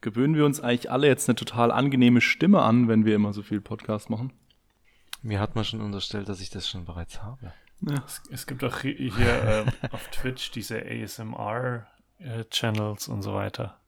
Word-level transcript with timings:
gewöhnen 0.00 0.34
wir 0.34 0.44
uns 0.44 0.60
eigentlich 0.60 0.90
alle 0.90 1.06
jetzt 1.06 1.28
eine 1.28 1.36
total 1.36 1.70
angenehme 1.70 2.20
Stimme 2.20 2.62
an, 2.62 2.88
wenn 2.88 3.04
wir 3.04 3.14
immer 3.14 3.32
so 3.32 3.42
viel 3.42 3.60
Podcast 3.60 4.10
machen? 4.10 4.32
Mir 5.22 5.38
hat 5.40 5.54
man 5.54 5.64
schon 5.64 5.80
unterstellt, 5.80 6.28
dass 6.28 6.40
ich 6.40 6.50
das 6.50 6.68
schon 6.68 6.84
bereits 6.84 7.22
habe. 7.22 7.52
Ja. 7.80 8.02
Es, 8.04 8.22
es, 8.30 8.46
gibt 8.46 8.62
auch 8.64 8.80
hier 8.80 9.00
äh, 9.00 9.64
auf 9.92 10.08
Twitch 10.08 10.50
diese 10.50 10.84
ASMR-Channels 10.84 13.08
äh, 13.08 13.10
und 13.10 13.22
so 13.22 13.32
weiter. 13.34 13.80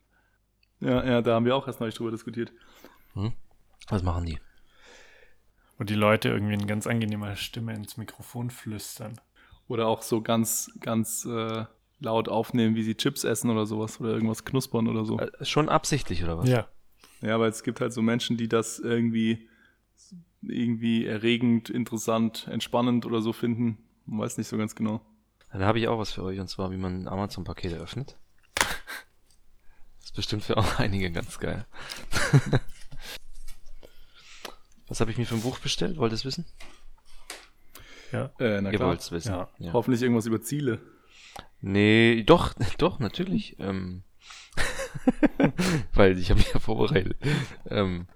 Ja, 0.80 1.04
ja, 1.04 1.20
da 1.22 1.34
haben 1.34 1.44
wir 1.44 1.56
auch 1.56 1.66
erst 1.66 1.80
neulich 1.80 1.96
drüber 1.96 2.10
diskutiert. 2.10 2.52
Hm? 3.14 3.32
Was 3.88 4.02
machen 4.02 4.26
die? 4.26 4.38
Wo 5.76 5.84
die 5.84 5.94
Leute 5.94 6.28
irgendwie 6.28 6.54
in 6.54 6.66
ganz 6.66 6.86
angenehmer 6.86 7.36
Stimme 7.36 7.74
ins 7.74 7.96
Mikrofon 7.96 8.50
flüstern. 8.50 9.20
Oder 9.66 9.86
auch 9.86 10.02
so 10.02 10.20
ganz, 10.22 10.70
ganz 10.80 11.24
äh, 11.24 11.64
laut 12.00 12.28
aufnehmen, 12.28 12.74
wie 12.74 12.82
sie 12.82 12.96
Chips 12.96 13.24
essen 13.24 13.50
oder 13.50 13.66
sowas 13.66 14.00
oder 14.00 14.10
irgendwas 14.10 14.44
knuspern 14.44 14.88
oder 14.88 15.04
so. 15.04 15.18
Äh, 15.18 15.44
schon 15.44 15.68
absichtlich 15.68 16.24
oder 16.24 16.38
was? 16.38 16.48
Ja. 16.48 16.68
Ja, 17.20 17.38
weil 17.38 17.50
es 17.50 17.62
gibt 17.62 17.80
halt 17.80 17.92
so 17.92 18.00
Menschen, 18.02 18.36
die 18.36 18.48
das 18.48 18.78
irgendwie 18.78 19.46
irgendwie 20.42 21.04
erregend, 21.04 21.68
interessant, 21.68 22.48
entspannend 22.50 23.04
oder 23.04 23.20
so 23.20 23.32
finden. 23.34 23.76
Man 24.06 24.20
weiß 24.20 24.38
nicht 24.38 24.48
so 24.48 24.56
ganz 24.56 24.74
genau. 24.74 25.02
Dann 25.52 25.62
habe 25.62 25.78
ich 25.78 25.88
auch 25.88 25.98
was 25.98 26.12
für 26.12 26.22
euch 26.22 26.40
und 26.40 26.48
zwar, 26.48 26.70
wie 26.70 26.78
man 26.78 27.06
Amazon-Pakete 27.08 27.76
öffnet. 27.76 28.16
Das 28.54 30.06
ist 30.06 30.14
bestimmt 30.16 30.44
für 30.44 30.56
auch 30.56 30.78
einige 30.78 31.10
ganz 31.10 31.38
geil. 31.38 31.66
was 34.88 35.00
habe 35.00 35.10
ich 35.10 35.18
mir 35.18 35.26
für 35.26 35.34
ein 35.34 35.42
Buch 35.42 35.58
bestellt? 35.58 35.98
Wollt 35.98 36.12
ihr 36.12 36.16
es 36.16 36.24
wissen? 36.24 36.46
Ja, 38.12 38.30
äh, 38.38 38.60
na 38.60 38.70
Ihr 38.70 38.78
klar. 38.78 38.88
wollt 38.88 39.00
es 39.00 39.12
wissen. 39.12 39.32
Ja. 39.32 39.48
Ja. 39.58 39.72
Hoffentlich 39.72 40.02
irgendwas 40.02 40.26
über 40.26 40.40
Ziele. 40.40 40.80
Nee, 41.60 42.22
doch, 42.24 42.54
doch, 42.78 42.98
natürlich. 42.98 43.56
Ähm, 43.58 44.02
weil 45.94 46.18
ich 46.18 46.30
habe 46.30 46.40
mich 46.40 46.52
ja 46.52 46.60
vorbereitet. 46.60 47.16
Ähm, 47.66 48.06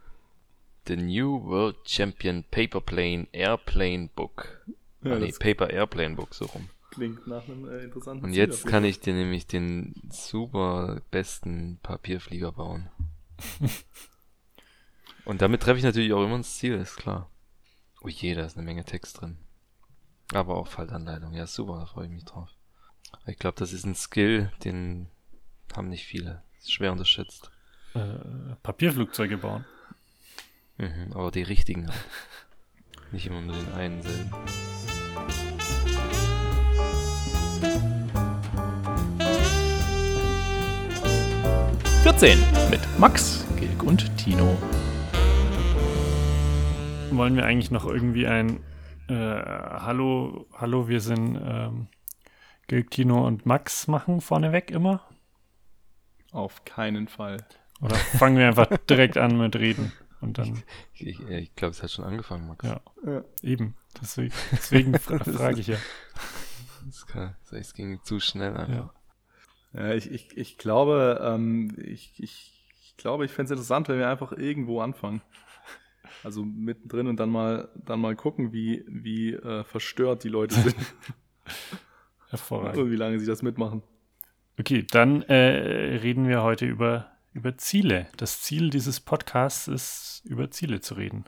The 0.86 0.96
New 0.96 1.44
World 1.44 1.76
Champion 1.86 2.44
Paperplane 2.50 3.26
Airplane 3.32 4.10
Book. 4.14 4.64
Ja, 5.02 5.12
ah, 5.12 5.18
nee, 5.18 5.32
Paper 5.32 5.70
Airplane 5.70 6.14
Book, 6.14 6.34
so 6.34 6.46
rum. 6.46 6.68
Klingt 6.90 7.26
nach 7.26 7.44
einem 7.48 7.68
äh, 7.68 7.84
interessanten 7.84 8.24
Und 8.24 8.32
Ziel 8.32 8.38
jetzt 8.38 8.66
kann 8.66 8.84
ich 8.84 9.00
dir 9.00 9.14
nämlich 9.14 9.46
den 9.46 9.94
super 10.10 11.00
besten 11.10 11.78
Papierflieger 11.82 12.52
bauen. 12.52 12.88
Und 15.24 15.40
damit 15.40 15.62
treffe 15.62 15.78
ich 15.78 15.84
natürlich 15.84 16.12
auch 16.12 16.22
immer 16.22 16.36
ins 16.36 16.56
Ziel, 16.56 16.74
ist 16.74 16.96
klar. 16.96 17.30
Oh 18.02 18.08
je, 18.08 18.34
da 18.34 18.44
ist 18.44 18.56
eine 18.56 18.66
Menge 18.66 18.84
Text 18.84 19.20
drin. 19.20 19.38
Aber 20.32 20.56
auch 20.56 20.68
Faltanleitung. 20.68 21.32
Ja, 21.32 21.46
super, 21.46 21.78
da 21.78 21.86
freue 21.86 22.06
ich 22.06 22.12
mich 22.12 22.24
drauf. 22.24 22.50
Ich 23.26 23.38
glaube, 23.38 23.58
das 23.58 23.72
ist 23.72 23.84
ein 23.84 23.94
Skill, 23.94 24.50
den 24.64 25.08
haben 25.74 25.88
nicht 25.88 26.04
viele. 26.04 26.42
Ist 26.58 26.72
schwer 26.72 26.92
unterschätzt. 26.92 27.50
Äh, 27.94 28.00
Papierflugzeuge 28.62 29.38
bauen. 29.38 29.64
Mhm, 30.78 31.12
aber 31.12 31.30
die 31.30 31.42
richtigen 31.42 31.88
halt. 31.88 32.04
Nicht 33.12 33.26
immer 33.26 33.40
nur 33.40 33.54
den 33.54 33.72
einen 33.74 34.02
selben. 34.02 34.30
Vierzehn 42.02 42.38
mit 42.70 42.80
Max, 42.98 43.46
Gilg 43.56 43.82
und 43.82 44.16
Tino. 44.18 44.56
Wollen 47.12 47.36
wir 47.36 47.46
eigentlich 47.46 47.70
noch 47.70 47.86
irgendwie 47.86 48.26
ein 48.26 48.60
äh, 49.08 49.14
Hallo, 49.14 50.46
Hallo, 50.54 50.88
wir 50.88 51.00
sind 51.00 51.40
ähm, 51.42 51.86
Gilg, 52.66 52.90
Tino 52.90 53.26
und 53.26 53.46
Max 53.46 53.88
machen 53.88 54.20
vorneweg 54.20 54.70
immer? 54.70 55.02
Auf 56.32 56.64
keinen 56.64 57.08
Fall. 57.08 57.38
Oder 57.80 57.96
fangen 57.96 58.38
wir 58.38 58.46
einfach 58.46 58.68
direkt 58.90 59.18
an 59.18 59.36
mit 59.38 59.56
Reden? 59.56 59.92
Und 60.20 60.38
dann. 60.38 60.62
Ich, 60.94 61.06
ich, 61.06 61.20
ich 61.28 61.54
glaube, 61.54 61.72
es 61.72 61.82
hat 61.82 61.90
schon 61.90 62.04
angefangen, 62.04 62.48
Max. 62.48 62.64
Ja, 62.64 62.80
ja. 63.06 63.24
eben. 63.42 63.76
Deswegen, 64.00 64.32
deswegen 64.52 64.94
fra 64.98 65.18
frage 65.18 65.60
ich 65.60 65.66
ja. 65.66 65.76
Das, 66.86 67.06
kann, 67.06 67.36
das 67.50 67.74
ging 67.74 68.00
zu 68.02 68.20
schnell 68.20 68.56
einfach. 68.56 68.94
Ja, 69.74 69.84
ja 69.88 69.94
ich, 69.94 70.10
ich, 70.10 70.36
ich 70.36 70.58
glaube, 70.58 71.20
ähm, 71.22 71.76
ich, 71.76 72.14
ich, 72.18 72.66
ich 72.82 72.96
glaube, 72.96 73.26
ich 73.26 73.32
fände 73.32 73.46
es 73.46 73.50
interessant, 73.52 73.88
wenn 73.88 73.98
wir 73.98 74.08
einfach 74.08 74.32
irgendwo 74.32 74.80
anfangen. 74.80 75.20
Also 76.22 76.42
mittendrin 76.42 77.06
und 77.06 77.20
dann 77.20 77.28
mal, 77.28 77.68
dann 77.74 78.00
mal 78.00 78.16
gucken, 78.16 78.52
wie, 78.52 78.84
wie 78.88 79.34
äh, 79.34 79.62
verstört 79.64 80.24
die 80.24 80.28
Leute 80.30 80.54
sind. 80.54 80.76
Hervorragend. 82.34 82.78
Und 82.78 82.90
wie 82.90 82.96
lange 82.96 83.18
sie 83.18 83.26
das 83.26 83.42
mitmachen. 83.42 83.82
Okay, 84.58 84.86
dann 84.88 85.22
äh, 85.22 85.96
reden 85.96 86.28
wir 86.28 86.42
heute 86.42 86.66
über 86.66 87.14
über 87.34 87.58
Ziele. 87.58 88.06
Das 88.16 88.42
Ziel 88.42 88.70
dieses 88.70 89.00
Podcasts 89.00 89.66
ist, 89.66 90.22
über 90.24 90.50
Ziele 90.50 90.80
zu 90.80 90.94
reden. 90.94 91.24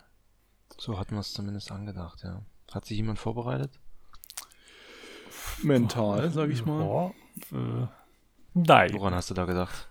So 0.78 0.99
hatten 0.99 1.16
wir 1.16 1.21
es 1.21 1.33
zumindest 1.33 1.72
angedacht, 1.72 2.22
ja. 2.22 2.43
Hat 2.72 2.84
sich 2.84 2.97
jemand 2.97 3.19
vorbereitet? 3.19 3.72
Mental, 5.62 6.31
sag 6.31 6.50
ich 6.50 6.65
mal. 6.65 7.12
Ja, 7.50 7.59
äh, 7.59 7.89
nein. 8.55 8.93
Woran 8.93 9.15
hast 9.15 9.31
du 9.31 9.34
da 9.34 9.47
gedacht? 9.47 9.89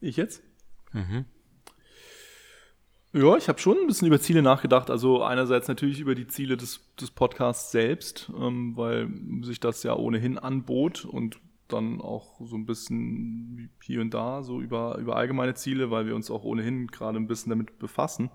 Ich 0.00 0.16
jetzt? 0.16 0.42
Mhm. 0.92 1.26
Ja, 3.14 3.36
ich 3.36 3.48
habe 3.48 3.58
schon 3.58 3.76
ein 3.78 3.86
bisschen 3.86 4.08
über 4.08 4.20
Ziele 4.20 4.40
nachgedacht. 4.40 4.88
Also 4.88 5.22
einerseits 5.22 5.68
natürlich 5.68 6.00
über 6.00 6.14
die 6.14 6.26
Ziele 6.26 6.56
des, 6.56 6.80
des 6.98 7.10
Podcasts 7.10 7.70
selbst, 7.70 8.30
ähm, 8.34 8.74
weil 8.74 9.10
sich 9.42 9.60
das 9.60 9.82
ja 9.82 9.94
ohnehin 9.94 10.38
anbot 10.38 11.04
und 11.04 11.38
dann 11.68 12.00
auch 12.00 12.40
so 12.40 12.56
ein 12.56 12.64
bisschen 12.64 13.70
hier 13.82 14.00
und 14.00 14.14
da 14.14 14.42
so 14.42 14.62
über, 14.62 14.96
über 14.96 15.16
allgemeine 15.16 15.54
Ziele, 15.54 15.90
weil 15.90 16.06
wir 16.06 16.14
uns 16.14 16.30
auch 16.30 16.44
ohnehin 16.44 16.86
gerade 16.86 17.18
ein 17.18 17.26
bisschen 17.26 17.50
damit 17.50 17.78
befassen. 17.78 18.30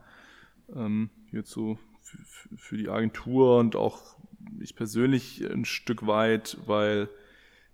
Ähm, 0.75 1.09
jetzt 1.31 1.49
so 1.49 1.79
für, 2.01 2.19
für 2.55 2.77
die 2.77 2.89
Agentur 2.89 3.57
und 3.57 3.75
auch 3.75 4.15
ich 4.59 4.75
persönlich 4.75 5.43
ein 5.43 5.65
Stück 5.65 6.05
weit, 6.05 6.57
weil 6.67 7.09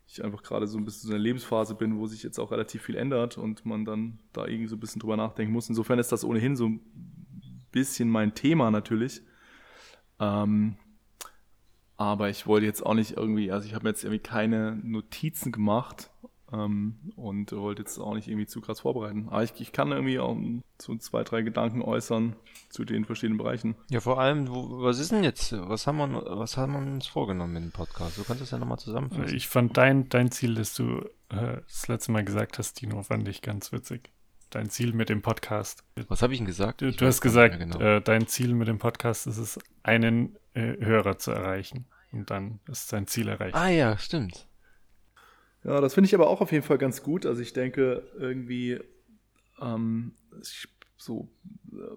ich 0.08 0.24
einfach 0.24 0.44
gerade 0.44 0.68
so 0.68 0.78
ein 0.78 0.86
bisschen 0.86 1.08
so 1.08 1.10
in 1.10 1.16
einer 1.16 1.24
Lebensphase 1.24 1.76
bin, 1.76 1.98
wo 1.98 2.08
sich 2.08 2.24
jetzt 2.24 2.40
auch 2.40 2.52
relativ 2.52 2.84
viel 2.84 2.96
ändert 2.96 3.38
und 3.38 3.66
man 3.66 3.86
dann 3.86 4.20
da 4.32 4.46
irgendwie 4.46 4.68
so 4.68 4.76
ein 4.76 4.80
bisschen 4.80 5.00
drüber 5.00 5.18
nachdenken 5.18 5.54
muss. 5.54 5.70
Insofern 5.70 6.00
ist 6.00 6.12
das 6.12 6.24
ohnehin 6.24 6.56
so 6.56 6.68
ein 6.68 6.82
bisschen 7.72 8.10
mein 8.10 8.36
Thema 8.36 8.70
natürlich. 8.70 9.22
Ähm, 10.20 10.76
aber 11.98 12.30
ich 12.30 12.48
wollte 12.48 12.66
jetzt 12.66 12.86
auch 12.86 12.94
nicht 12.94 13.18
irgendwie, 13.18 13.52
also 13.52 13.68
ich 13.68 13.74
habe 13.74 13.88
jetzt 13.88 14.04
irgendwie 14.04 14.22
keine 14.22 14.76
Notizen 14.84 15.52
gemacht 15.52 16.10
ähm, 16.54 16.96
und 17.16 17.52
wollte 17.52 17.82
jetzt 17.82 17.98
auch 18.00 18.14
nicht 18.14 18.28
irgendwie 18.28 18.46
zu 18.46 18.62
krass 18.62 18.82
vorbereiten. 18.82 19.28
Aber 19.30 19.44
ich, 19.44 19.54
ich 19.60 19.72
kann 19.72 19.92
irgendwie 19.92 20.20
auch 20.20 20.38
so 20.80 20.96
zwei, 20.98 21.24
drei 21.24 21.42
Gedanken 21.42 21.82
äußern 21.82 22.36
zu 22.70 22.86
den 22.86 23.06
verschiedenen 23.06 23.38
Bereichen. 23.38 23.76
Ja, 23.90 24.00
vor 24.00 24.20
allem, 24.20 24.48
wo, 24.50 24.84
was 24.84 25.00
ist 25.00 25.12
denn 25.12 25.24
jetzt, 25.24 25.54
was 25.54 25.88
haben 25.88 25.98
wir, 25.98 26.24
was 26.38 26.58
haben 26.58 26.74
wir 26.74 26.80
uns 26.80 27.08
vorgenommen 27.08 27.54
mit 27.54 27.64
dem 27.64 27.72
Podcast? 27.72 28.18
Du 28.18 28.24
kannst 28.24 28.42
das 28.42 28.52
ja 28.52 28.58
nochmal 28.58 28.80
zusammenfassen. 28.80 29.36
Ich 29.36 29.48
fand 29.48 29.78
dein, 29.78 30.10
dein 30.10 30.32
Ziel, 30.32 30.56
das 30.56 30.76
du 30.76 31.00
äh, 31.30 31.62
das 31.68 31.88
letzte 31.88 32.12
Mal 32.12 32.24
gesagt 32.24 32.58
hast, 32.60 32.76
Tino, 32.76 33.02
fand 33.02 33.28
ich 33.28 33.42
ganz 33.42 33.72
witzig. 33.72 34.12
Dein 34.50 34.70
Ziel 34.70 34.94
mit 34.94 35.10
dem 35.10 35.24
Podcast. 35.24 35.84
Was 36.10 36.22
habe 36.22 36.34
ich 36.34 36.40
denn 36.40 36.46
gesagt? 36.46 36.82
Du, 36.82 36.92
du 36.92 37.08
hast 37.08 37.22
gesagt, 37.22 37.58
genau. 37.58 37.80
äh, 37.80 38.02
dein 38.02 38.28
Ziel 38.28 38.54
mit 38.54 38.68
dem 38.68 38.78
Podcast 38.78 39.26
ist 39.26 39.40
es, 39.40 39.60
einen 39.82 40.38
äh, 40.54 40.78
Hörer 40.80 41.18
zu 41.18 41.32
erreichen. 41.32 41.88
Und 42.12 42.30
dann 42.30 42.60
ist 42.70 42.90
sein 42.90 43.08
Ziel 43.08 43.28
erreicht. 43.28 43.56
Ah 43.56 43.70
ja, 43.70 43.98
stimmt. 43.98 44.48
Ja, 45.64 45.80
das 45.82 45.94
finde 45.94 46.08
ich 46.08 46.16
aber 46.16 46.28
auch 46.28 46.42
auf 46.42 46.52
jeden 46.52 46.64
Fall 46.64 46.78
ganz 46.78 47.04
gut. 47.04 47.26
Also 47.26 47.42
ich 47.42 47.54
denke 47.54 48.04
irgendwie 48.18 48.80
ähm, 49.62 50.14
so, 50.98 51.30
äh, 51.72 51.96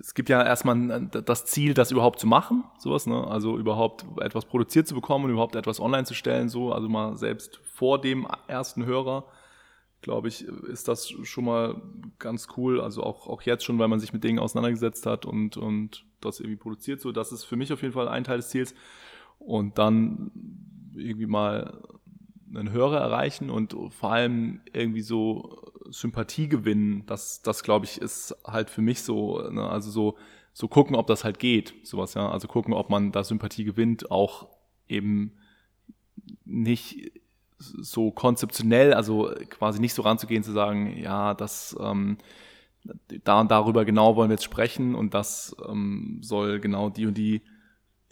es 0.00 0.14
gibt 0.14 0.28
ja 0.28 0.44
erstmal 0.44 1.08
das 1.08 1.46
Ziel, 1.46 1.74
das 1.74 1.90
überhaupt 1.90 2.20
zu 2.20 2.26
machen, 2.28 2.62
sowas, 2.78 3.06
ne? 3.06 3.26
Also 3.26 3.58
überhaupt 3.58 4.04
etwas 4.20 4.44
produziert 4.44 4.86
zu 4.86 4.94
bekommen 4.94 5.24
und 5.24 5.32
überhaupt 5.32 5.56
etwas 5.56 5.80
online 5.80 6.04
zu 6.04 6.14
stellen, 6.14 6.48
so, 6.48 6.72
also 6.72 6.88
mal 6.88 7.16
selbst 7.16 7.56
vor 7.64 8.00
dem 8.00 8.28
ersten 8.46 8.86
Hörer 8.86 9.24
glaube 10.00 10.28
ich, 10.28 10.44
ist 10.44 10.88
das 10.88 11.08
schon 11.08 11.44
mal 11.44 11.80
ganz 12.18 12.48
cool. 12.56 12.80
Also 12.80 13.02
auch, 13.02 13.26
auch 13.26 13.42
jetzt 13.42 13.64
schon, 13.64 13.78
weil 13.78 13.88
man 13.88 14.00
sich 14.00 14.12
mit 14.12 14.24
Dingen 14.24 14.38
auseinandergesetzt 14.38 15.06
hat 15.06 15.26
und, 15.26 15.56
und 15.56 16.04
das 16.20 16.40
irgendwie 16.40 16.56
produziert. 16.56 17.00
So, 17.00 17.12
das 17.12 17.32
ist 17.32 17.44
für 17.44 17.56
mich 17.56 17.72
auf 17.72 17.82
jeden 17.82 17.94
Fall 17.94 18.08
ein 18.08 18.24
Teil 18.24 18.38
des 18.38 18.50
Ziels. 18.50 18.74
Und 19.38 19.78
dann 19.78 20.30
irgendwie 20.94 21.26
mal 21.26 21.82
einen 22.54 22.72
Hörer 22.72 22.98
erreichen 22.98 23.50
und 23.50 23.76
vor 23.90 24.12
allem 24.12 24.60
irgendwie 24.72 25.02
so 25.02 25.72
Sympathie 25.90 26.48
gewinnen. 26.48 27.04
Das, 27.06 27.42
das 27.42 27.62
glaube 27.62 27.84
ich, 27.86 28.00
ist 28.00 28.36
halt 28.44 28.70
für 28.70 28.82
mich 28.82 29.02
so, 29.02 29.40
ne? 29.50 29.68
also 29.68 29.90
so, 29.90 30.16
so 30.52 30.68
gucken, 30.68 30.96
ob 30.96 31.06
das 31.06 31.24
halt 31.24 31.38
geht, 31.38 31.74
sowas, 31.82 32.14
ja. 32.14 32.28
Also 32.30 32.48
gucken, 32.48 32.74
ob 32.74 32.90
man 32.90 33.12
da 33.12 33.24
Sympathie 33.24 33.64
gewinnt, 33.64 34.10
auch 34.10 34.48
eben 34.88 35.32
nicht 36.44 37.12
so 37.58 38.10
konzeptionell, 38.10 38.94
also 38.94 39.32
quasi 39.50 39.80
nicht 39.80 39.94
so 39.94 40.02
ranzugehen, 40.02 40.42
zu 40.42 40.52
sagen, 40.52 40.96
ja, 40.96 41.34
das 41.34 41.76
ähm, 41.80 42.18
da 43.24 43.40
und 43.40 43.50
darüber 43.50 43.84
genau 43.84 44.16
wollen 44.16 44.30
wir 44.30 44.34
jetzt 44.34 44.44
sprechen 44.44 44.94
und 44.94 45.14
das 45.14 45.54
ähm, 45.68 46.18
soll 46.22 46.60
genau 46.60 46.90
die 46.90 47.06
und 47.06 47.18
die, 47.18 47.42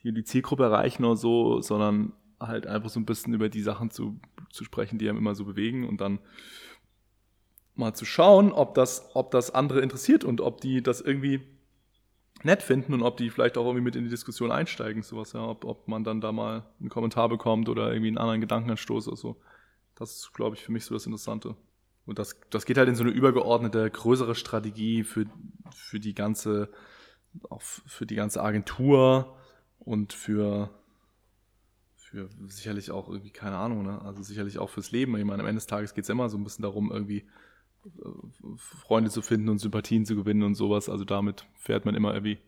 die, 0.03 0.13
die 0.13 0.25
Zielgruppe 0.25 0.65
erreichen 0.65 1.05
oder 1.05 1.17
so, 1.17 1.61
sondern 1.61 2.13
halt 2.41 2.67
einfach 2.67 2.91
so 2.91 3.01
ein 3.01 3.07
bisschen 3.07 3.35
über 3.35 3.49
die 3.49 3.63
Sachen 3.63 3.91
zu, 3.91 4.19
zu 4.51 4.65
sprechen, 4.65 4.99
die 4.99 5.09
einem 5.09 5.19
immer 5.19 5.35
so 5.35 5.45
bewegen 5.45 5.89
und 5.89 6.01
dann 6.01 6.19
mal 7.75 7.95
zu 7.95 8.05
schauen, 8.05 8.53
ob 8.53 8.75
das, 8.75 9.11
ob 9.15 9.31
das 9.31 9.51
andere 9.55 9.81
interessiert 9.81 10.25
und 10.25 10.41
ob 10.41 10.61
die 10.61 10.83
das 10.83 11.01
irgendwie 11.01 11.43
nett 12.43 12.63
finden 12.63 12.95
und 12.95 13.03
ob 13.03 13.17
die 13.17 13.31
vielleicht 13.31 13.59
auch 13.59 13.65
irgendwie 13.65 13.85
mit 13.85 13.97
in 13.97 14.05
die 14.05 14.11
Diskussion 14.11 14.51
einsteigen, 14.51 15.03
sowas, 15.03 15.33
ja, 15.33 15.47
ob, 15.47 15.65
ob 15.65 15.89
man 15.89 16.05
dann 16.05 16.21
da 16.21 16.33
mal 16.33 16.65
einen 16.81 16.89
Kommentar 16.89 17.29
bekommt 17.29 17.69
oder 17.69 17.89
irgendwie 17.89 18.09
einen 18.09 18.19
anderen 18.19 18.41
Gedankenanstoß 18.41 19.09
oder 19.09 19.17
so. 19.17 19.37
Das 19.95 20.13
ist, 20.17 20.35
glaube 20.35 20.57
ich, 20.57 20.63
für 20.63 20.73
mich 20.73 20.85
so 20.85 20.95
das 20.95 21.07
Interessante. 21.07 21.57
Und 22.05 22.19
das, 22.19 22.39
das 22.51 22.67
geht 22.67 22.79
halt 22.79 22.89
in 22.89 22.95
so 22.95 23.03
eine 23.03 23.13
übergeordnete, 23.13 23.91
größere 23.91 24.35
Strategie 24.35 25.03
für, 25.03 25.27
für 25.75 25.99
die 25.99 26.15
ganze, 26.15 26.69
auch 27.51 27.63
für 27.63 28.07
die 28.07 28.15
ganze 28.15 28.43
Agentur 28.43 29.37
und 29.79 30.13
für, 30.13 30.71
für 32.11 32.29
sicherlich 32.47 32.93
auch 32.93 33.09
irgendwie, 33.09 33.31
keine 33.31 33.57
Ahnung, 33.57 33.85
ne? 33.85 34.01
Also 34.03 34.23
sicherlich 34.23 34.59
auch 34.59 34.71
fürs 34.71 34.93
Leben. 34.93 35.17
Ich 35.17 35.25
meine, 35.25 35.43
am 35.43 35.49
Ende 35.49 35.59
des 35.59 35.67
Tages 35.67 35.93
geht 35.93 36.05
es 36.05 36.11
immer 36.11 36.29
so 36.29 36.39
ein 36.39 36.45
bisschen 36.45 36.63
darum, 36.63 36.93
irgendwie 36.93 37.27
äh, 37.85 38.57
Freunde 38.57 39.11
zu 39.11 39.23
finden 39.23 39.49
und 39.49 39.59
Sympathien 39.59 40.07
zu 40.07 40.15
gewinnen 40.15 40.45
und 40.45 40.55
sowas. 40.55 40.89
Also 40.89 41.05
damit 41.05 41.47
fährt 41.55 41.85
man 41.85 41.97
immer 41.97 42.15
irgendwie 42.15 42.39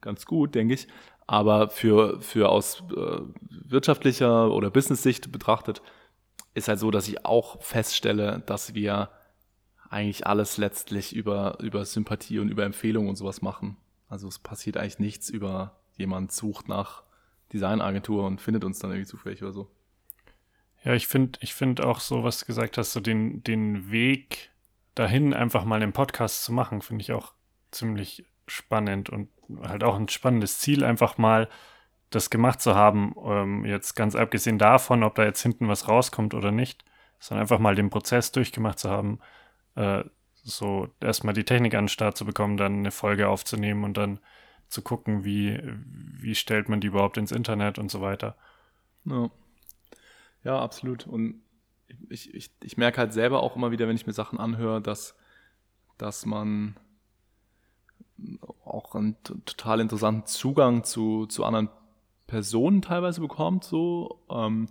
ganz 0.00 0.26
gut, 0.26 0.56
denke 0.56 0.74
ich. 0.74 0.88
Aber 1.28 1.70
für, 1.70 2.20
für 2.20 2.48
aus 2.48 2.82
äh, 2.96 3.20
wirtschaftlicher 3.48 4.50
oder 4.50 4.70
Business-Sicht 4.70 5.30
betrachtet, 5.30 5.82
ist 6.54 6.68
halt 6.68 6.80
so, 6.80 6.90
dass 6.90 7.06
ich 7.06 7.24
auch 7.24 7.62
feststelle, 7.62 8.42
dass 8.46 8.74
wir 8.74 9.10
eigentlich 9.88 10.26
alles 10.26 10.56
letztlich 10.56 11.14
über, 11.14 11.58
über 11.60 11.84
Sympathie 11.84 12.40
und 12.40 12.48
über 12.48 12.64
Empfehlung 12.64 13.08
und 13.08 13.16
sowas 13.16 13.40
machen. 13.40 13.76
Also 14.08 14.26
es 14.26 14.40
passiert 14.40 14.76
eigentlich 14.76 14.98
nichts 14.98 15.30
über 15.30 15.78
jemand 15.96 16.32
sucht 16.32 16.68
nach 16.68 17.05
Designagentur 17.52 18.26
und 18.26 18.40
findet 18.40 18.64
uns 18.64 18.78
dann 18.78 18.90
irgendwie 18.90 19.08
zufällig 19.08 19.42
oder 19.42 19.52
so. 19.52 19.70
Ja, 20.84 20.94
ich 20.94 21.06
finde 21.06 21.38
ich 21.42 21.54
finde 21.54 21.86
auch 21.86 22.00
so, 22.00 22.22
was 22.22 22.40
du 22.40 22.46
gesagt 22.46 22.78
hast, 22.78 22.92
so 22.92 23.00
den, 23.00 23.42
den 23.42 23.90
Weg 23.90 24.50
dahin 24.94 25.34
einfach 25.34 25.64
mal 25.64 25.82
einen 25.82 25.92
Podcast 25.92 26.44
zu 26.44 26.52
machen, 26.52 26.82
finde 26.82 27.02
ich 27.02 27.12
auch 27.12 27.32
ziemlich 27.70 28.24
spannend 28.46 29.10
und 29.10 29.28
halt 29.62 29.84
auch 29.84 29.96
ein 29.96 30.08
spannendes 30.08 30.58
Ziel, 30.58 30.84
einfach 30.84 31.18
mal 31.18 31.48
das 32.10 32.30
gemacht 32.30 32.60
zu 32.60 32.74
haben. 32.74 33.14
Ähm, 33.24 33.64
jetzt 33.64 33.94
ganz 33.94 34.14
abgesehen 34.14 34.58
davon, 34.58 35.02
ob 35.02 35.14
da 35.16 35.24
jetzt 35.24 35.42
hinten 35.42 35.68
was 35.68 35.88
rauskommt 35.88 36.34
oder 36.34 36.52
nicht, 36.52 36.84
sondern 37.18 37.42
einfach 37.42 37.58
mal 37.58 37.74
den 37.74 37.90
Prozess 37.90 38.32
durchgemacht 38.32 38.78
zu 38.78 38.90
haben, 38.90 39.18
äh, 39.74 40.04
so 40.34 40.88
erstmal 41.00 41.34
die 41.34 41.44
Technik 41.44 41.74
an 41.74 41.84
den 41.84 41.88
Start 41.88 42.16
zu 42.16 42.24
bekommen, 42.24 42.56
dann 42.56 42.78
eine 42.78 42.92
Folge 42.92 43.28
aufzunehmen 43.28 43.84
und 43.84 43.96
dann 43.96 44.20
zu 44.68 44.82
gucken, 44.82 45.24
wie, 45.24 45.60
wie 46.20 46.34
stellt 46.34 46.68
man 46.68 46.80
die 46.80 46.88
überhaupt 46.88 47.16
ins 47.16 47.32
Internet 47.32 47.78
und 47.78 47.90
so 47.90 48.00
weiter. 48.00 48.36
Ja, 49.04 49.30
ja 50.44 50.60
absolut. 50.60 51.06
Und 51.06 51.42
ich, 52.08 52.34
ich, 52.34 52.50
ich 52.62 52.76
merke 52.76 52.98
halt 52.98 53.12
selber 53.12 53.42
auch 53.42 53.56
immer 53.56 53.70
wieder, 53.70 53.88
wenn 53.88 53.96
ich 53.96 54.06
mir 54.06 54.12
Sachen 54.12 54.38
anhöre, 54.38 54.80
dass, 54.80 55.16
dass 55.98 56.26
man 56.26 56.76
auch 58.64 58.94
einen 58.94 59.22
total 59.22 59.80
interessanten 59.80 60.26
Zugang 60.26 60.84
zu, 60.84 61.26
zu 61.26 61.44
anderen 61.44 61.68
Personen 62.26 62.82
teilweise 62.82 63.20
bekommt, 63.20 63.64
so, 63.64 64.24
ähm, 64.30 64.68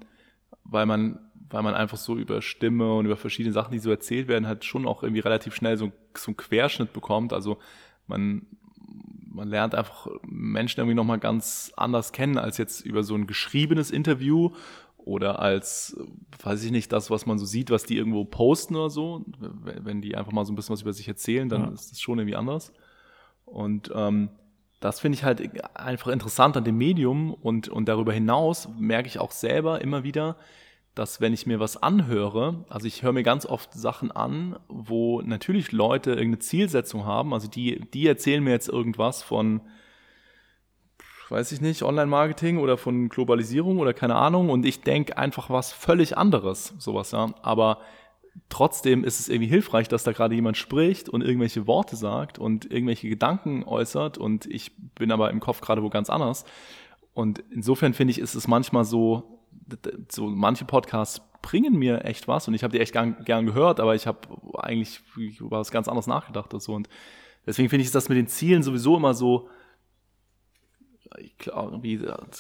weil 0.63 0.85
man, 0.85 1.19
weil 1.49 1.63
man 1.63 1.75
einfach 1.75 1.97
so 1.97 2.17
über 2.17 2.41
Stimme 2.41 2.93
und 2.95 3.05
über 3.05 3.17
verschiedene 3.17 3.53
Sachen, 3.53 3.71
die 3.71 3.79
so 3.79 3.91
erzählt 3.91 4.27
werden, 4.27 4.47
halt 4.47 4.65
schon 4.65 4.87
auch 4.87 5.03
irgendwie 5.03 5.21
relativ 5.21 5.55
schnell 5.55 5.77
so, 5.77 5.91
so 6.15 6.31
einen 6.31 6.37
Querschnitt 6.37 6.91
bekommt. 6.91 7.33
Also 7.33 7.59
man, 8.07 8.47
man 9.35 9.49
lernt 9.49 9.75
einfach 9.75 10.07
Menschen 10.25 10.79
irgendwie 10.79 10.95
nochmal 10.95 11.19
ganz 11.19 11.71
anders 11.75 12.11
kennen 12.11 12.37
als 12.37 12.57
jetzt 12.57 12.81
über 12.81 13.03
so 13.03 13.15
ein 13.15 13.27
geschriebenes 13.27 13.91
Interview 13.91 14.51
oder 14.97 15.39
als, 15.39 15.95
weiß 16.41 16.63
ich 16.63 16.71
nicht, 16.71 16.91
das, 16.91 17.11
was 17.11 17.25
man 17.25 17.37
so 17.37 17.45
sieht, 17.45 17.69
was 17.69 17.83
die 17.83 17.97
irgendwo 17.97 18.25
posten 18.25 18.75
oder 18.75 18.89
so. 18.89 19.23
Wenn 19.37 20.01
die 20.01 20.15
einfach 20.15 20.31
mal 20.31 20.45
so 20.45 20.51
ein 20.51 20.55
bisschen 20.55 20.73
was 20.73 20.81
über 20.81 20.93
sich 20.93 21.07
erzählen, 21.07 21.47
dann 21.47 21.61
ja. 21.61 21.71
ist 21.71 21.91
das 21.91 22.01
schon 22.01 22.17
irgendwie 22.17 22.35
anders. 22.35 22.73
Und 23.45 23.91
ähm, 23.93 24.29
das 24.79 24.99
finde 24.99 25.17
ich 25.17 25.23
halt 25.23 25.41
einfach 25.75 26.11
interessant 26.11 26.57
an 26.57 26.63
dem 26.63 26.77
Medium 26.77 27.33
und, 27.33 27.69
und 27.69 27.87
darüber 27.87 28.13
hinaus 28.13 28.67
merke 28.79 29.07
ich 29.07 29.19
auch 29.19 29.31
selber 29.31 29.81
immer 29.81 30.03
wieder, 30.03 30.37
dass 30.95 31.19
wenn 31.19 31.33
ich 31.33 31.45
mir 31.45 31.59
was 31.59 31.81
anhöre, 31.81 32.63
also 32.69 32.87
ich 32.87 33.03
höre 33.03 33.11
mir 33.11 33.23
ganz 33.23 33.45
oft 33.45 33.73
Sachen 33.73 34.11
an, 34.11 34.57
wo 34.69 35.21
natürlich 35.21 35.73
Leute 35.73 36.11
irgendeine 36.11 36.39
Zielsetzung 36.39 37.05
haben, 37.05 37.33
also 37.33 37.49
die, 37.49 37.81
die 37.93 38.07
erzählen 38.07 38.41
mir 38.41 38.51
jetzt 38.51 38.69
irgendwas 38.69 39.21
von, 39.21 39.59
weiß 41.29 41.51
ich 41.51 41.59
nicht, 41.59 41.83
Online-Marketing 41.83 42.57
oder 42.59 42.77
von 42.77 43.09
Globalisierung 43.09 43.79
oder 43.79 43.93
keine 43.93 44.15
Ahnung 44.15 44.49
und 44.49 44.65
ich 44.65 44.81
denke 44.81 45.17
einfach 45.17 45.49
was 45.49 45.73
völlig 45.73 46.17
anderes, 46.17 46.73
sowas, 46.79 47.11
ja. 47.11 47.33
Aber 47.41 47.81
trotzdem 48.47 49.03
ist 49.03 49.19
es 49.19 49.27
irgendwie 49.27 49.49
hilfreich, 49.49 49.89
dass 49.89 50.03
da 50.05 50.13
gerade 50.13 50.35
jemand 50.35 50.55
spricht 50.55 51.09
und 51.09 51.21
irgendwelche 51.21 51.67
Worte 51.67 51.97
sagt 51.97 52.39
und 52.39 52.71
irgendwelche 52.71 53.09
Gedanken 53.09 53.65
äußert 53.65 54.17
und 54.17 54.45
ich 54.45 54.71
bin 54.95 55.11
aber 55.11 55.29
im 55.29 55.41
Kopf 55.41 55.59
gerade 55.59 55.83
wo 55.83 55.89
ganz 55.89 56.09
anders. 56.09 56.45
Und 57.13 57.43
insofern 57.49 57.93
finde 57.93 58.11
ich, 58.11 58.19
ist 58.19 58.35
es 58.35 58.47
manchmal 58.47 58.85
so, 58.85 59.34
so 60.09 60.27
manche 60.27 60.65
Podcasts 60.65 61.21
bringen 61.41 61.75
mir 61.75 62.03
echt 62.05 62.27
was 62.27 62.47
und 62.47 62.53
ich 62.53 62.63
habe 62.63 62.71
die 62.71 62.79
echt 62.79 62.93
gern, 62.93 63.23
gern 63.23 63.45
gehört, 63.45 63.79
aber 63.79 63.95
ich 63.95 64.07
habe 64.07 64.19
eigentlich 64.57 65.01
über 65.39 65.59
was 65.59 65.71
ganz 65.71 65.87
anderes 65.87 66.07
nachgedacht 66.07 66.53
und 66.53 66.59
so. 66.59 66.73
Und 66.73 66.89
deswegen 67.45 67.69
finde 67.69 67.83
ich 67.83 67.91
das 67.91 68.09
mit 68.09 68.17
den 68.17 68.27
Zielen 68.27 68.63
sowieso 68.63 68.97
immer 68.97 69.13
so, 69.13 69.49
klar, 71.37 71.81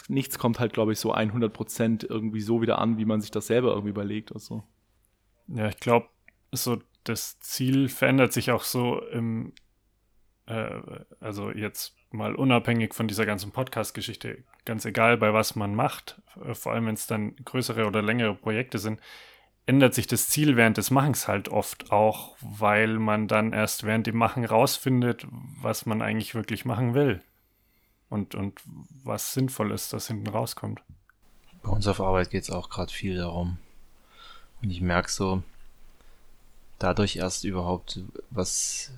nichts 0.07 0.39
kommt 0.39 0.59
halt, 0.59 0.73
glaube 0.73 0.93
ich, 0.93 0.99
so 0.99 1.11
100 1.11 1.53
Prozent 1.53 2.03
irgendwie 2.03 2.41
so 2.41 2.61
wieder 2.61 2.79
an, 2.79 2.97
wie 2.97 3.05
man 3.05 3.21
sich 3.21 3.31
das 3.31 3.47
selber 3.47 3.69
irgendwie 3.69 3.91
überlegt 3.91 4.31
oder 4.31 4.39
so. 4.39 4.63
Ja, 5.47 5.67
ich 5.67 5.77
glaube, 5.77 6.07
so 6.51 6.81
das 7.03 7.39
Ziel 7.39 7.87
verändert 7.89 8.33
sich 8.33 8.51
auch 8.51 8.63
so 8.63 9.01
im, 9.07 9.53
äh, 10.47 10.79
also 11.19 11.51
jetzt 11.51 11.95
mal 12.15 12.35
unabhängig 12.35 12.93
von 12.93 13.07
dieser 13.07 13.25
ganzen 13.25 13.51
Podcast-Geschichte, 13.51 14.43
ganz 14.65 14.85
egal 14.85 15.17
bei 15.17 15.33
was 15.33 15.55
man 15.55 15.75
macht, 15.75 16.21
äh, 16.45 16.53
vor 16.53 16.73
allem 16.73 16.87
wenn 16.87 16.95
es 16.95 17.07
dann 17.07 17.35
größere 17.43 17.85
oder 17.85 18.01
längere 18.01 18.35
Projekte 18.35 18.79
sind, 18.79 18.99
ändert 19.65 19.93
sich 19.93 20.07
das 20.07 20.29
Ziel 20.29 20.55
während 20.55 20.77
des 20.77 20.91
Machens 20.91 21.27
halt 21.27 21.49
oft 21.49 21.91
auch, 21.91 22.35
weil 22.41 22.99
man 22.99 23.27
dann 23.27 23.51
erst 23.53 23.83
während 23.83 24.07
dem 24.07 24.17
Machen 24.17 24.45
rausfindet, 24.45 25.25
was 25.61 25.85
man 25.85 26.01
eigentlich 26.01 26.35
wirklich 26.35 26.65
machen 26.65 26.93
will. 26.93 27.21
Und, 28.09 28.35
und 28.35 28.61
was 29.03 29.33
sinnvoll 29.33 29.71
ist, 29.71 29.91
dass 29.91 30.07
hinten 30.07 30.27
rauskommt. 30.27 30.81
Bei 31.63 31.71
uns 31.71 31.87
auf 31.87 31.99
Arbeit 31.99 32.29
geht 32.29 32.43
es 32.43 32.51
auch 32.51 32.69
gerade 32.69 32.93
viel 32.93 33.17
darum, 33.17 33.57
und 34.61 34.71
ich 34.71 34.81
merke 34.81 35.11
so, 35.11 35.43
dadurch 36.79 37.17
erst 37.17 37.43
überhaupt, 37.43 37.99
was, 38.31 38.91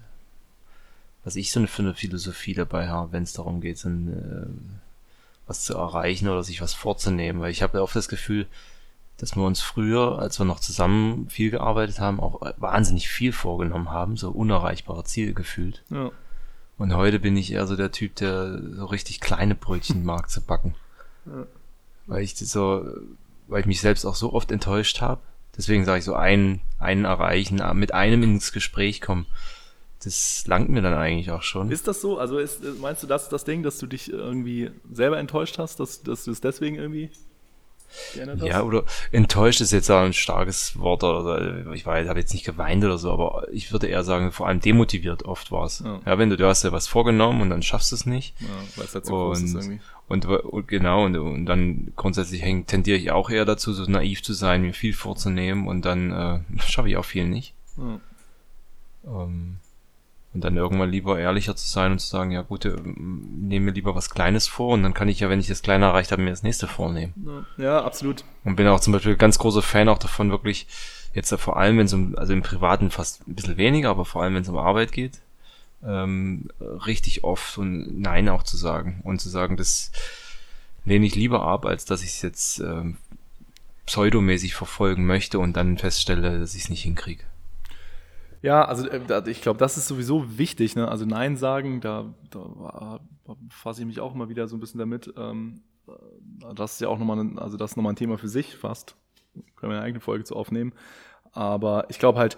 was 1.28 1.36
ich 1.36 1.52
so 1.52 1.66
für 1.68 1.81
eine 1.81 1.94
Philosophie 1.94 2.54
dabei 2.54 2.88
habe, 2.88 3.12
wenn 3.12 3.24
es 3.24 3.34
darum 3.34 3.60
geht, 3.60 3.84
ein, 3.84 4.07
äh, 4.07 4.48
was 5.46 5.66
zu 5.66 5.76
erreichen 5.76 6.30
oder 6.30 6.42
sich 6.42 6.62
was 6.62 6.74
vorzunehmen. 6.74 7.42
Weil 7.42 7.52
ich 7.52 7.62
habe 7.62 7.78
ja 7.78 7.84
oft 7.84 7.98
das 7.98 8.07
Gefühl, 8.07 8.48
dass 9.18 9.36
wir 9.36 9.44
uns 9.44 9.60
früher, 9.60 10.19
als 10.19 10.40
wir 10.40 10.46
noch 10.46 10.62
zusammen 10.62 11.30
viel 11.30 11.52
gearbeitet 11.52 12.00
haben, 12.00 12.22
auch 12.22 12.40
wahnsinnig 12.56 13.10
viel 13.10 13.34
vorgenommen 13.34 13.92
haben, 13.92 14.16
so 14.16 14.31
unerreichbare 14.31 15.04
Ziele 15.04 15.34
gefühlt. 15.34 15.84
Ja. 15.90 16.12
Und 16.78 16.96
heute 16.96 17.19
bin 17.19 17.36
ich 17.36 17.52
eher 17.52 17.68
so 17.68 17.76
der 17.76 17.92
Typ, 17.92 18.16
der 18.16 18.62
so 18.76 18.86
richtig 18.86 19.19
kleine 19.19 19.56
Brötchen 19.56 20.06
mag 20.06 20.30
zu 20.30 20.40
backen. 20.40 20.76
Ja. 21.26 21.46
Weil 22.06 22.24
ich 22.24 22.38
so, 22.38 22.86
weil 23.50 23.60
ich 23.60 23.66
mich 23.66 23.81
selbst 23.81 24.06
auch 24.06 24.16
so 24.16 24.31
oft 24.31 24.50
enttäuscht 24.50 25.02
habe 25.02 25.19
Deswegen 25.57 25.86
sage 25.86 26.00
ich 26.00 26.06
so, 26.06 26.14
einen, 26.14 26.62
einen 26.78 27.06
erreichen, 27.06 27.60
mit 27.74 27.94
einem 27.94 28.22
ins 28.22 28.52
Gespräch 28.52 29.02
kommen. 29.02 29.26
Das 30.04 30.45
langt 30.47 30.69
mir 30.69 30.81
dann 30.81 30.94
eigentlich 30.94 31.31
auch 31.31 31.42
schon. 31.42 31.71
Ist 31.71 31.87
das 31.87 32.01
so? 32.01 32.19
Also 32.19 32.37
ist, 32.37 32.61
meinst 32.80 33.01
du 33.04 33.07
das 33.07 33.30
das 33.30 33.44
Ding, 33.45 33.63
dass 33.63 33.80
du 33.80 33.87
dich 33.87 34.11
irgendwie 34.11 34.69
selber 34.92 35.18
enttäuscht 35.18 35.57
hast, 35.57 35.80
dass, 35.80 36.04
dass 36.04 36.23
du 36.25 36.31
es 36.31 36.42
deswegen 36.42 36.75
irgendwie 36.75 37.09
ja, 38.44 38.63
oder 38.63 38.83
enttäuscht 39.11 39.61
ist 39.61 39.71
jetzt 39.71 39.89
auch 39.89 40.01
ein 40.01 40.13
starkes 40.13 40.77
Wort 40.77 41.04
oder 41.04 41.71
ich 41.73 41.85
weiß, 41.85 42.07
habe 42.09 42.19
jetzt 42.19 42.33
nicht 42.33 42.45
geweint 42.45 42.83
oder 42.83 42.97
so, 42.97 43.11
aber 43.11 43.47
ich 43.51 43.71
würde 43.71 43.87
eher 43.87 44.04
sagen, 44.04 44.31
vor 44.31 44.47
allem 44.47 44.59
demotiviert 44.59 45.23
oft 45.23 45.51
war 45.51 45.66
es. 45.66 45.80
Ja. 45.80 46.01
ja. 46.06 46.18
wenn 46.18 46.30
du, 46.30 46.37
du 46.37 46.45
hast 46.45 46.63
ja 46.63 46.71
was 46.71 46.87
vorgenommen 46.87 47.42
und 47.42 47.49
dann 47.49 47.63
schaffst 47.63 47.92
du 47.92 47.95
es 47.95 48.06
nicht. 48.06 48.39
Ja, 48.42 48.47
weil 48.75 48.85
es 48.85 48.94
halt 48.94 49.06
so 49.06 49.16
und, 49.16 49.27
groß 49.27 49.42
ist 49.42 49.56
irgendwie. 49.56 49.80
Und, 50.07 50.25
und 50.25 50.68
genau, 50.68 51.06
und, 51.06 51.16
und 51.18 51.45
dann 51.45 51.94
grundsätzlich 51.95 52.42
häng, 52.42 52.66
tendiere 52.66 52.97
ich 52.97 53.11
auch 53.11 53.30
eher 53.30 53.45
dazu, 53.45 53.73
so 53.73 53.83
naiv 53.83 54.21
zu 54.21 54.33
sein, 54.33 54.61
mir 54.61 54.73
viel 54.73 54.94
vorzunehmen 54.94 55.68
und 55.68 55.85
dann 55.85 56.11
äh, 56.11 56.39
schaffe 56.61 56.89
ich 56.89 56.97
auch 56.97 57.06
viel 57.06 57.25
nicht. 57.25 57.54
Ja. 57.77 57.99
Ähm, 59.06 59.59
und 60.38 60.44
dann 60.44 60.56
irgendwann 60.56 60.92
lieber 60.92 61.18
ehrlicher 61.18 61.56
zu 61.56 61.68
sein 61.68 61.94
und 61.94 61.98
zu 62.00 62.06
sagen, 62.06 62.30
ja 62.30 62.44
gut, 62.44 62.64
äh, 62.66 62.76
nehme 62.86 63.66
mir 63.66 63.72
lieber 63.72 63.96
was 63.96 64.12
Kleines 64.12 64.48
vor 64.48 64.76
und 64.76 64.84
dann 64.84 64.94
kann 64.94 65.10
ich 65.10 65.20
ja, 65.20 65.32
wenn 65.32 65.40
ich 65.40 65.48
das 65.48 65.64
Kleine 65.64 65.86
erreicht 65.86 66.12
habe, 66.12 66.22
mir 66.22 66.30
das 66.30 66.44
nächste 66.44 66.68
vornehmen. 66.68 67.48
Ja, 67.58 67.84
absolut. 67.84 68.24
Und 68.44 68.56
bin 68.56 68.68
auch 68.68 68.80
zum 68.80 68.94
Beispiel 68.94 69.16
ganz 69.16 69.40
großer 69.40 69.64
Fan 69.64 69.90
auch 69.90 69.98
davon, 69.98 70.30
wirklich 70.30 70.68
jetzt 71.16 71.34
vor 71.34 71.58
allem, 71.58 71.80
wenn 71.80 71.88
es 71.88 71.94
um, 71.94 72.16
also 72.20 72.34
im 72.34 72.44
Privaten 72.44 72.92
fast 72.92 73.28
ein 73.28 73.34
bisschen 73.34 73.58
weniger, 73.58 73.90
aber 73.90 74.06
vor 74.06 74.22
allem, 74.22 74.36
wenn 74.36 74.44
es 74.44 74.50
um 74.50 74.58
Arbeit 74.58 74.92
geht, 74.92 75.22
ähm, 75.84 76.50
richtig 76.62 77.24
oft 77.24 77.58
und 77.58 78.00
Nein 78.00 78.30
auch 78.30 78.44
zu 78.44 78.58
sagen 78.58 79.02
und 79.06 79.20
zu 79.20 79.30
sagen, 79.30 79.58
das 79.58 79.92
lehne 80.86 81.08
ich 81.08 81.16
lieber 81.16 81.42
ab, 81.42 81.66
als 81.66 81.86
dass 81.86 82.04
ich 82.04 82.10
es 82.10 82.22
jetzt 82.22 82.60
ähm, 82.60 82.98
pseudomäßig 83.88 84.54
verfolgen 84.54 85.08
möchte 85.08 85.40
und 85.40 85.58
dann 85.58 85.80
feststelle, 85.80 86.40
dass 86.40 86.54
ich 86.54 86.66
es 86.66 86.70
nicht 86.70 86.84
hinkriege. 86.84 87.24
Ja, 88.42 88.66
also 88.66 88.88
äh, 88.88 89.30
ich 89.30 89.42
glaube, 89.42 89.60
das 89.60 89.78
ist 89.78 89.88
sowieso 89.88 90.38
wichtig. 90.38 90.76
Ne? 90.76 90.88
Also 90.88 91.06
Nein 91.06 91.38
sagen, 91.38 91.82
da, 91.82 92.14
da 92.30 93.00
fasse 93.50 93.82
ich 93.82 93.88
mich 93.88 94.00
auch 94.00 94.14
immer 94.14 94.30
wieder 94.30 94.48
so 94.48 94.56
ein 94.56 94.60
bisschen 94.60 94.80
damit. 94.80 95.14
Ähm, 95.18 95.62
äh, 95.88 96.54
das 96.56 96.74
ist 96.74 96.82
ja 96.82 96.88
auch 96.90 97.00
nochmal, 97.00 97.20
ein, 97.20 97.40
also 97.40 97.58
das 97.58 97.72
ist 97.72 97.78
nochmal 97.78 97.94
ein 97.94 97.98
Thema 97.98 98.18
für 98.18 98.30
sich 98.30 98.56
fast. 98.56 98.96
Können 99.56 99.72
wir 99.72 99.78
eine 99.78 99.86
eigene 99.86 100.00
Folge 100.00 100.24
zu 100.24 100.36
aufnehmen. 100.36 100.74
Aber 101.32 101.86
ich 101.90 102.00
glaube 102.00 102.20
halt, 102.20 102.38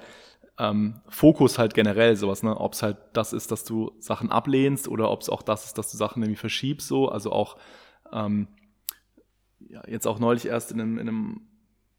ähm, 0.58 1.00
Fokus 1.08 1.58
halt 1.58 1.74
generell 1.74 2.18
sowas, 2.18 2.44
ne? 2.44 2.58
Ob 2.58 2.74
es 2.74 2.84
halt 2.84 2.98
das 3.14 3.32
ist, 3.32 3.50
dass 3.52 3.64
du 3.64 3.92
Sachen 4.00 4.30
ablehnst 4.30 4.90
oder 4.90 5.10
ob 5.10 5.22
es 5.22 5.30
auch 5.30 5.42
das 5.42 5.66
ist, 5.66 5.78
dass 5.78 5.90
du 5.90 5.96
Sachen 5.96 6.22
irgendwie 6.22 6.40
verschiebst, 6.40 6.88
so. 6.88 7.08
Also 7.08 7.32
auch 7.32 7.56
ähm, 8.12 8.50
ja, 9.70 9.84
jetzt 9.88 10.08
auch 10.08 10.20
neulich 10.20 10.46
erst 10.46 10.72
in 10.72 10.82
einem, 10.82 10.98
in 10.98 11.08
einem, 11.08 11.42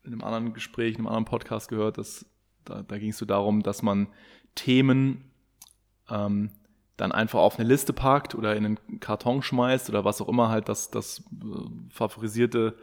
in 0.05 0.13
einem 0.13 0.23
anderen 0.23 0.53
Gespräch, 0.53 0.95
in 0.95 0.99
einem 0.99 1.07
anderen 1.07 1.25
Podcast 1.25 1.69
gehört, 1.69 1.99
dass 1.99 2.27
da, 2.65 2.83
da 2.83 2.99
ging 2.99 3.11
es 3.11 3.19
so 3.19 3.27
darum, 3.27 3.63
dass 3.63 3.83
man 3.83 4.09
Themen 4.55 5.31
ähm, 6.09 6.51
dann 6.97 7.13
einfach 7.13 7.41
auf 7.41 7.59
eine 7.59 7.69
Liste 7.69 7.93
packt 7.93 8.35
oder 8.35 8.55
in 8.57 8.65
einen 8.65 9.01
Karton 9.01 9.43
schmeißt 9.43 9.89
oder 9.89 10.05
was 10.05 10.21
auch 10.21 10.29
immer 10.29 10.49
halt 10.49 10.69
das, 10.69 10.91
das 10.91 11.21
äh, 11.33 11.91
favorisierte 11.91 12.77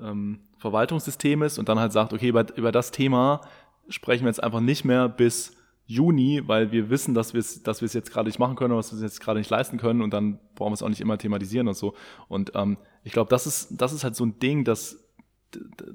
ähm, 0.00 0.40
Verwaltungssystem 0.58 1.42
ist 1.42 1.58
und 1.58 1.68
dann 1.68 1.78
halt 1.78 1.92
sagt, 1.92 2.12
okay, 2.12 2.28
über, 2.28 2.46
über 2.56 2.72
das 2.72 2.90
Thema 2.90 3.42
sprechen 3.88 4.24
wir 4.24 4.28
jetzt 4.28 4.42
einfach 4.42 4.60
nicht 4.60 4.84
mehr 4.84 5.08
bis 5.08 5.56
Juni, 5.86 6.42
weil 6.46 6.70
wir 6.70 6.88
wissen, 6.88 7.14
dass 7.14 7.34
wir 7.34 7.40
es 7.40 7.64
dass 7.64 7.80
jetzt 7.80 8.12
gerade 8.12 8.28
nicht 8.28 8.38
machen 8.38 8.54
können 8.54 8.72
oder 8.72 8.78
dass 8.78 8.92
wir 8.92 8.96
es 8.96 9.02
jetzt 9.02 9.20
gerade 9.20 9.40
nicht 9.40 9.50
leisten 9.50 9.76
können 9.76 10.02
und 10.02 10.14
dann 10.14 10.38
brauchen 10.54 10.70
wir 10.70 10.74
es 10.74 10.82
auch 10.84 10.88
nicht 10.88 11.00
immer 11.00 11.18
thematisieren 11.18 11.66
und 11.66 11.74
so. 11.74 11.94
Und 12.28 12.52
ähm, 12.54 12.78
ich 13.02 13.12
glaube, 13.12 13.28
das 13.28 13.46
ist, 13.46 13.70
das 13.72 13.92
ist 13.92 14.04
halt 14.04 14.14
so 14.14 14.24
ein 14.24 14.38
Ding, 14.38 14.64
dass, 14.64 15.09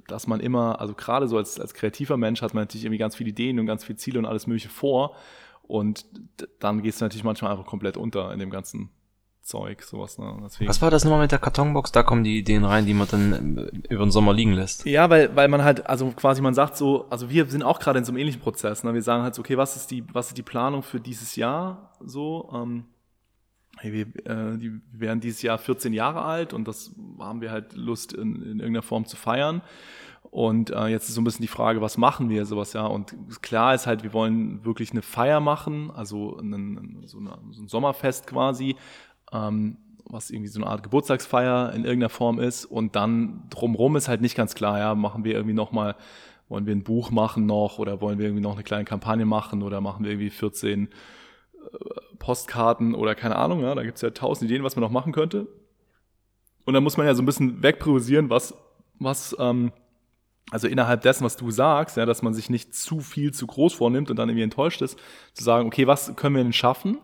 dass 0.08 0.28
man 0.28 0.40
immer, 0.40 0.80
also 0.82 0.94
gerade 0.94 1.28
so 1.28 1.38
als, 1.38 1.60
als 1.60 1.74
kreativer 1.74 2.18
Mensch 2.18 2.42
hat 2.42 2.54
man 2.54 2.64
natürlich 2.64 2.86
irgendwie 2.86 3.00
ganz 3.00 3.16
viele 3.16 3.30
Ideen 3.30 3.60
und 3.60 3.66
ganz 3.66 3.84
viele 3.84 3.98
Ziele 3.98 4.20
und 4.20 4.26
alles 4.26 4.48
Mögliche 4.48 4.70
vor. 4.70 5.16
Und 5.64 6.06
dann 6.60 6.82
gehst 6.84 7.02
du 7.02 7.06
natürlich 7.06 7.24
manchmal 7.24 7.52
einfach 7.52 7.66
komplett 7.66 7.98
unter 7.98 8.32
in 8.32 8.40
dem 8.40 8.52
ganzen 8.52 8.90
Zeug, 9.46 9.84
sowas. 9.84 10.18
Ne? 10.18 10.42
Deswegen. 10.44 10.68
Was 10.68 10.82
war 10.82 10.90
das 10.90 11.04
nochmal 11.04 11.22
mit 11.22 11.32
der 11.32 11.40
Kartonbox? 11.40 11.92
Da 11.92 12.02
kommen 12.02 12.24
die 12.24 12.40
Ideen 12.40 12.66
rein, 12.66 12.86
die 12.86 12.96
man 12.96 13.08
dann 13.08 13.58
äh, 13.58 13.94
über 13.94 14.04
den 14.04 14.12
Sommer 14.12 14.34
liegen 14.34 14.54
lässt. 14.54 14.86
Ja, 14.86 15.10
weil, 15.10 15.36
weil 15.36 15.48
man 15.48 15.64
halt, 15.64 15.88
also 15.88 16.12
quasi 16.12 16.42
man 16.42 16.56
sagt 16.56 16.76
so, 16.78 17.06
also 17.10 17.30
wir 17.30 17.46
sind 17.46 17.62
auch 17.64 17.80
gerade 17.80 18.00
in 18.00 18.06
so 18.06 18.12
einem 18.12 18.18
ähnlichen 18.18 18.42
Prozess. 18.42 18.84
Ne? 18.84 18.94
Wir 18.94 19.04
sagen 19.04 19.24
halt 19.24 19.36
so, 19.36 19.42
okay, 19.42 19.56
was 19.56 19.76
ist 19.76 19.92
die, 19.92 20.04
was 20.12 20.30
ist 20.30 20.38
die 20.38 20.44
Planung 20.44 20.82
für 20.82 21.00
dieses 21.00 21.36
Jahr 21.36 21.92
so? 22.04 22.50
Ähm, 22.54 22.86
hey, 23.78 23.94
wir, 23.94 24.26
äh, 24.26 24.58
die 24.58 24.80
werden 24.92 25.20
dieses 25.20 25.42
Jahr 25.42 25.58
14 25.58 25.94
Jahre 25.94 26.22
alt 26.22 26.54
und 26.54 26.68
das 26.68 26.92
haben 27.20 27.42
wir 27.42 27.52
halt 27.52 27.76
Lust 27.76 28.14
in, 28.14 28.36
in 28.36 28.60
irgendeiner 28.60 28.82
Form 28.82 29.06
zu 29.06 29.16
feiern. 29.16 29.62
Und 30.32 30.72
äh, 30.72 30.88
jetzt 30.88 31.08
ist 31.08 31.16
so 31.16 31.22
ein 31.22 31.24
bisschen 31.24 31.44
die 31.44 31.48
Frage, 31.48 31.80
was 31.80 31.98
machen 31.98 32.30
wir 32.30 32.46
sowas, 32.46 32.74
ja? 32.74 32.86
Und 32.86 33.16
klar 33.42 33.74
ist 33.74 33.88
halt, 33.88 34.04
wir 34.04 34.12
wollen 34.12 34.66
wirklich 34.66 34.92
eine 34.92 35.02
Feier 35.02 35.40
machen, 35.40 35.92
also 35.92 36.38
einen, 36.38 37.04
so, 37.06 37.20
eine, 37.20 37.38
so 37.52 37.62
ein 37.62 37.68
Sommerfest 37.70 38.28
quasi, 38.28 38.76
ähm, 39.32 39.78
was 40.10 40.32
irgendwie 40.32 40.50
so 40.50 40.60
eine 40.60 40.70
Art 40.70 40.84
Geburtstagsfeier 40.84 41.72
in 41.74 41.86
irgendeiner 41.86 42.10
Form 42.10 42.40
ist. 42.40 42.66
Und 42.66 42.98
dann 42.98 43.44
drumrum 43.50 43.96
ist 43.96 44.10
halt 44.10 44.20
nicht 44.20 44.36
ganz 44.36 44.56
klar, 44.56 44.78
ja, 44.78 44.94
machen 44.94 45.24
wir 45.24 45.36
irgendwie 45.36 45.56
nochmal, 45.56 45.96
wollen 46.50 46.66
wir 46.66 46.76
ein 46.76 46.84
Buch 46.84 47.12
machen 47.12 47.46
noch 47.46 47.80
oder 47.80 48.02
wollen 48.02 48.20
wir 48.20 48.26
irgendwie 48.26 48.44
noch 48.44 48.56
eine 48.56 48.64
kleine 48.64 48.84
Kampagne 48.84 49.26
machen 49.26 49.64
oder 49.64 49.80
machen 49.80 50.04
wir 50.04 50.12
irgendwie 50.12 50.32
14 50.32 50.88
äh, 50.88 50.90
Postkarten 52.20 52.96
oder 52.96 53.16
keine 53.16 53.36
Ahnung, 53.36 53.62
ja, 53.62 53.76
da 53.76 53.84
gibt's 53.84 54.02
ja 54.02 54.10
tausend 54.10 54.50
Ideen, 54.50 54.64
was 54.64 54.76
man 54.76 54.84
noch 54.84 54.92
machen 54.92 55.14
könnte. 55.14 55.48
Und 56.66 56.74
dann 56.74 56.84
muss 56.84 56.98
man 56.98 57.06
ja 57.06 57.14
so 57.14 57.22
ein 57.22 57.26
bisschen 57.26 57.62
wegpriorisieren, 57.62 58.30
was, 58.30 58.56
was, 59.00 59.36
ähm, 59.40 59.72
also 60.52 60.68
innerhalb 60.68 61.02
dessen, 61.02 61.24
was 61.24 61.38
du 61.38 61.52
sagst, 61.52 61.98
ja, 61.98 62.06
dass 62.06 62.22
man 62.22 62.34
sich 62.34 62.50
nicht 62.50 62.76
zu 62.76 63.00
viel 63.00 63.34
zu 63.34 63.48
groß 63.48 63.74
vornimmt 63.74 64.10
und 64.10 64.18
dann 64.18 64.30
irgendwie 64.30 64.44
enttäuscht 64.44 64.82
ist, 64.82 64.98
zu 65.34 65.44
sagen, 65.44 65.68
okay, 65.68 65.88
was 65.88 66.16
können 66.16 66.36
wir 66.36 66.44
denn 66.44 66.54
schaffen? 66.54 67.00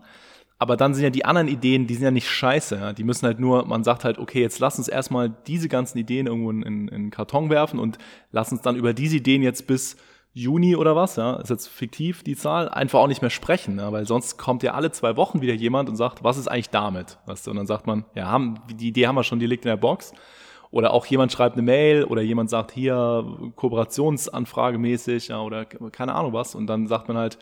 Aber 0.62 0.78
dann 0.78 0.94
sind 0.94 1.04
ja 1.04 1.10
die 1.10 1.26
anderen 1.26 1.48
Ideen, 1.48 1.88
die 1.88 1.96
sind 1.96 2.04
ja 2.04 2.12
nicht 2.12 2.30
scheiße. 2.30 2.76
Ja? 2.76 2.94
Die 2.94 3.04
müssen 3.04 3.26
halt 3.26 3.40
nur, 3.40 3.66
man 3.66 3.84
sagt 3.84 4.04
halt, 4.04 4.20
okay, 4.20 4.42
jetzt 4.42 4.60
lass 4.60 4.78
uns 4.78 4.88
erstmal 4.88 5.30
diese 5.48 5.68
ganzen 5.70 5.98
Ideen 5.98 6.28
irgendwo 6.28 6.52
in, 6.52 6.88
in, 6.88 7.10
Karton 7.10 7.50
werfen 7.50 7.80
und 7.80 7.98
lass 8.32 8.52
uns 8.52 8.62
dann 8.62 8.76
über 8.76 8.94
diese 8.94 9.18
Ideen 9.18 9.42
jetzt 9.42 9.66
bis 9.66 9.98
Juni 10.34 10.78
oder 10.78 10.96
was, 10.96 11.18
ja, 11.18 11.36
ist 11.36 11.50
jetzt 11.50 11.68
fiktiv 11.68 12.24
die 12.24 12.38
Zahl, 12.38 12.70
einfach 12.70 13.00
auch 13.00 13.08
nicht 13.08 13.22
mehr 13.22 13.30
sprechen, 13.30 13.78
ja? 13.80 13.92
weil 13.92 14.06
sonst 14.06 14.38
kommt 14.38 14.64
ja 14.64 14.74
alle 14.74 14.92
zwei 14.92 15.18
Wochen 15.18 15.42
wieder 15.42 15.54
jemand 15.54 15.90
und 15.90 15.98
sagt, 15.98 16.24
was 16.24 16.38
ist 16.38 16.48
eigentlich 16.48 16.70
damit? 16.70 17.18
Weißt 17.26 17.48
du? 17.48 17.52
Und 17.52 17.58
dann 17.58 17.68
sagt 17.68 17.86
man, 17.86 18.06
ja, 18.16 18.28
haben, 18.28 18.62
die 18.70 18.88
Idee 18.88 19.08
haben 19.08 19.16
wir 19.16 19.26
schon, 19.26 19.40
die 19.40 19.46
liegt 19.46 19.66
in 19.66 19.70
der 19.70 19.78
Box. 19.78 20.14
Oder 20.72 20.94
auch 20.94 21.06
jemand 21.06 21.34
schreibt 21.34 21.56
eine 21.56 21.64
Mail 21.64 22.06
oder 22.06 22.22
jemand 22.22 22.50
sagt 22.50 22.72
hier 22.72 23.26
Kooperationsanfrage 23.58 24.78
mäßig 24.78 25.28
ja, 25.28 25.42
oder 25.42 25.66
keine 25.66 26.16
Ahnung 26.16 26.32
was 26.32 26.56
und 26.56 26.66
dann 26.68 26.88
sagt 26.88 27.10
man 27.10 27.18
halt, 27.18 27.38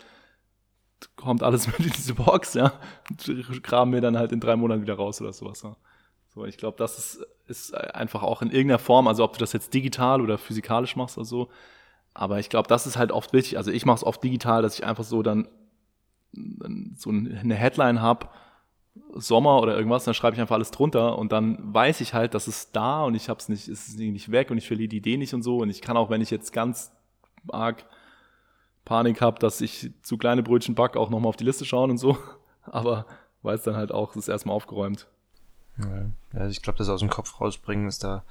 kommt 1.16 1.44
alles 1.44 1.68
mit 1.78 1.80
in 1.80 1.92
diese 1.92 2.16
Box, 2.16 2.56
ja, 2.56 2.74
graben 3.62 3.94
wir 3.94 4.02
dann 4.02 4.18
halt 4.18 4.32
in 4.32 4.40
drei 4.40 4.56
Monaten 4.56 4.82
wieder 4.82 4.96
raus 4.96 5.22
oder 5.22 5.32
sowas. 5.32 5.62
Ja. 5.62 5.76
So, 6.34 6.46
ich 6.46 6.58
glaube, 6.58 6.78
das 6.78 6.98
ist, 6.98 7.28
ist 7.48 7.76
einfach 7.76 8.24
auch 8.24 8.42
in 8.42 8.50
irgendeiner 8.50 8.80
Form, 8.80 9.08
also 9.08 9.24
ob 9.24 9.34
du 9.34 9.40
das 9.40 9.54
jetzt 9.54 9.76
digital 9.76 10.22
oder 10.22 10.40
physikalisch 10.40 10.96
machst 10.96 11.18
oder 11.18 11.26
so, 11.26 11.50
aber 12.20 12.38
ich 12.38 12.50
glaube, 12.50 12.68
das 12.68 12.86
ist 12.86 12.98
halt 12.98 13.14
oft 13.14 13.32
wichtig. 13.32 13.56
Also 13.56 13.72
ich 13.72 13.86
mache 13.86 13.96
es 13.96 14.04
oft 14.04 14.22
digital, 14.22 14.62
dass 14.62 14.78
ich 14.78 14.86
einfach 14.86 15.06
so 15.06 15.24
dann 15.24 15.48
so 16.98 17.10
eine 17.10 17.56
Headline 17.56 18.02
habe, 18.02 18.28
Sommer 19.14 19.62
oder 19.62 19.78
irgendwas, 19.78 20.04
dann 20.04 20.14
schreibe 20.14 20.36
ich 20.36 20.42
einfach 20.42 20.56
alles 20.56 20.72
drunter 20.72 21.18
und 21.18 21.32
dann 21.32 21.74
weiß 21.74 22.02
ich 22.02 22.14
halt, 22.14 22.34
dass 22.34 22.48
es 22.48 22.74
da 22.74 23.04
und 23.04 23.16
ich 23.16 23.30
habe 23.30 23.40
es 23.40 23.48
nicht, 23.48 23.70
es 23.70 23.88
ist 23.88 23.98
nicht 23.98 24.32
weg 24.32 24.52
und 24.52 24.58
ich 24.58 24.68
verliere 24.68 24.90
die 24.90 24.98
Idee 24.98 25.16
nicht 25.16 25.34
und 25.34 25.44
so 25.44 25.60
und 25.60 25.70
ich 25.70 25.82
kann 25.82 25.96
auch, 25.96 26.10
wenn 26.10 26.20
ich 26.20 26.30
jetzt 26.30 26.52
ganz 26.52 26.92
arg 27.48 27.86
Panik 28.84 29.22
habe, 29.22 29.40
dass 29.40 29.62
ich 29.62 29.92
zu 30.02 30.18
kleine 30.18 30.44
Brötchen 30.44 30.76
back, 30.76 30.98
auch 30.98 31.10
nochmal 31.10 31.30
auf 31.30 31.38
die 31.38 31.46
Liste 31.46 31.64
schauen 31.64 31.90
und 31.90 32.00
so, 32.00 32.18
aber 32.64 33.06
weiß 33.44 33.64
dann 33.64 33.78
halt 33.78 33.94
auch, 33.94 34.12
es 34.12 34.24
ist 34.24 34.28
erstmal 34.28 34.58
aufgeräumt. 34.58 35.08
Ja, 35.78 36.12
also 36.34 36.52
ich 36.52 36.62
glaube, 36.62 36.80
das 36.80 36.90
aus 36.90 37.00
dem 37.00 37.10
Kopf 37.10 37.40
rausbringen 37.40 37.88
ist 37.88 38.04
da 38.04 38.26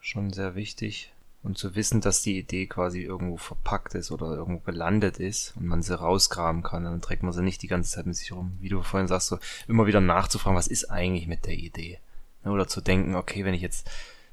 schon 0.00 0.32
sehr 0.32 0.56
wichtig. 0.56 1.12
Und 1.42 1.56
zu 1.56 1.76
wissen, 1.76 2.00
dass 2.00 2.22
die 2.22 2.36
Idee 2.36 2.66
quasi 2.66 3.00
irgendwo 3.00 3.36
verpackt 3.36 3.94
ist 3.94 4.10
oder 4.10 4.34
irgendwo 4.34 4.60
gelandet 4.60 5.18
ist 5.18 5.54
und 5.56 5.66
man 5.66 5.82
sie 5.82 5.98
rausgraben 5.98 6.62
kann, 6.62 6.84
dann 6.84 7.00
trägt 7.00 7.22
man 7.22 7.32
sie 7.32 7.42
nicht 7.42 7.62
die 7.62 7.68
ganze 7.68 7.92
Zeit 7.92 8.06
mit 8.06 8.16
sich 8.16 8.32
rum. 8.32 8.56
Wie 8.60 8.68
du 8.68 8.82
vorhin 8.82 9.06
sagst, 9.06 9.28
so 9.28 9.38
immer 9.68 9.86
wieder 9.86 10.00
nachzufragen, 10.00 10.58
was 10.58 10.66
ist 10.66 10.90
eigentlich 10.90 11.28
mit 11.28 11.46
der 11.46 11.54
Idee? 11.54 12.00
Oder 12.44 12.66
zu 12.66 12.80
denken, 12.80 13.14
okay, 13.14 13.44
wenn 13.44 13.54
ich 13.54 13.62
jetzt 13.62 13.88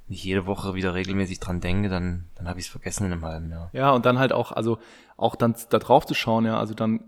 nicht 0.08 0.24
jede 0.24 0.46
Woche 0.46 0.76
wieder 0.76 0.94
regelmäßig 0.94 1.40
dran 1.40 1.62
denke, 1.62 1.90
dann, 1.90 2.26
dann 2.36 2.48
habe 2.48 2.60
ich 2.60 2.66
es 2.66 2.72
vergessen 2.72 3.06
in 3.06 3.12
einem 3.12 3.26
halben 3.26 3.50
Jahr. 3.50 3.70
Ja, 3.74 3.92
und 3.92 4.06
dann 4.06 4.20
halt 4.20 4.34
auch, 4.34 4.52
also 4.52 4.78
auch 5.18 5.36
dann 5.36 5.56
da 5.70 5.80
drauf 5.80 6.06
zu 6.06 6.14
schauen, 6.14 6.46
ja, 6.46 6.60
also 6.60 6.74
dann 6.74 7.04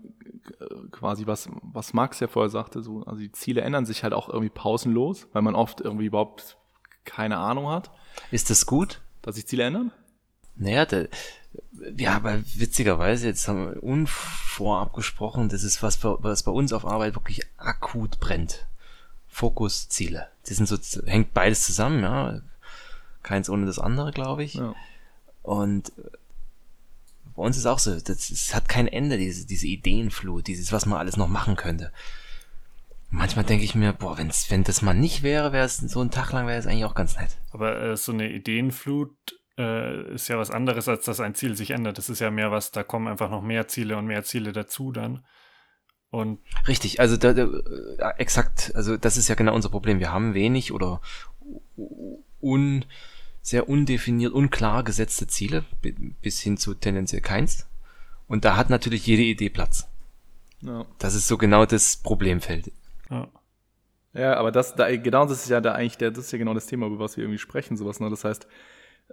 äh, 0.60 0.88
quasi 0.90 1.26
was, 1.26 1.48
was 1.62 1.92
Max 1.92 2.20
ja 2.20 2.26
vorher 2.26 2.50
sagte, 2.50 2.82
so, 2.82 3.04
also 3.04 3.20
die 3.20 3.32
Ziele 3.32 3.60
ändern 3.60 3.86
sich 3.86 4.02
halt 4.02 4.12
auch 4.12 4.28
irgendwie 4.28 4.50
pausenlos, 4.50 5.28
weil 5.32 5.42
man 5.42 5.54
oft 5.54 5.80
irgendwie 5.80 6.06
überhaupt 6.06 6.56
keine 7.04 7.38
Ahnung 7.38 7.68
hat, 7.68 7.90
Ist 8.30 8.50
das 8.50 8.66
gut? 8.66 9.00
Dass 9.28 9.36
sich 9.36 9.46
Ziele 9.46 9.64
ändern. 9.64 9.92
Naja, 10.56 10.86
der, 10.86 11.08
ja, 11.96 12.16
aber 12.16 12.42
witzigerweise, 12.54 13.26
jetzt 13.26 13.46
haben 13.46 13.74
wir 13.74 13.82
unvorab 13.82 14.92
gesprochen, 14.94 15.48
das 15.48 15.62
ist 15.62 15.82
was, 15.82 16.02
was 16.02 16.42
bei 16.42 16.50
uns 16.50 16.72
auf 16.72 16.86
Arbeit 16.86 17.14
wirklich 17.14 17.42
akut 17.56 18.18
brennt. 18.20 18.66
Fokus, 19.28 19.88
Ziele. 19.88 20.28
Das 20.46 20.56
sind 20.56 20.66
so, 20.66 20.78
hängt 21.06 21.34
beides 21.34 21.64
zusammen, 21.64 22.02
ja. 22.02 22.40
Keins 23.22 23.50
ohne 23.50 23.66
das 23.66 23.78
andere, 23.78 24.12
glaube 24.12 24.42
ich. 24.42 24.54
Ja. 24.54 24.74
Und 25.42 25.92
bei 27.36 27.42
uns 27.42 27.56
ist 27.56 27.66
auch 27.66 27.78
so, 27.78 28.00
das, 28.00 28.30
es 28.30 28.54
hat 28.54 28.68
kein 28.68 28.88
Ende, 28.88 29.18
diese, 29.18 29.46
diese 29.46 29.66
Ideenflut, 29.66 30.46
dieses, 30.46 30.72
was 30.72 30.86
man 30.86 30.98
alles 30.98 31.16
noch 31.16 31.28
machen 31.28 31.54
könnte. 31.54 31.92
Manchmal 33.10 33.44
denke 33.44 33.64
ich 33.64 33.74
mir, 33.74 33.92
boah, 33.92 34.18
wenn's, 34.18 34.50
wenn 34.50 34.64
das 34.64 34.82
mal 34.82 34.94
nicht 34.94 35.22
wäre, 35.22 35.52
wäre 35.52 35.64
es 35.64 35.78
so 35.78 36.02
ein 36.02 36.10
Tag 36.10 36.32
lang 36.32 36.46
wäre 36.46 36.58
es 36.58 36.66
eigentlich 36.66 36.84
auch 36.84 36.94
ganz 36.94 37.16
nett. 37.16 37.38
Aber 37.52 37.80
äh, 37.80 37.96
so 37.96 38.12
eine 38.12 38.30
Ideenflut 38.30 39.16
äh, 39.56 40.12
ist 40.14 40.28
ja 40.28 40.36
was 40.38 40.50
anderes, 40.50 40.88
als 40.88 41.06
dass 41.06 41.20
ein 41.20 41.34
Ziel 41.34 41.56
sich 41.56 41.70
ändert. 41.70 41.96
Das 41.96 42.10
ist 42.10 42.20
ja 42.20 42.30
mehr 42.30 42.50
was, 42.50 42.70
da 42.70 42.82
kommen 42.82 43.08
einfach 43.08 43.30
noch 43.30 43.42
mehr 43.42 43.66
Ziele 43.66 43.96
und 43.96 44.06
mehr 44.06 44.24
Ziele 44.24 44.52
dazu 44.52 44.92
dann. 44.92 45.24
Und 46.10 46.40
Richtig, 46.66 47.00
also 47.00 47.16
da, 47.16 47.32
da, 47.32 47.44
äh, 47.44 48.14
exakt, 48.18 48.72
also 48.74 48.96
das 48.96 49.16
ist 49.16 49.28
ja 49.28 49.34
genau 49.34 49.54
unser 49.54 49.68
Problem. 49.70 50.00
Wir 50.00 50.12
haben 50.12 50.34
wenig 50.34 50.72
oder 50.72 51.00
un, 52.40 52.84
sehr 53.42 53.68
undefiniert, 53.68 54.32
unklar 54.32 54.84
gesetzte 54.84 55.26
Ziele, 55.26 55.64
bi- 55.80 56.14
bis 56.20 56.40
hin 56.40 56.56
zu 56.58 56.74
tendenziell 56.74 57.22
keins. 57.22 57.66
Und 58.26 58.44
da 58.44 58.56
hat 58.56 58.68
natürlich 58.68 59.06
jede 59.06 59.22
Idee 59.22 59.48
Platz. 59.48 59.88
Ja. 60.60 60.84
Das 60.98 61.14
ist 61.14 61.26
so 61.28 61.38
genau 61.38 61.64
das 61.66 61.96
Problemfeld. 61.96 62.70
Ja, 64.14 64.36
aber 64.36 64.50
das, 64.50 64.74
da, 64.74 64.94
genau 64.96 65.26
das 65.26 65.44
ist 65.44 65.48
ja 65.48 65.60
da 65.60 65.72
eigentlich 65.72 65.98
der, 65.98 66.10
das 66.10 66.26
ist 66.26 66.32
ja 66.32 66.38
genau 66.38 66.54
das 66.54 66.66
Thema, 66.66 66.86
über 66.86 66.98
was 66.98 67.16
wir 67.16 67.24
irgendwie 67.24 67.38
sprechen, 67.38 67.76
sowas, 67.76 68.00
ne? 68.00 68.10
Das 68.10 68.24
heißt, 68.24 68.46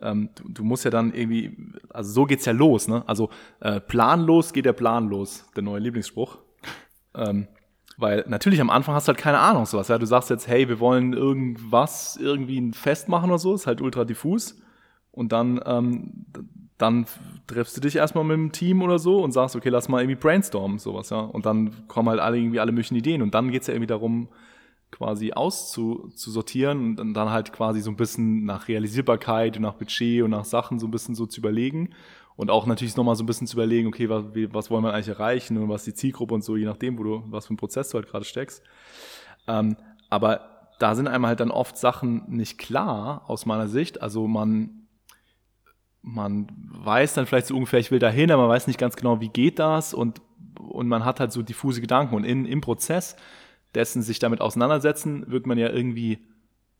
ähm, 0.01 0.29
du, 0.35 0.49
du 0.49 0.63
musst 0.63 0.85
ja 0.85 0.91
dann 0.91 1.13
irgendwie, 1.13 1.57
also 1.89 2.11
so 2.11 2.25
geht's 2.25 2.45
ja 2.45 2.53
los, 2.53 2.87
ne? 2.87 3.03
Also 3.07 3.29
äh, 3.59 3.79
planlos 3.79 4.53
geht 4.53 4.65
der 4.65 4.73
Plan 4.73 5.07
los, 5.07 5.45
der 5.55 5.63
neue 5.63 5.79
Lieblingsspruch. 5.79 6.39
Ähm, 7.13 7.47
weil 7.97 8.25
natürlich 8.27 8.59
am 8.59 8.69
Anfang 8.69 8.95
hast 8.95 9.07
du 9.07 9.11
halt 9.13 9.19
keine 9.19 9.39
Ahnung, 9.39 9.65
sowas. 9.65 9.87
Ja? 9.87 9.97
Du 9.97 10.05
sagst 10.05 10.29
jetzt, 10.29 10.47
hey, 10.47 10.67
wir 10.67 10.79
wollen 10.79 11.13
irgendwas 11.13 12.17
irgendwie 12.17 12.59
ein 12.59 12.73
Fest 12.73 13.07
machen 13.07 13.29
oder 13.29 13.39
so, 13.39 13.53
ist 13.53 13.67
halt 13.67 13.81
ultra 13.81 14.03
diffus. 14.03 14.59
Und 15.11 15.31
dann 15.31 15.61
ähm, 15.65 16.25
dann 16.77 17.05
triffst 17.47 17.77
du 17.77 17.81
dich 17.81 17.95
erstmal 17.95 18.23
mit 18.23 18.35
dem 18.35 18.51
Team 18.51 18.81
oder 18.81 18.99
so 18.99 19.23
und 19.23 19.31
sagst, 19.31 19.55
okay, 19.55 19.69
lass 19.69 19.87
mal 19.87 20.01
irgendwie 20.01 20.19
brainstormen, 20.19 20.77
sowas, 20.77 21.09
ja. 21.09 21.19
Und 21.19 21.45
dann 21.45 21.87
kommen 21.87 22.09
halt 22.09 22.19
alle 22.19 22.37
irgendwie 22.37 22.59
alle 22.59 22.71
möglichen 22.71 22.95
Ideen. 22.95 23.21
Und 23.21 23.33
dann 23.33 23.51
geht's 23.51 23.67
ja 23.67 23.73
irgendwie 23.73 23.87
darum, 23.87 24.27
quasi 24.91 25.33
auszusortieren 25.33 26.97
und 26.97 27.13
dann 27.13 27.29
halt 27.29 27.51
quasi 27.51 27.81
so 27.81 27.91
ein 27.91 27.97
bisschen 27.97 28.45
nach 28.45 28.67
Realisierbarkeit 28.67 29.57
und 29.57 29.63
nach 29.63 29.73
Budget 29.73 30.23
und 30.23 30.31
nach 30.31 30.45
Sachen 30.45 30.79
so 30.79 30.87
ein 30.87 30.91
bisschen 30.91 31.15
so 31.15 31.25
zu 31.25 31.39
überlegen. 31.39 31.93
Und 32.37 32.51
auch 32.51 32.65
natürlich 32.65 32.95
nochmal 32.97 33.15
so 33.15 33.23
ein 33.23 33.27
bisschen 33.27 33.47
zu 33.47 33.55
überlegen, 33.55 33.87
okay, 33.87 34.09
was, 34.09 34.25
was 34.53 34.69
wollen 34.69 34.83
wir 34.83 34.93
eigentlich 34.93 35.07
erreichen 35.09 35.57
und 35.57 35.69
was 35.69 35.81
ist 35.81 35.87
die 35.87 35.93
Zielgruppe 35.93 36.33
und 36.33 36.43
so, 36.43 36.57
je 36.57 36.65
nachdem, 36.65 36.97
wo 36.97 37.03
du, 37.03 37.23
was 37.27 37.47
für 37.47 37.53
ein 37.53 37.57
Prozess 37.57 37.89
du 37.89 37.97
halt 37.97 38.07
gerade 38.07 38.25
steckst. 38.25 38.61
Ähm, 39.47 39.77
aber 40.09 40.69
da 40.79 40.95
sind 40.95 41.07
einmal 41.07 41.29
halt 41.29 41.39
dann 41.39 41.51
oft 41.51 41.77
Sachen 41.77 42.23
nicht 42.27 42.57
klar 42.57 43.23
aus 43.27 43.45
meiner 43.45 43.67
Sicht. 43.67 44.01
Also 44.01 44.27
man, 44.27 44.84
man 46.05 46.47
weiß 46.69 47.15
dann 47.15 47.25
vielleicht 47.25 47.47
so 47.47 47.55
ungefähr, 47.55 47.79
ich 47.79 47.89
will 47.89 47.99
dahin, 47.99 48.31
aber 48.31 48.43
man 48.43 48.51
weiß 48.51 48.67
nicht 48.67 48.79
ganz 48.79 48.95
genau, 48.95 49.19
wie 49.21 49.29
geht 49.29 49.57
das 49.57 49.93
und, 49.93 50.21
und 50.59 50.87
man 50.87 51.03
hat 51.03 51.19
halt 51.19 51.31
so 51.31 51.41
diffuse 51.41 51.81
Gedanken 51.81 52.15
und 52.15 52.23
in, 52.23 52.45
im 52.45 52.61
Prozess 52.61 53.15
dessen 53.73 54.03
sich 54.03 54.19
damit 54.19 54.39
auseinandersetzen, 54.39 55.29
wird 55.29 55.47
man 55.47 55.57
ja 55.57 55.69
irgendwie 55.69 56.19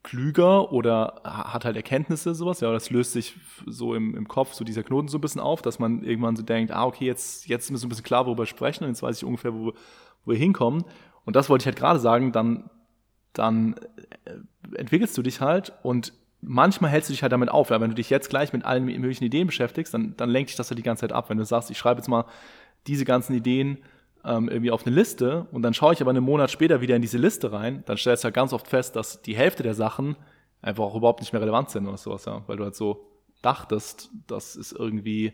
klüger 0.04 0.72
oder 0.72 1.22
hat 1.24 1.66
halt 1.66 1.76
Erkenntnisse, 1.76 2.36
sowas, 2.36 2.62
ja, 2.62 2.72
das 2.72 2.92
löst 2.92 3.14
sich 3.14 3.36
so 3.66 3.96
im, 3.96 4.16
im 4.16 4.28
Kopf, 4.28 4.54
so 4.54 4.64
dieser 4.64 4.84
Knoten 4.84 5.08
so 5.08 5.18
ein 5.18 5.22
bisschen 5.22 5.42
auf, 5.42 5.64
dass 5.64 5.80
man 5.80 6.04
irgendwann 6.04 6.36
so 6.36 6.44
denkt, 6.44 6.72
ah, 6.72 6.86
okay, 6.86 7.06
jetzt, 7.06 7.48
jetzt 7.48 7.66
ist 7.66 7.72
mir 7.72 7.80
so 7.80 7.88
ein 7.88 7.90
bisschen 7.90 8.06
klar, 8.06 8.28
worüber 8.28 8.44
wir 8.44 8.48
sprechen 8.48 8.84
und 8.84 8.92
jetzt 8.92 9.02
weiß 9.02 9.18
ich 9.18 9.26
ungefähr, 9.26 9.56
wo, 9.56 9.74
wo 10.24 10.32
wir 10.32 10.38
hinkommen. 10.38 10.86
Und 11.26 11.36
das 11.36 11.50
wollte 11.50 11.64
ich 11.64 11.66
halt 11.66 11.78
gerade 11.78 12.00
sagen, 12.00 12.32
dann, 12.32 12.70
dann 13.34 13.76
äh, 14.26 14.78
entwickelst 14.78 15.18
du 15.18 15.24
dich 15.24 15.42
halt 15.42 15.74
und 15.82 16.14
manchmal 16.48 16.92
hältst 16.92 17.10
du 17.10 17.14
dich 17.14 17.22
halt 17.22 17.32
damit 17.32 17.50
auf. 17.50 17.70
Ja, 17.70 17.82
wenn 17.82 17.90
du 17.90 17.96
dich 17.96 18.10
jetzt 18.10 18.30
gleich 18.30 18.54
mit 18.54 18.66
allen 18.66 18.86
möglichen 18.86 19.24
Ideen 19.24 19.48
beschäftigst, 19.48 19.94
dann, 19.94 20.16
dann 20.18 20.30
lenkt 20.30 20.50
dich 20.50 20.58
das 20.58 20.70
halt 20.70 20.78
die 20.78 20.84
ganze 20.84 21.02
Zeit 21.02 21.12
ab. 21.12 21.30
Wenn 21.30 21.38
du 21.38 21.46
sagst, 21.46 21.72
ich 21.72 21.78
schreibe 21.78 22.00
jetzt 22.00 22.08
mal 22.08 22.26
diese 22.88 23.06
ganzen 23.06 23.36
Ideen 23.36 23.80
ähm, 24.24 24.50
irgendwie 24.50 24.72
auf 24.72 24.86
eine 24.86 24.96
Liste 24.96 25.48
und 25.52 25.62
dann 25.62 25.74
schaue 25.74 25.94
ich 25.94 26.02
aber 26.02 26.12
einen 26.12 26.24
Monat 26.24 26.52
später 26.52 26.82
wieder 26.82 26.96
in 26.96 27.02
diese 27.02 27.18
Liste 27.18 27.52
rein, 27.52 27.84
dann 27.86 27.98
stellst 27.98 28.24
du 28.24 28.26
halt 28.26 28.36
ganz 28.36 28.54
oft 28.54 28.68
fest, 28.68 28.96
dass 28.96 29.22
die 29.22 29.36
Hälfte 29.36 29.64
der 29.64 29.74
Sachen 29.74 30.16
einfach 30.62 30.84
auch 30.84 30.96
überhaupt 30.96 31.22
nicht 31.22 31.34
mehr 31.34 31.42
relevant 31.42 31.70
sind 31.70 31.88
oder 31.88 31.98
sowas, 31.98 32.26
ja, 32.26 32.44
weil 32.48 32.58
du 32.58 32.64
halt 32.64 32.76
so 32.76 33.08
dachtest, 33.42 34.10
das 34.28 34.56
ist 34.56 34.72
irgendwie 34.72 35.34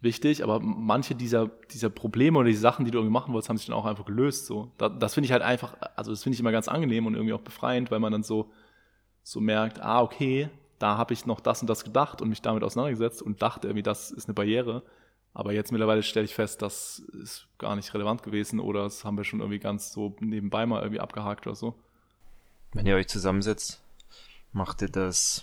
wichtig, 0.00 0.44
aber 0.44 0.60
manche 0.60 1.14
dieser, 1.16 1.48
dieser 1.72 1.90
Probleme 1.90 2.38
oder 2.38 2.48
die 2.48 2.54
Sachen, 2.54 2.84
die 2.84 2.92
du 2.92 2.98
irgendwie 2.98 3.12
machen 3.12 3.32
wolltest, 3.32 3.48
haben 3.48 3.56
sich 3.56 3.66
dann 3.66 3.74
auch 3.74 3.86
einfach 3.86 4.04
gelöst, 4.04 4.46
so. 4.46 4.70
Das, 4.78 4.92
das 4.98 5.14
finde 5.14 5.26
ich 5.26 5.32
halt 5.32 5.42
einfach, 5.42 5.76
also 5.96 6.12
das 6.12 6.22
finde 6.22 6.34
ich 6.34 6.40
immer 6.40 6.52
ganz 6.52 6.68
angenehm 6.68 7.06
und 7.06 7.14
irgendwie 7.14 7.32
auch 7.32 7.40
befreiend, 7.40 7.90
weil 7.90 7.98
man 7.98 8.12
dann 8.12 8.22
so, 8.22 8.52
so 9.26 9.40
merkt, 9.40 9.80
ah, 9.82 10.02
okay, 10.02 10.48
da 10.78 10.96
habe 10.96 11.12
ich 11.12 11.26
noch 11.26 11.40
das 11.40 11.60
und 11.60 11.68
das 11.68 11.82
gedacht 11.82 12.22
und 12.22 12.28
mich 12.28 12.42
damit 12.42 12.62
auseinandergesetzt 12.62 13.20
und 13.20 13.42
dachte 13.42 13.66
irgendwie, 13.66 13.82
das 13.82 14.12
ist 14.12 14.28
eine 14.28 14.34
Barriere. 14.34 14.84
Aber 15.34 15.52
jetzt 15.52 15.72
mittlerweile 15.72 16.04
stelle 16.04 16.26
ich 16.26 16.34
fest, 16.34 16.62
das 16.62 17.00
ist 17.20 17.48
gar 17.58 17.74
nicht 17.74 17.92
relevant 17.92 18.22
gewesen 18.22 18.60
oder 18.60 18.84
das 18.84 19.04
haben 19.04 19.16
wir 19.16 19.24
schon 19.24 19.40
irgendwie 19.40 19.58
ganz 19.58 19.90
so 19.90 20.14
nebenbei 20.20 20.64
mal 20.64 20.80
irgendwie 20.80 21.00
abgehakt 21.00 21.44
oder 21.48 21.56
so. 21.56 21.74
Wenn 22.72 22.86
ihr 22.86 22.94
euch 22.94 23.08
zusammensetzt, 23.08 23.82
macht 24.52 24.80
ihr 24.80 24.90
das 24.90 25.42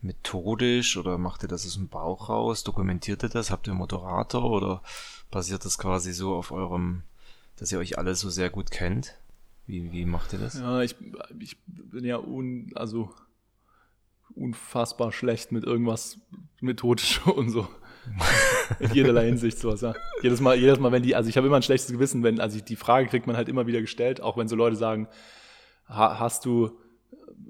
methodisch 0.00 0.96
oder 0.96 1.18
macht 1.18 1.42
ihr 1.42 1.50
das 1.50 1.66
aus 1.66 1.74
dem 1.74 1.88
Bauch 1.88 2.30
raus? 2.30 2.64
Dokumentiert 2.64 3.22
ihr 3.24 3.28
das? 3.28 3.50
Habt 3.50 3.66
ihr 3.68 3.72
einen 3.72 3.78
Moderator 3.78 4.42
oder 4.42 4.82
basiert 5.30 5.66
das 5.66 5.76
quasi 5.76 6.14
so 6.14 6.34
auf 6.34 6.50
eurem, 6.50 7.02
dass 7.56 7.72
ihr 7.72 7.78
euch 7.78 7.98
alle 7.98 8.14
so 8.14 8.30
sehr 8.30 8.48
gut 8.48 8.70
kennt? 8.70 9.18
Wie, 9.66 9.92
wie 9.92 10.04
macht 10.04 10.32
ihr 10.32 10.38
das? 10.38 10.58
Ja, 10.58 10.82
ich, 10.82 10.94
ich 11.38 11.56
bin 11.66 12.04
ja 12.04 12.18
un, 12.18 12.70
also 12.74 13.10
unfassbar 14.34 15.12
schlecht 15.12 15.52
mit 15.52 15.64
irgendwas 15.64 16.18
methodisch 16.60 17.24
und 17.26 17.50
so. 17.50 17.68
In 18.80 18.92
jederlei 18.92 19.26
Hinsicht 19.26 19.58
sowas, 19.58 19.80
ja. 19.80 19.94
Jedes 20.22 20.40
Mal, 20.40 20.58
jedes 20.58 20.78
Mal, 20.78 20.92
wenn 20.92 21.02
die, 21.02 21.16
also 21.16 21.30
ich 21.30 21.36
habe 21.38 21.46
immer 21.46 21.56
ein 21.56 21.62
schlechtes 21.62 21.90
Gewissen, 21.90 22.22
wenn, 22.22 22.38
also 22.38 22.60
die 22.60 22.76
Frage 22.76 23.08
kriegt 23.08 23.26
man 23.26 23.36
halt 23.36 23.48
immer 23.48 23.66
wieder 23.66 23.80
gestellt, 23.80 24.20
auch 24.20 24.36
wenn 24.36 24.48
so 24.48 24.56
Leute 24.56 24.76
sagen, 24.76 25.08
hast 25.86 26.44
du 26.44 26.78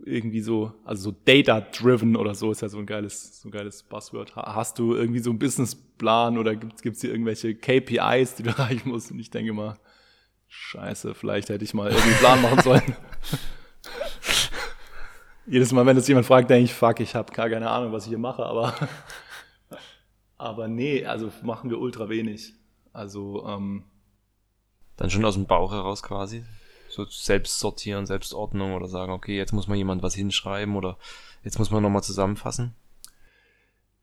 irgendwie 0.05 0.41
so, 0.41 0.73
also 0.85 1.11
so 1.11 1.17
data-driven 1.25 2.17
oder 2.17 2.35
so 2.35 2.53
ist 2.53 2.63
ja 2.63 2.69
so 2.69 2.79
ein 2.79 2.87
geiles, 2.87 3.41
so 3.41 3.49
ein 3.49 3.53
geiles 3.53 3.83
Buzzword. 3.83 4.37
Hast 4.37 4.79
du 4.79 4.95
irgendwie 4.95 5.21
so 5.21 5.31
einen 5.31 5.39
Businessplan 5.39 6.39
oder 6.39 6.55
gibt 6.55 6.87
es 6.87 7.01
hier 7.01 7.11
irgendwelche 7.11 7.55
KPIs, 7.55 8.37
die 8.37 8.43
du 8.45 8.51
erreichen 8.57 8.91
musst? 8.91 9.11
Und 9.11 9.19
ich 9.19 9.31
denke 9.31 9.53
mal, 9.53 9.79
scheiße, 10.55 11.15
vielleicht 11.15 11.49
hätte 11.49 11.65
ich 11.65 11.75
mal 11.75 11.91
irgendwie 11.91 12.09
einen 12.09 12.19
Plan 12.19 12.43
machen 12.43 12.63
sollen. 12.63 12.83
Jedes 15.47 15.73
Mal, 15.73 15.85
wenn 15.85 15.97
das 15.97 16.09
jemand 16.09 16.27
fragt, 16.27 16.49
denke 16.49 16.65
ich, 16.65 16.75
fuck, 16.75 17.01
ich 17.01 17.15
habe 17.15 17.33
gar 17.33 17.51
keine 17.51 17.69
Ahnung, 17.69 17.93
was 17.93 18.05
ich 18.05 18.11
hier 18.11 18.19
mache, 18.19 18.45
aber 18.45 18.75
aber 20.39 20.69
nee, 20.69 21.05
also 21.05 21.31
machen 21.43 21.71
wir 21.71 21.79
ultra 21.79 22.09
wenig. 22.09 22.55
Also 22.93 23.47
ähm, 23.47 23.85
dann 24.97 25.11
schon 25.11 25.25
aus 25.25 25.35
dem 25.35 25.47
Bauch 25.47 25.73
heraus 25.73 26.03
quasi. 26.03 26.45
So 26.89 27.05
selbst 27.07 27.59
sortieren, 27.59 28.07
Selbstordnung 28.07 28.75
oder 28.75 28.87
sagen, 28.87 29.13
okay, 29.13 29.37
jetzt 29.37 29.53
muss 29.53 29.67
mal 29.67 29.75
jemand 29.75 30.03
was 30.03 30.15
hinschreiben 30.15 30.77
oder 30.77 30.97
jetzt 31.43 31.59
muss 31.59 31.71
man 31.71 31.83
nochmal 31.83 32.05
zusammenfassen. 32.05 32.75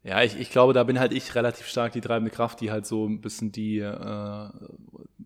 Ja, 0.03 0.23
ich, 0.23 0.39
ich 0.39 0.49
glaube, 0.49 0.73
da 0.73 0.83
bin 0.83 0.99
halt 0.99 1.13
ich 1.13 1.35
relativ 1.35 1.67
stark 1.67 1.93
die 1.93 2.01
treibende 2.01 2.31
Kraft, 2.31 2.59
die 2.59 2.71
halt 2.71 2.87
so 2.87 3.07
ein 3.07 3.21
bisschen 3.21 3.51
die, 3.51 3.77
äh, 3.77 4.49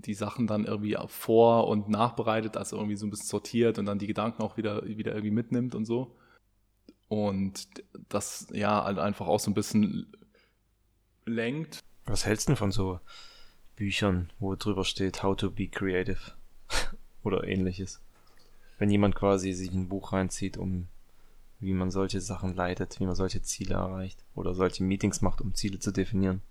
die 0.05 0.13
Sachen 0.13 0.47
dann 0.47 0.65
irgendwie 0.65 0.97
vor- 1.07 1.67
und 1.67 1.89
nachbereitet, 1.89 2.57
also 2.57 2.77
irgendwie 2.77 2.95
so 2.95 3.05
ein 3.05 3.09
bisschen 3.09 3.27
sortiert 3.27 3.79
und 3.79 3.85
dann 3.85 3.99
die 3.99 4.07
Gedanken 4.07 4.41
auch 4.41 4.57
wieder, 4.57 4.85
wieder 4.85 5.11
irgendwie 5.13 5.31
mitnimmt 5.31 5.75
und 5.75 5.85
so. 5.85 6.15
Und 7.07 7.67
das, 8.09 8.47
ja, 8.51 8.83
halt 8.83 8.99
einfach 8.99 9.27
auch 9.27 9.39
so 9.39 9.51
ein 9.51 9.53
bisschen 9.53 10.07
lenkt. 11.25 11.83
Was 12.05 12.25
hältst 12.25 12.47
du 12.47 12.51
denn 12.51 12.57
von 12.57 12.71
so 12.71 12.99
Büchern, 13.75 14.31
wo 14.39 14.55
drüber 14.55 14.85
steht, 14.85 15.23
How 15.23 15.35
to 15.35 15.51
be 15.51 15.67
creative 15.67 16.33
oder 17.23 17.45
ähnliches? 17.45 18.01
Wenn 18.77 18.89
jemand 18.89 19.15
quasi 19.15 19.53
sich 19.53 19.71
ein 19.71 19.87
Buch 19.87 20.13
reinzieht, 20.13 20.57
um 20.57 20.87
wie 21.59 21.73
man 21.73 21.91
solche 21.91 22.21
Sachen 22.21 22.53
leitet, 22.53 22.99
wie 22.99 23.05
man 23.05 23.15
solche 23.15 23.41
Ziele 23.41 23.75
erreicht 23.75 24.23
oder 24.35 24.53
solche 24.53 24.83
Meetings 24.83 25.21
macht, 25.21 25.41
um 25.41 25.53
Ziele 25.55 25.79
zu 25.79 25.91
definieren. 25.91 26.41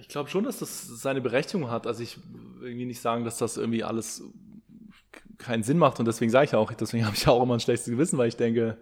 Ich 0.00 0.08
glaube 0.08 0.28
schon, 0.28 0.44
dass 0.44 0.58
das 0.58 0.86
seine 0.86 1.20
Berechtigung 1.20 1.70
hat. 1.70 1.86
Also 1.86 2.02
ich 2.02 2.18
will 2.58 2.68
irgendwie 2.68 2.86
nicht 2.86 3.00
sagen, 3.00 3.24
dass 3.24 3.38
das 3.38 3.56
irgendwie 3.56 3.84
alles 3.84 4.22
keinen 5.38 5.62
Sinn 5.62 5.78
macht 5.78 5.98
und 5.98 6.06
deswegen 6.06 6.30
sage 6.30 6.46
ich 6.46 6.54
auch, 6.54 6.72
deswegen 6.72 7.04
habe 7.06 7.16
ich 7.16 7.28
auch 7.28 7.42
immer 7.42 7.54
ein 7.54 7.60
schlechtes 7.60 7.90
Gewissen, 7.90 8.18
weil 8.18 8.28
ich 8.28 8.36
denke, 8.36 8.78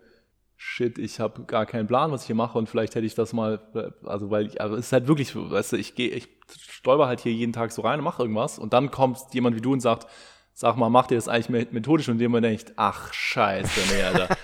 shit, 0.57 0.99
ich 0.99 1.19
habe 1.19 1.43
gar 1.45 1.67
keinen 1.67 1.87
Plan, 1.87 2.13
was 2.13 2.23
ich 2.23 2.29
hier 2.29 2.37
mache 2.37 2.57
und 2.57 2.69
vielleicht 2.69 2.95
hätte 2.95 3.07
ich 3.07 3.15
das 3.15 3.33
mal, 3.33 3.61
also 4.05 4.31
weil 4.31 4.47
ich, 4.47 4.61
also 4.61 4.77
es 4.77 4.87
ist 4.87 4.93
halt 4.93 5.09
wirklich, 5.09 5.35
weißt 5.35 5.73
du, 5.73 5.77
ich 5.77 5.95
gehe, 5.95 6.11
ich 6.11 6.29
stolper 6.57 7.07
halt 7.07 7.21
hier 7.21 7.33
jeden 7.33 7.53
Tag 7.53 7.73
so 7.73 7.83
rein 7.83 7.99
und 7.99 8.05
mache 8.05 8.23
irgendwas 8.23 8.59
und 8.59 8.73
dann 8.73 8.91
kommt 8.91 9.19
jemand 9.33 9.57
wie 9.57 9.61
du 9.61 9.73
und 9.73 9.81
sagt, 9.81 10.07
sag 10.55 10.77
mal, 10.77 10.91
macht 10.91 11.11
ihr 11.11 11.17
das 11.17 11.29
eigentlich 11.29 11.73
methodisch 11.73 12.09
und 12.09 12.19
dem 12.19 12.31
man 12.31 12.43
denkt, 12.43 12.75
ach 12.77 13.13
scheiße, 13.13 13.81
nee, 13.93 14.03
Alter. 14.03 14.37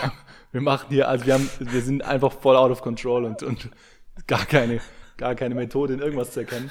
wir 0.52 0.60
machen 0.60 0.86
hier, 0.88 1.08
also 1.08 1.26
wir 1.26 1.34
haben, 1.34 1.50
wir 1.58 1.82
sind 1.82 2.02
einfach 2.04 2.32
voll 2.32 2.56
out 2.56 2.70
of 2.70 2.80
control 2.80 3.24
und, 3.24 3.42
und 3.42 3.70
gar 4.26 4.46
keine, 4.46 4.80
gar 5.16 5.34
keine 5.34 5.54
Methode 5.54 5.94
in 5.94 6.00
irgendwas 6.00 6.32
zu 6.32 6.40
erkennen. 6.40 6.70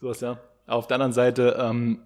Sowas, 0.00 0.20
ja. 0.20 0.38
Auf 0.66 0.86
der 0.86 0.96
anderen 0.96 1.12
Seite, 1.12 1.56
ähm, 1.58 2.02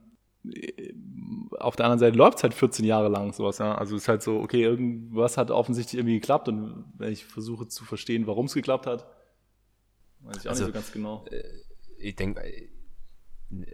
auf 1.58 1.76
der 1.76 1.86
anderen 1.86 1.98
Seite 1.98 2.16
läuft 2.16 2.38
es 2.38 2.42
halt 2.42 2.54
14 2.54 2.84
Jahre 2.84 3.08
lang, 3.08 3.32
sowas, 3.32 3.58
ja. 3.58 3.74
Also 3.74 3.96
es 3.96 4.02
ist 4.02 4.08
halt 4.08 4.22
so, 4.22 4.40
okay, 4.40 4.62
irgendwas 4.62 5.36
hat 5.36 5.50
offensichtlich 5.50 5.98
irgendwie 5.98 6.14
geklappt 6.14 6.48
und 6.48 6.84
wenn 6.96 7.12
ich 7.12 7.24
versuche 7.24 7.68
zu 7.68 7.84
verstehen, 7.84 8.26
warum 8.26 8.46
es 8.46 8.54
geklappt 8.54 8.86
hat, 8.86 9.06
weiß 10.20 10.38
ich 10.38 10.46
auch 10.46 10.50
also, 10.50 10.64
nicht 10.64 10.72
so 10.72 10.72
ganz 10.72 10.92
genau. 10.92 11.24
Äh, 11.30 11.42
ich 11.98 12.16
denke, 12.16 12.42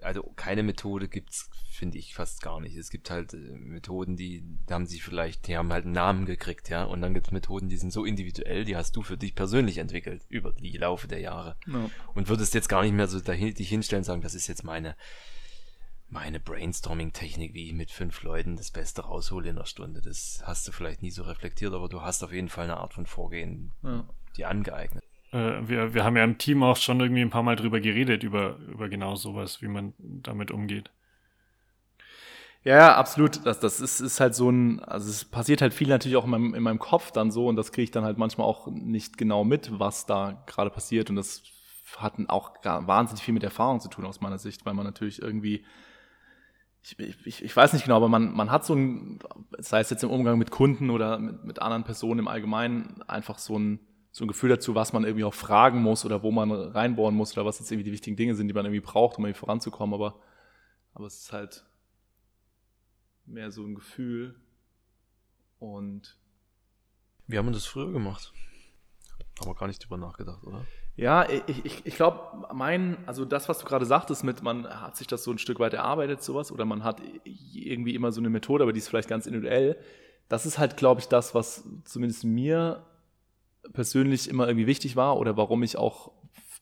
also 0.03 0.23
keine 0.37 0.63
Methode 0.63 1.09
gibt's, 1.09 1.51
finde 1.71 1.99
ich, 1.99 2.15
fast 2.15 2.41
gar 2.41 2.61
nicht. 2.61 2.77
Es 2.77 2.91
gibt 2.91 3.11
halt 3.11 3.35
äh, 3.35 3.37
Methoden, 3.37 4.17
die, 4.17 4.43
die 4.43 4.73
haben 4.73 4.87
sich 4.87 5.03
vielleicht, 5.03 5.47
die 5.47 5.57
haben 5.57 5.73
halt 5.73 5.85
einen 5.85 5.95
Namen 5.95 6.27
gekriegt, 6.27 6.69
ja. 6.69 6.85
Und 6.85 7.03
dann 7.03 7.15
gibt's 7.15 7.31
Methoden, 7.31 7.69
die 7.69 7.77
sind 7.77 7.93
so 7.93 8.05
individuell, 8.05 8.65
die 8.65 8.77
hast 8.77 8.97
du 8.97 9.03
für 9.03 9.17
dich 9.17 9.35
persönlich 9.35 9.79
entwickelt, 9.79 10.25
über 10.29 10.53
die 10.53 10.77
Laufe 10.77 11.09
der 11.09 11.21
Jahre. 11.21 11.57
Ja. 11.67 11.91
Und 12.15 12.29
würdest 12.29 12.55
jetzt 12.55 12.69
gar 12.69 12.83
nicht 12.83 12.95
mehr 12.95 13.09
so 13.09 13.21
dahin, 13.21 13.55
dich 13.55 13.69
hinstellen 13.69 14.01
und 14.01 14.07
sagen, 14.07 14.23
das 14.23 14.35
ist 14.35 14.47
jetzt 14.47 14.65
meine 14.65 14.97
meine 16.09 16.39
Brainstorming-Technik, 16.39 17.53
wie 17.55 17.67
ich 17.67 17.73
mit 17.73 17.91
fünf 17.91 18.23
Leuten 18.23 18.57
das 18.57 18.71
Beste 18.71 19.03
raushole 19.03 19.51
in 19.51 19.57
einer 19.57 19.67
Stunde. 19.67 20.01
Das 20.01 20.41
hast 20.45 20.67
du 20.69 20.73
vielleicht 20.73 21.03
nie 21.03 21.11
so 21.11 21.25
reflektiert, 21.25 21.75
aber 21.75 21.89
du 21.89 22.03
hast 22.03 22.23
auf 22.23 22.33
jeden 22.33 22.49
Fall 22.49 22.65
eine 22.65 22.77
Art 22.77 22.95
von 22.95 23.07
Vorgehen, 23.07 23.73
ja. 23.83 24.09
die 24.37 24.45
angeeignet. 24.45 25.05
Äh, 25.33 25.69
wir, 25.69 25.95
wir 25.95 26.05
haben 26.05 26.17
ja 26.17 26.25
im 26.25 26.39
Team 26.39 26.63
auch 26.63 26.77
schon 26.77 27.01
irgendwie 27.01 27.23
ein 27.23 27.31
paar 27.31 27.43
Mal 27.43 27.57
drüber 27.57 27.81
geredet, 27.81 28.23
über, 28.23 28.57
über 28.69 28.89
genau 28.89 29.17
sowas, 29.17 29.63
wie 29.63 29.69
man 29.69 29.95
damit 29.99 30.51
umgeht. 30.51 30.91
Ja, 32.65 32.97
absolut. 32.97 33.47
Das, 33.47 33.61
das 33.61 33.81
ist, 33.81 34.01
ist 34.01 34.19
halt 34.19 34.35
so 34.35 34.51
ein, 34.51 34.81
also 34.81 35.09
es 35.09 35.25
passiert 35.25 35.63
halt 35.63 35.73
viel 35.73 35.89
natürlich 35.89 36.17
auch 36.17 36.25
in 36.25 36.31
meinem, 36.31 36.55
in 36.55 36.63
meinem 36.63 36.81
Kopf 36.81 37.13
dann 37.13 37.31
so 37.31 37.47
und 37.47 37.57
das 37.57 37.71
kriege 37.71 37.85
ich 37.85 37.91
dann 37.93 38.05
halt 38.05 38.19
manchmal 38.19 38.47
auch 38.47 38.67
nicht 38.67 39.19
genau 39.19 39.45
mit, 39.45 39.79
was 39.79 40.07
da 40.07 40.43
gerade 40.47 40.71
passiert 40.71 41.09
und 41.09 41.17
das 41.17 41.45
hat 41.97 42.15
auch 42.27 42.55
wahnsinnig 42.65 43.23
viel 43.23 43.35
mit 43.35 43.45
Erfahrung 43.45 43.79
zu 43.79 43.89
tun 43.89 44.05
aus 44.05 44.21
meiner 44.21 44.39
Sicht, 44.39 44.67
weil 44.67 44.75
man 44.75 44.85
natürlich 44.85 45.23
irgendwie 45.23 45.65
ich, 46.83 47.27
ich, 47.27 47.45
ich 47.45 47.57
weiß 47.57 47.73
nicht 47.73 47.85
genau, 47.85 47.97
aber 47.97 48.09
man, 48.09 48.33
man 48.33 48.51
hat 48.51 48.65
so 48.65 48.75
ein, 48.75 49.19
sei 49.59 49.81
es 49.81 49.91
jetzt 49.91 50.05
im 50.05 50.11
Umgang 50.11 50.39
mit 50.39 50.51
Kunden 50.51 50.91
oder 50.91 51.19
mit, 51.19 51.45
mit 51.45 51.63
anderen 51.63 51.85
Personen 51.85 52.21
im 52.21 52.29
Allgemeinen, 52.29 53.03
einfach 53.09 53.39
so 53.39 53.59
ein, 53.59 53.81
so 54.17 54.25
ein 54.25 54.29
Gefühl 54.29 54.49
dazu, 54.49 54.75
was 54.75 54.95
man 54.95 55.05
irgendwie 55.05 55.25
auch 55.25 55.35
fragen 55.35 55.83
muss 55.83 56.07
oder 56.07 56.23
wo 56.23 56.31
man 56.31 56.51
reinbohren 56.51 57.15
muss 57.15 57.37
oder 57.37 57.45
was 57.45 57.59
jetzt 57.59 57.71
irgendwie 57.71 57.85
die 57.85 57.93
wichtigen 57.93 58.17
Dinge 58.17 58.35
sind, 58.35 58.49
die 58.49 58.55
man 58.55 58.65
irgendwie 58.65 58.81
braucht, 58.81 59.19
um 59.19 59.27
irgendwie 59.27 59.39
voranzukommen. 59.39 59.93
Aber, 59.93 60.19
aber 60.95 61.05
es 61.05 61.19
ist 61.19 61.33
halt 61.35 61.67
mehr 63.27 63.51
so 63.51 63.63
ein 63.63 63.75
Gefühl. 63.75 64.35
Und 65.59 66.17
Wie 67.27 67.37
haben 67.37 67.45
wir 67.45 67.53
das 67.53 67.67
früher 67.67 67.93
gemacht? 67.93 68.33
Haben 69.39 69.51
wir 69.51 69.55
gar 69.55 69.67
nicht 69.67 69.85
drüber 69.85 69.99
nachgedacht, 69.99 70.43
oder? 70.45 70.65
Ja, 70.97 71.29
ich, 71.29 71.67
ich, 71.67 71.85
ich 71.85 71.97
glaube, 71.97 72.49
mein, 72.55 73.07
also 73.07 73.27
das, 73.27 73.51
was 73.51 73.59
du 73.59 73.67
gerade 73.67 73.85
sagtest, 73.85 74.25
mit 74.25 74.43
man 74.43 74.67
hat 74.67 74.97
sich 74.97 75.07
das 75.07 75.25
so 75.25 75.31
ein 75.31 75.37
Stück 75.37 75.61
weit 75.61 75.75
erarbeitet, 75.75 76.23
sowas, 76.23 76.51
oder 76.51 76.65
man 76.65 76.85
hat 76.85 77.03
irgendwie 77.53 77.95
immer 77.95 78.13
so 78.13 78.23
eine 78.23 78.31
Methode, 78.31 78.63
aber 78.63 78.73
die 78.73 78.79
ist 78.79 78.89
vielleicht 78.89 79.11
ganz 79.11 79.27
individuell. 79.27 79.79
Das 80.31 80.47
ist 80.47 80.57
halt, 80.57 80.79
glaube 80.79 81.03
ich, 81.03 81.09
das, 81.09 81.35
was 81.35 81.69
zumindest 81.85 82.25
mir 82.25 82.83
persönlich 83.73 84.29
immer 84.29 84.47
irgendwie 84.47 84.67
wichtig 84.67 84.97
war 84.97 85.17
oder 85.19 85.37
warum 85.37 85.63
ich 85.63 85.77
auch 85.77 86.13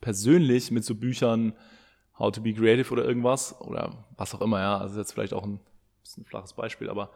persönlich 0.01 0.71
mit 0.71 0.85
so 0.85 0.95
Büchern 0.95 1.55
How 2.19 2.31
to 2.31 2.40
be 2.40 2.55
Creative 2.55 2.93
oder 2.93 3.05
irgendwas 3.05 3.61
oder 3.61 4.05
was 4.17 4.35
auch 4.35 4.40
immer, 4.40 4.61
ja, 4.61 4.79
also 4.79 4.99
jetzt 4.99 5.12
vielleicht 5.12 5.35
auch 5.35 5.43
ein 5.43 5.59
bisschen 6.03 6.23
ein 6.23 6.27
flaches 6.27 6.53
Beispiel, 6.53 6.88
aber 6.88 7.11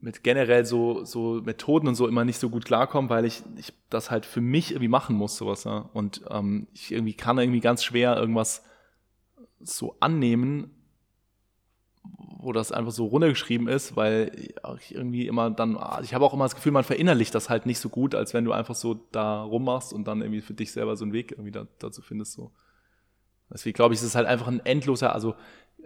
mit 0.00 0.22
generell 0.22 0.64
so, 0.64 1.04
so 1.04 1.40
Methoden 1.44 1.88
und 1.88 1.94
so 1.94 2.08
immer 2.08 2.24
nicht 2.24 2.38
so 2.38 2.48
gut 2.50 2.64
klarkommen, 2.64 3.10
weil 3.10 3.24
ich, 3.24 3.42
ich 3.56 3.72
das 3.90 4.10
halt 4.10 4.26
für 4.26 4.40
mich 4.40 4.72
irgendwie 4.72 4.88
machen 4.88 5.14
muss, 5.16 5.36
sowas. 5.36 5.64
Ja? 5.64 5.90
Und 5.92 6.22
ähm, 6.30 6.68
ich 6.72 6.92
irgendwie 6.92 7.14
kann 7.14 7.38
irgendwie 7.38 7.60
ganz 7.60 7.84
schwer 7.84 8.16
irgendwas 8.16 8.64
so 9.60 9.96
annehmen, 10.00 10.70
wo 12.02 12.52
das 12.52 12.72
einfach 12.72 12.92
so 12.92 13.06
runtergeschrieben 13.06 13.68
ist, 13.68 13.96
weil 13.96 14.32
ich 14.78 14.94
irgendwie 14.94 15.26
immer 15.26 15.50
dann, 15.50 15.76
also 15.76 16.04
ich 16.04 16.14
habe 16.14 16.24
auch 16.24 16.32
immer 16.32 16.44
das 16.44 16.54
Gefühl, 16.54 16.72
man 16.72 16.84
verinnerlicht 16.84 17.34
das 17.34 17.50
halt 17.50 17.66
nicht 17.66 17.78
so 17.78 17.88
gut, 17.88 18.14
als 18.14 18.32
wenn 18.32 18.44
du 18.44 18.52
einfach 18.52 18.74
so 18.74 18.94
da 19.12 19.42
rummachst 19.42 19.92
und 19.92 20.08
dann 20.08 20.22
irgendwie 20.22 20.40
für 20.40 20.54
dich 20.54 20.72
selber 20.72 20.96
so 20.96 21.04
einen 21.04 21.12
Weg 21.12 21.32
irgendwie 21.32 21.50
da, 21.50 21.66
dazu 21.78 22.00
findest. 22.00 22.32
So. 22.32 22.52
Deswegen 23.52 23.74
glaube 23.74 23.94
ich, 23.94 24.00
es 24.00 24.06
ist 24.06 24.14
halt 24.14 24.26
einfach 24.26 24.48
ein 24.48 24.64
endloser, 24.64 25.14
also 25.14 25.34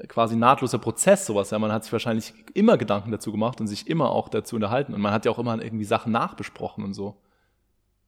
quasi 0.08 0.36
nahtloser 0.36 0.78
Prozess, 0.78 1.26
sowas. 1.26 1.50
Ja, 1.50 1.58
man 1.58 1.72
hat 1.72 1.84
sich 1.84 1.92
wahrscheinlich 1.92 2.34
immer 2.54 2.76
Gedanken 2.76 3.10
dazu 3.10 3.32
gemacht 3.32 3.60
und 3.60 3.66
sich 3.66 3.88
immer 3.88 4.10
auch 4.10 4.28
dazu 4.28 4.56
unterhalten. 4.56 4.94
Und 4.94 5.00
man 5.00 5.12
hat 5.12 5.24
ja 5.24 5.32
auch 5.32 5.38
immer 5.38 5.60
irgendwie 5.60 5.84
Sachen 5.84 6.12
nachbesprochen 6.12 6.84
und 6.84 6.94
so. 6.94 7.20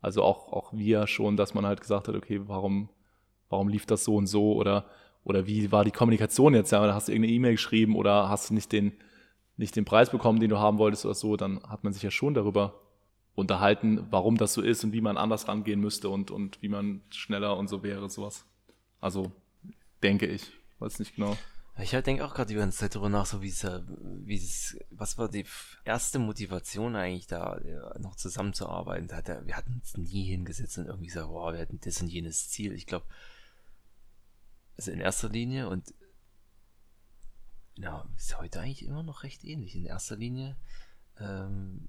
Also 0.01 0.23
auch, 0.23 0.53
auch 0.53 0.73
wir 0.73 1.07
schon, 1.07 1.37
dass 1.37 1.55
man 1.55 1.67
halt 1.67 1.81
gesagt 1.81 2.09
hat, 2.09 2.15
okay, 2.15 2.43
warum, 2.47 2.91
warum 3.49 3.69
lief 3.69 3.87
das 3.87 4.05
so 4.05 4.17
und 4.17 4.27
so 4.27 4.55
oder, 4.55 4.87
oder 5.27 5.49
wie 5.49 5.73
war 5.73 5.85
die 5.85 5.91
Kommunikation 5.91 6.55
jetzt? 6.55 6.71
Ja, 6.71 6.95
hast 6.95 7.09
du 7.09 7.13
irgendeine 7.13 7.35
E-Mail 7.35 7.53
geschrieben 7.53 7.97
oder 7.97 8.29
hast 8.29 8.49
du 8.49 8.55
nicht 8.55 8.71
den, 8.71 8.93
nicht 9.57 9.75
den 9.75 9.85
Preis 9.85 10.11
bekommen, 10.11 10.39
den 10.39 10.51
du 10.51 10.59
haben 10.59 10.79
wolltest 10.79 11.05
oder 11.05 11.17
so, 11.17 11.37
dann 11.37 11.61
hat 11.65 11.83
man 11.83 11.93
sich 11.93 12.05
ja 12.05 12.13
schon 12.13 12.33
darüber 12.33 12.81
unterhalten, 13.35 14.07
warum 14.11 14.37
das 14.37 14.55
so 14.55 14.63
ist 14.63 14.85
und 14.85 14.93
wie 14.93 15.01
man 15.01 15.17
anders 15.17 15.49
rangehen 15.49 15.81
müsste 15.81 16.11
und, 16.11 16.31
und 16.31 16.63
wie 16.63 16.69
man 16.69 17.03
schneller 17.11 17.57
und 17.57 17.67
so 17.67 17.83
wäre, 17.83 18.09
sowas. 18.09 18.45
Also, 19.01 19.33
denke 20.01 20.27
ich. 20.27 20.53
Weiß 20.79 21.01
nicht 21.01 21.17
genau. 21.17 21.37
Ich 21.83 21.91
denke 21.91 22.25
auch 22.25 22.33
gerade 22.33 22.49
die 22.49 22.55
ganze 22.55 22.79
Zeit 22.79 22.95
darüber 22.95 23.09
nach, 23.09 23.27
so 23.27 23.43
wie 23.43 23.49
es, 23.49 24.79
was 24.91 25.19
war 25.19 25.29
die 25.29 25.45
erste 25.85 26.21
Motivation 26.21 26.95
eigentlich 26.95 27.27
da, 27.27 27.61
noch 27.99 28.15
zusammenzuarbeiten? 28.15 29.09
Da 29.09 29.17
hat 29.17 29.29
er, 29.29 29.45
wir 29.45 29.57
hatten 29.57 29.75
uns 29.75 29.97
nie 29.97 30.25
hingesetzt 30.25 30.79
und 30.79 30.87
irgendwie 30.87 31.09
gesagt, 31.09 31.29
wow, 31.29 31.53
wir 31.53 31.61
hatten 31.61 31.81
das 31.83 32.01
und 32.01 32.09
jenes 32.09 32.49
Ziel. 32.49 32.73
Ich 32.73 32.87
glaube, 32.87 33.07
also 34.77 34.91
in 34.91 35.01
erster 35.01 35.29
Linie 35.29 35.69
und 35.69 35.95
ja, 37.77 38.09
ist 38.17 38.39
heute 38.39 38.61
eigentlich 38.61 38.85
immer 38.85 39.03
noch 39.03 39.23
recht 39.23 39.45
ähnlich. 39.45 39.75
In 39.75 39.85
erster 39.85 40.17
Linie 40.17 40.57
ähm, 41.19 41.89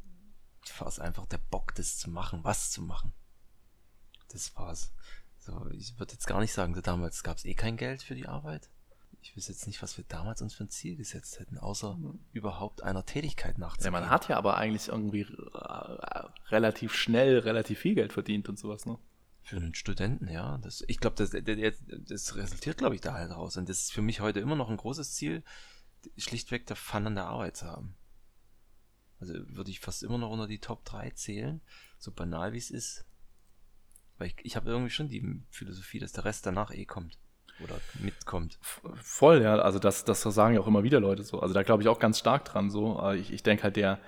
war 0.80 0.88
es 0.88 1.00
einfach 1.00 1.26
der 1.28 1.38
Bock, 1.38 1.73
das 1.76 1.97
zu 1.97 2.10
machen, 2.10 2.43
was 2.43 2.71
zu 2.71 2.82
machen. 2.82 3.13
Das 4.30 4.56
war's. 4.58 4.91
So, 5.39 5.69
ich 5.71 5.97
würde 5.97 6.13
jetzt 6.13 6.28
gar 6.28 6.41
nicht 6.41 6.52
sagen, 6.52 6.80
damals 6.84 7.23
gab 7.23 7.38
es 7.38 7.45
eh 7.45 7.54
kein 7.54 7.78
Geld 7.78 8.04
für 8.04 8.15
die 8.15 8.28
Arbeit 8.28 8.69
ich 9.21 9.36
weiß 9.36 9.47
jetzt 9.50 9.67
nicht, 9.67 9.82
was 9.82 9.97
wir 9.97 10.06
damals 10.08 10.41
uns 10.41 10.54
für 10.54 10.63
ein 10.63 10.69
Ziel 10.69 10.95
gesetzt 10.95 11.39
hätten, 11.39 11.58
außer 11.58 11.95
mhm. 11.95 12.19
überhaupt 12.34 12.84
einer 12.84 13.06
Tätigkeit 13.06 13.58
nachzugehen. 13.58 13.93
Ja, 13.93 14.00
man 14.00 14.10
hat 14.10 14.30
ja 14.30 14.38
aber 14.38 14.58
eigentlich 14.58 14.88
irgendwie 14.88 15.21
äh, 15.21 16.23
relativ 16.50 16.93
schnell 16.93 17.39
relativ 17.39 17.80
viel 17.80 17.95
Geld 17.95 18.13
verdient 18.13 18.47
und 18.50 18.58
sowas, 18.58 18.86
ne? 18.86 18.97
Für 19.47 19.55
einen 19.55 19.73
Studenten, 19.75 20.27
ja. 20.27 20.57
Das, 20.57 20.83
ich 20.89 20.99
glaube, 20.99 21.15
das, 21.15 21.29
das, 21.29 21.75
das 21.88 22.36
resultiert, 22.36 22.77
glaube 22.77 22.95
ich, 22.95 23.01
da 23.01 23.13
halt 23.13 23.31
raus. 23.31 23.55
Und 23.55 23.69
das 23.69 23.83
ist 23.83 23.93
für 23.93 24.01
mich 24.01 24.19
heute 24.19 24.41
immer 24.41 24.57
noch 24.57 24.69
ein 24.69 24.75
großes 24.75 25.13
Ziel, 25.13 25.41
schlichtweg 26.17 26.65
der 26.67 26.75
Fun 26.75 27.07
an 27.07 27.15
der 27.15 27.27
Arbeit 27.27 27.55
zu 27.55 27.65
haben. 27.65 27.95
Also 29.21 29.36
würde 29.47 29.71
ich 29.71 29.79
fast 29.79 30.03
immer 30.03 30.17
noch 30.17 30.31
unter 30.31 30.47
die 30.47 30.60
Top 30.60 30.83
3 30.83 31.12
zählen, 31.12 31.62
so 31.97 32.12
banal 32.12 32.51
wie 32.51 32.57
es 32.57 32.69
ist. 32.69 33.05
Weil 34.17 34.27
ich, 34.27 34.36
ich 34.43 34.57
habe 34.57 34.69
irgendwie 34.69 34.89
schon 34.89 35.07
die 35.07 35.41
Philosophie, 35.49 35.99
dass 35.99 36.12
der 36.12 36.25
Rest 36.25 36.45
danach 36.45 36.71
eh 36.71 36.83
kommt 36.83 37.17
oder 37.63 37.79
mitkommt. 38.01 38.60
Voll, 39.01 39.43
ja. 39.43 39.57
Also 39.60 39.79
das, 39.79 40.03
das 40.03 40.23
sagen 40.23 40.55
ja 40.55 40.60
auch 40.60 40.67
immer 40.67 40.83
wieder 40.83 40.99
Leute 40.99 41.23
so. 41.23 41.39
Also 41.39 41.53
da 41.53 41.63
glaube 41.63 41.83
ich 41.83 41.88
auch 41.88 41.99
ganz 41.99 42.19
stark 42.19 42.43
dran 42.43 42.69
so. 42.69 43.01
Ich, 43.13 43.31
ich 43.31 43.43
denke 43.43 43.63
halt, 43.63 43.77
der 43.77 44.01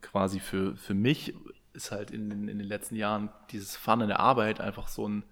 quasi 0.00 0.38
für, 0.38 0.76
für 0.76 0.94
mich 0.94 1.34
ist 1.72 1.90
halt 1.90 2.10
in, 2.10 2.30
in 2.30 2.58
den 2.58 2.60
letzten 2.60 2.96
Jahren 2.96 3.30
dieses 3.50 3.76
Fun 3.76 4.00
in 4.00 4.08
der 4.08 4.20
Arbeit 4.20 4.60
einfach 4.60 4.88
so, 4.88 5.08
ein, 5.08 5.24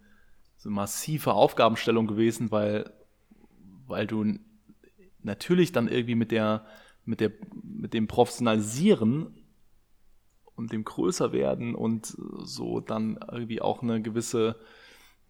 so 0.57 0.69
eine 0.69 0.77
massive 0.77 1.35
Aufgabenstellung 1.35 2.07
gewesen, 2.07 2.51
weil, 2.51 2.93
weil 3.87 4.07
du 4.07 4.39
natürlich 5.23 5.73
dann 5.73 5.89
irgendwie 5.89 6.15
mit 6.15 6.31
der, 6.31 6.65
mit 7.05 7.21
der, 7.21 7.33
mit 7.63 7.95
dem 7.95 8.07
Professionalisieren 8.07 9.35
und 10.55 10.73
dem 10.73 10.85
Größerwerden 10.85 11.75
und 11.75 12.17
so 12.45 12.81
dann 12.81 13.19
irgendwie 13.31 13.61
auch 13.61 13.83
eine 13.83 14.03
gewisse 14.03 14.57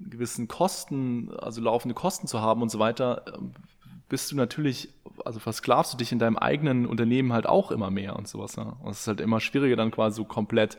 gewissen 0.00 0.48
Kosten, 0.48 1.30
also 1.38 1.60
laufende 1.60 1.94
Kosten 1.94 2.26
zu 2.26 2.40
haben 2.40 2.62
und 2.62 2.70
so 2.70 2.78
weiter, 2.78 3.24
ähm, 3.34 3.52
bist 4.08 4.32
du 4.32 4.36
natürlich, 4.36 4.88
also 5.24 5.38
versklavst 5.38 5.92
du 5.92 5.96
dich 5.96 6.12
in 6.12 6.18
deinem 6.18 6.36
eigenen 6.36 6.86
Unternehmen 6.86 7.32
halt 7.32 7.46
auch 7.46 7.70
immer 7.70 7.90
mehr 7.90 8.16
und 8.16 8.28
sowas. 8.28 8.56
Ne? 8.56 8.76
Und 8.82 8.90
es 8.90 9.00
ist 9.00 9.08
halt 9.08 9.20
immer 9.20 9.40
schwieriger, 9.40 9.76
dann 9.76 9.90
quasi 9.90 10.16
so 10.16 10.24
komplett 10.24 10.78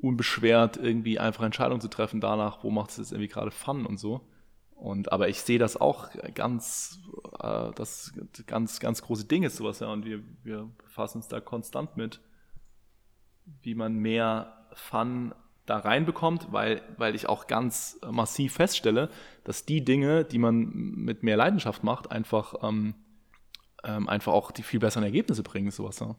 unbeschwert 0.00 0.76
irgendwie 0.76 1.18
einfach 1.18 1.44
Entscheidungen 1.44 1.80
zu 1.80 1.88
treffen 1.88 2.20
danach, 2.20 2.64
wo 2.64 2.70
macht 2.70 2.90
es 2.90 2.96
jetzt 2.96 3.12
irgendwie 3.12 3.28
gerade 3.28 3.50
Fun 3.50 3.86
und 3.86 3.98
so. 3.98 4.20
Und 4.74 5.12
aber 5.12 5.28
ich 5.28 5.40
sehe 5.42 5.60
das 5.60 5.80
auch 5.80 6.10
ganz, 6.34 6.98
äh, 7.38 7.70
das 7.76 8.12
ganz, 8.46 8.80
ganz 8.80 9.02
große 9.02 9.26
Ding 9.26 9.44
ist 9.44 9.56
sowas, 9.56 9.78
ja. 9.78 9.92
Und 9.92 10.04
wir, 10.04 10.22
wir 10.42 10.68
befassen 10.78 11.18
uns 11.18 11.28
da 11.28 11.40
konstant 11.40 11.96
mit, 11.96 12.20
wie 13.62 13.76
man 13.76 13.94
mehr 13.94 14.66
Fun 14.74 15.34
da 15.66 15.78
reinbekommt, 15.78 16.52
weil, 16.52 16.82
weil 16.96 17.14
ich 17.14 17.28
auch 17.28 17.46
ganz 17.46 17.98
massiv 18.10 18.54
feststelle, 18.54 19.10
dass 19.44 19.64
die 19.64 19.84
Dinge, 19.84 20.24
die 20.24 20.38
man 20.38 20.70
mit 20.72 21.22
mehr 21.22 21.36
Leidenschaft 21.36 21.84
macht, 21.84 22.10
einfach, 22.10 22.54
ähm, 22.62 22.94
ähm, 23.84 24.08
einfach 24.08 24.32
auch 24.32 24.50
die 24.50 24.62
viel 24.62 24.80
besseren 24.80 25.04
Ergebnisse 25.04 25.42
bringen, 25.42 25.70
sowas. 25.70 26.00
Ja. 26.00 26.16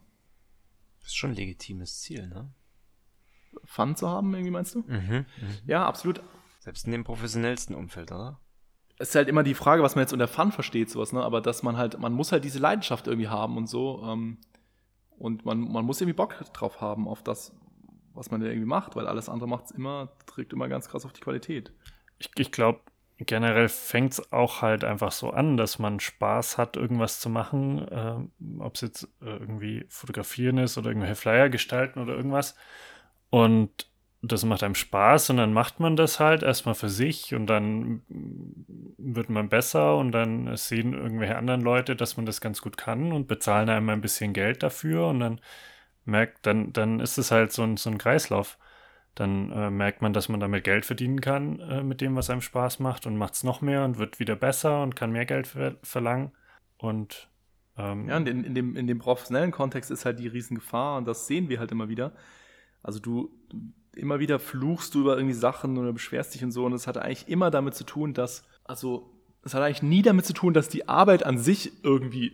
Das 1.00 1.08
ist 1.08 1.16
schon 1.16 1.30
ein 1.32 1.36
legitimes 1.36 2.00
Ziel, 2.00 2.26
ne? 2.26 2.50
Fun 3.64 3.94
zu 3.94 4.08
haben, 4.08 4.32
irgendwie 4.34 4.50
meinst 4.50 4.74
du? 4.74 4.80
Mhm, 4.80 5.26
mhm. 5.26 5.26
Ja, 5.66 5.86
absolut. 5.86 6.22
Selbst 6.60 6.86
in 6.86 6.92
dem 6.92 7.04
professionellsten 7.04 7.76
Umfeld, 7.76 8.10
oder? 8.10 8.40
Es 8.98 9.10
ist 9.10 9.14
halt 9.14 9.28
immer 9.28 9.42
die 9.42 9.54
Frage, 9.54 9.82
was 9.82 9.94
man 9.94 10.02
jetzt 10.02 10.12
unter 10.12 10.28
Fun 10.28 10.52
versteht, 10.52 10.88
sowas, 10.88 11.12
ne? 11.12 11.22
Aber 11.22 11.40
dass 11.40 11.62
man 11.62 11.76
halt, 11.76 11.98
man 11.98 12.12
muss 12.12 12.32
halt 12.32 12.44
diese 12.44 12.58
Leidenschaft 12.58 13.06
irgendwie 13.06 13.28
haben 13.28 13.56
und 13.56 13.68
so. 13.68 14.02
Ähm, 14.04 14.38
und 15.18 15.44
man, 15.44 15.60
man 15.60 15.84
muss 15.84 16.00
irgendwie 16.00 16.16
Bock 16.16 16.34
drauf 16.52 16.80
haben, 16.80 17.06
auf 17.06 17.22
das, 17.22 17.54
was 18.14 18.30
man 18.30 18.40
da 18.40 18.46
irgendwie 18.46 18.66
macht, 18.66 18.96
weil 18.96 19.06
alles 19.06 19.28
andere 19.28 19.48
macht 19.48 19.66
es 19.66 19.70
immer, 19.72 20.12
trägt 20.26 20.52
immer 20.52 20.68
ganz 20.68 20.88
krass 20.88 21.04
auf 21.04 21.12
die 21.12 21.20
Qualität. 21.20 21.72
Ich, 22.18 22.30
ich 22.36 22.52
glaube, 22.52 22.80
generell 23.18 23.68
fängt 23.68 24.12
es 24.12 24.32
auch 24.32 24.62
halt 24.62 24.84
einfach 24.84 25.12
so 25.12 25.30
an, 25.30 25.56
dass 25.56 25.78
man 25.78 26.00
Spaß 26.00 26.58
hat, 26.58 26.76
irgendwas 26.76 27.20
zu 27.20 27.28
machen, 27.28 27.86
äh, 27.88 28.62
ob 28.62 28.74
es 28.76 28.80
jetzt 28.80 29.04
äh, 29.20 29.26
irgendwie 29.26 29.84
fotografieren 29.88 30.58
ist 30.58 30.78
oder 30.78 30.88
irgendwelche 30.88 31.16
Flyer 31.16 31.48
gestalten 31.48 32.00
oder 32.00 32.14
irgendwas. 32.14 32.56
Und 33.30 33.88
das 34.26 34.44
macht 34.44 34.62
einem 34.62 34.74
Spaß 34.74 35.30
und 35.30 35.36
dann 35.36 35.52
macht 35.52 35.80
man 35.80 35.96
das 35.96 36.18
halt 36.18 36.42
erstmal 36.42 36.74
für 36.74 36.88
sich 36.88 37.34
und 37.34 37.46
dann 37.46 38.02
wird 38.96 39.28
man 39.28 39.48
besser 39.48 39.96
und 39.96 40.12
dann 40.12 40.56
sehen 40.56 40.94
irgendwelche 40.94 41.36
anderen 41.36 41.60
Leute, 41.60 41.94
dass 41.94 42.16
man 42.16 42.26
das 42.26 42.40
ganz 42.40 42.62
gut 42.62 42.76
kann 42.76 43.12
und 43.12 43.28
bezahlen 43.28 43.68
einem 43.68 43.90
ein 43.90 44.00
bisschen 44.00 44.32
Geld 44.32 44.62
dafür 44.62 45.08
und 45.08 45.20
dann 45.20 45.40
merkt, 46.04 46.46
dann, 46.46 46.72
dann 46.72 47.00
ist 47.00 47.18
es 47.18 47.30
halt 47.30 47.52
so 47.52 47.62
ein, 47.62 47.76
so 47.76 47.90
ein 47.90 47.98
Kreislauf. 47.98 48.58
Dann 49.14 49.52
äh, 49.52 49.70
merkt 49.70 50.02
man, 50.02 50.12
dass 50.12 50.28
man 50.28 50.40
damit 50.40 50.64
Geld 50.64 50.84
verdienen 50.84 51.20
kann 51.20 51.60
äh, 51.60 51.82
mit 51.82 52.00
dem, 52.00 52.16
was 52.16 52.30
einem 52.30 52.40
Spaß 52.40 52.80
macht 52.80 53.06
und 53.06 53.16
macht 53.16 53.34
es 53.34 53.44
noch 53.44 53.60
mehr 53.60 53.84
und 53.84 53.98
wird 53.98 54.18
wieder 54.18 54.34
besser 54.34 54.82
und 54.82 54.96
kann 54.96 55.12
mehr 55.12 55.26
Geld 55.26 55.46
ver 55.46 55.76
verlangen. 55.82 56.32
Und 56.78 57.28
ähm, 57.76 58.08
ja, 58.08 58.16
und 58.16 58.28
in, 58.28 58.44
in, 58.44 58.54
dem, 58.54 58.76
in 58.76 58.86
dem 58.86 58.98
professionellen 58.98 59.52
Kontext 59.52 59.90
ist 59.90 60.04
halt 60.04 60.18
die 60.18 60.28
Riesengefahr 60.28 60.98
und 60.98 61.06
das 61.06 61.26
sehen 61.26 61.48
wir 61.48 61.60
halt 61.60 61.70
immer 61.70 61.88
wieder. 61.88 62.12
Also 62.82 62.98
du 62.98 63.30
immer 63.94 64.18
wieder 64.18 64.40
fluchst 64.40 64.94
du 64.94 65.02
über 65.02 65.16
irgendwie 65.16 65.34
Sachen 65.34 65.78
oder 65.78 65.92
beschwerst 65.92 66.34
dich 66.34 66.42
und 66.42 66.50
so 66.50 66.66
und 66.66 66.72
es 66.72 66.86
hat 66.86 66.98
eigentlich 66.98 67.28
immer 67.28 67.50
damit 67.50 67.74
zu 67.74 67.84
tun, 67.84 68.14
dass, 68.14 68.44
also 68.64 69.10
es 69.44 69.54
hat 69.54 69.62
eigentlich 69.62 69.82
nie 69.82 70.02
damit 70.02 70.26
zu 70.26 70.32
tun, 70.32 70.54
dass 70.54 70.68
die 70.68 70.88
Arbeit 70.88 71.24
an 71.24 71.38
sich 71.38 71.84
irgendwie 71.84 72.32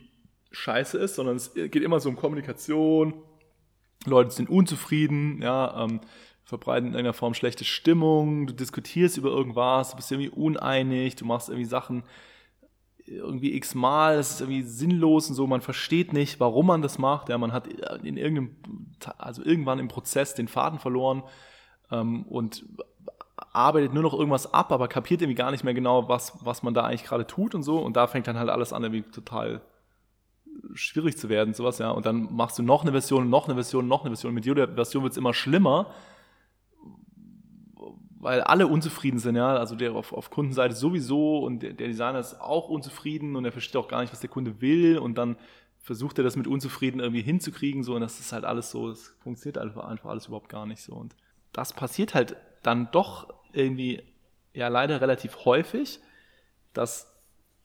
scheiße 0.52 0.98
ist, 0.98 1.16
sondern 1.16 1.36
es 1.36 1.54
geht 1.54 1.76
immer 1.76 2.00
so 2.00 2.08
um 2.08 2.16
Kommunikation, 2.16 3.14
Leute 4.06 4.30
sind 4.30 4.48
unzufrieden, 4.48 5.40
ja, 5.42 5.84
ähm, 5.84 6.00
verbreiten 6.44 6.88
in 6.88 6.94
irgendeiner 6.94 7.14
Form 7.14 7.34
schlechte 7.34 7.64
Stimmung, 7.64 8.46
du 8.46 8.54
diskutierst 8.54 9.16
über 9.16 9.30
irgendwas, 9.30 9.90
du 9.90 9.96
bist 9.96 10.10
irgendwie 10.10 10.30
uneinig, 10.30 11.16
du 11.16 11.24
machst 11.24 11.48
irgendwie 11.48 11.66
Sachen 11.66 12.02
irgendwie 13.06 13.54
x-mal, 13.54 14.18
es 14.18 14.32
ist 14.32 14.40
irgendwie 14.40 14.62
sinnlos 14.62 15.28
und 15.28 15.34
so, 15.34 15.46
man 15.46 15.60
versteht 15.60 16.12
nicht, 16.12 16.40
warum 16.40 16.66
man 16.66 16.82
das 16.82 16.98
macht, 16.98 17.28
ja, 17.28 17.38
man 17.38 17.52
hat 17.52 17.66
in 17.66 18.16
irgendeinem, 18.16 18.56
also 19.18 19.42
irgendwann 19.44 19.78
im 19.78 19.88
Prozess 19.88 20.34
den 20.34 20.48
Faden 20.48 20.78
verloren 20.78 21.22
ähm, 21.90 22.22
und 22.24 22.64
arbeitet 23.52 23.94
nur 23.94 24.02
noch 24.02 24.14
irgendwas 24.14 24.52
ab, 24.52 24.70
aber 24.72 24.86
kapiert 24.88 25.22
irgendwie 25.22 25.36
gar 25.36 25.50
nicht 25.50 25.64
mehr 25.64 25.74
genau, 25.74 26.08
was, 26.08 26.44
was 26.44 26.62
man 26.62 26.74
da 26.74 26.84
eigentlich 26.84 27.04
gerade 27.04 27.26
tut 27.26 27.54
und 27.54 27.62
so 27.62 27.78
und 27.78 27.96
da 27.96 28.06
fängt 28.06 28.28
dann 28.28 28.38
halt 28.38 28.48
alles 28.48 28.72
an, 28.72 28.84
irgendwie 28.84 29.10
total 29.10 29.60
schwierig 30.74 31.16
zu 31.16 31.28
werden, 31.28 31.54
sowas, 31.54 31.78
ja, 31.78 31.90
und 31.90 32.06
dann 32.06 32.34
machst 32.34 32.58
du 32.58 32.62
noch 32.62 32.82
eine 32.82 32.92
Version, 32.92 33.28
noch 33.28 33.46
eine 33.46 33.54
Version, 33.54 33.88
noch 33.88 34.02
eine 34.02 34.10
Version, 34.10 34.34
mit 34.34 34.46
jeder 34.46 34.68
Version 34.68 35.02
wird 35.02 35.12
es 35.12 35.18
immer 35.18 35.34
schlimmer, 35.34 35.92
weil 38.20 38.42
alle 38.42 38.66
unzufrieden 38.66 39.18
sind, 39.18 39.36
ja, 39.36 39.56
also 39.56 39.74
der 39.74 39.94
auf, 39.94 40.12
auf 40.12 40.30
Kundenseite 40.30 40.74
sowieso 40.74 41.38
und 41.38 41.62
der, 41.62 41.72
der 41.72 41.88
Designer 41.88 42.18
ist 42.18 42.38
auch 42.38 42.68
unzufrieden 42.68 43.34
und 43.34 43.46
er 43.46 43.52
versteht 43.52 43.76
auch 43.76 43.88
gar 43.88 44.02
nicht, 44.02 44.12
was 44.12 44.20
der 44.20 44.28
Kunde 44.28 44.60
will. 44.60 44.98
Und 44.98 45.16
dann 45.16 45.36
versucht 45.78 46.18
er 46.18 46.24
das 46.24 46.36
mit 46.36 46.46
unzufrieden 46.46 47.00
irgendwie 47.00 47.22
hinzukriegen, 47.22 47.82
so. 47.82 47.94
Und 47.94 48.02
das 48.02 48.20
ist 48.20 48.32
halt 48.32 48.44
alles 48.44 48.70
so, 48.70 48.90
es 48.90 49.16
funktioniert 49.20 49.56
einfach, 49.56 49.84
einfach 49.86 50.10
alles 50.10 50.26
überhaupt 50.26 50.50
gar 50.50 50.66
nicht 50.66 50.82
so. 50.82 50.92
Und 50.92 51.16
das 51.52 51.72
passiert 51.72 52.14
halt 52.14 52.36
dann 52.62 52.90
doch 52.92 53.32
irgendwie 53.54 54.02
ja 54.52 54.68
leider 54.68 55.00
relativ 55.00 55.46
häufig, 55.46 55.98
dass 56.74 57.09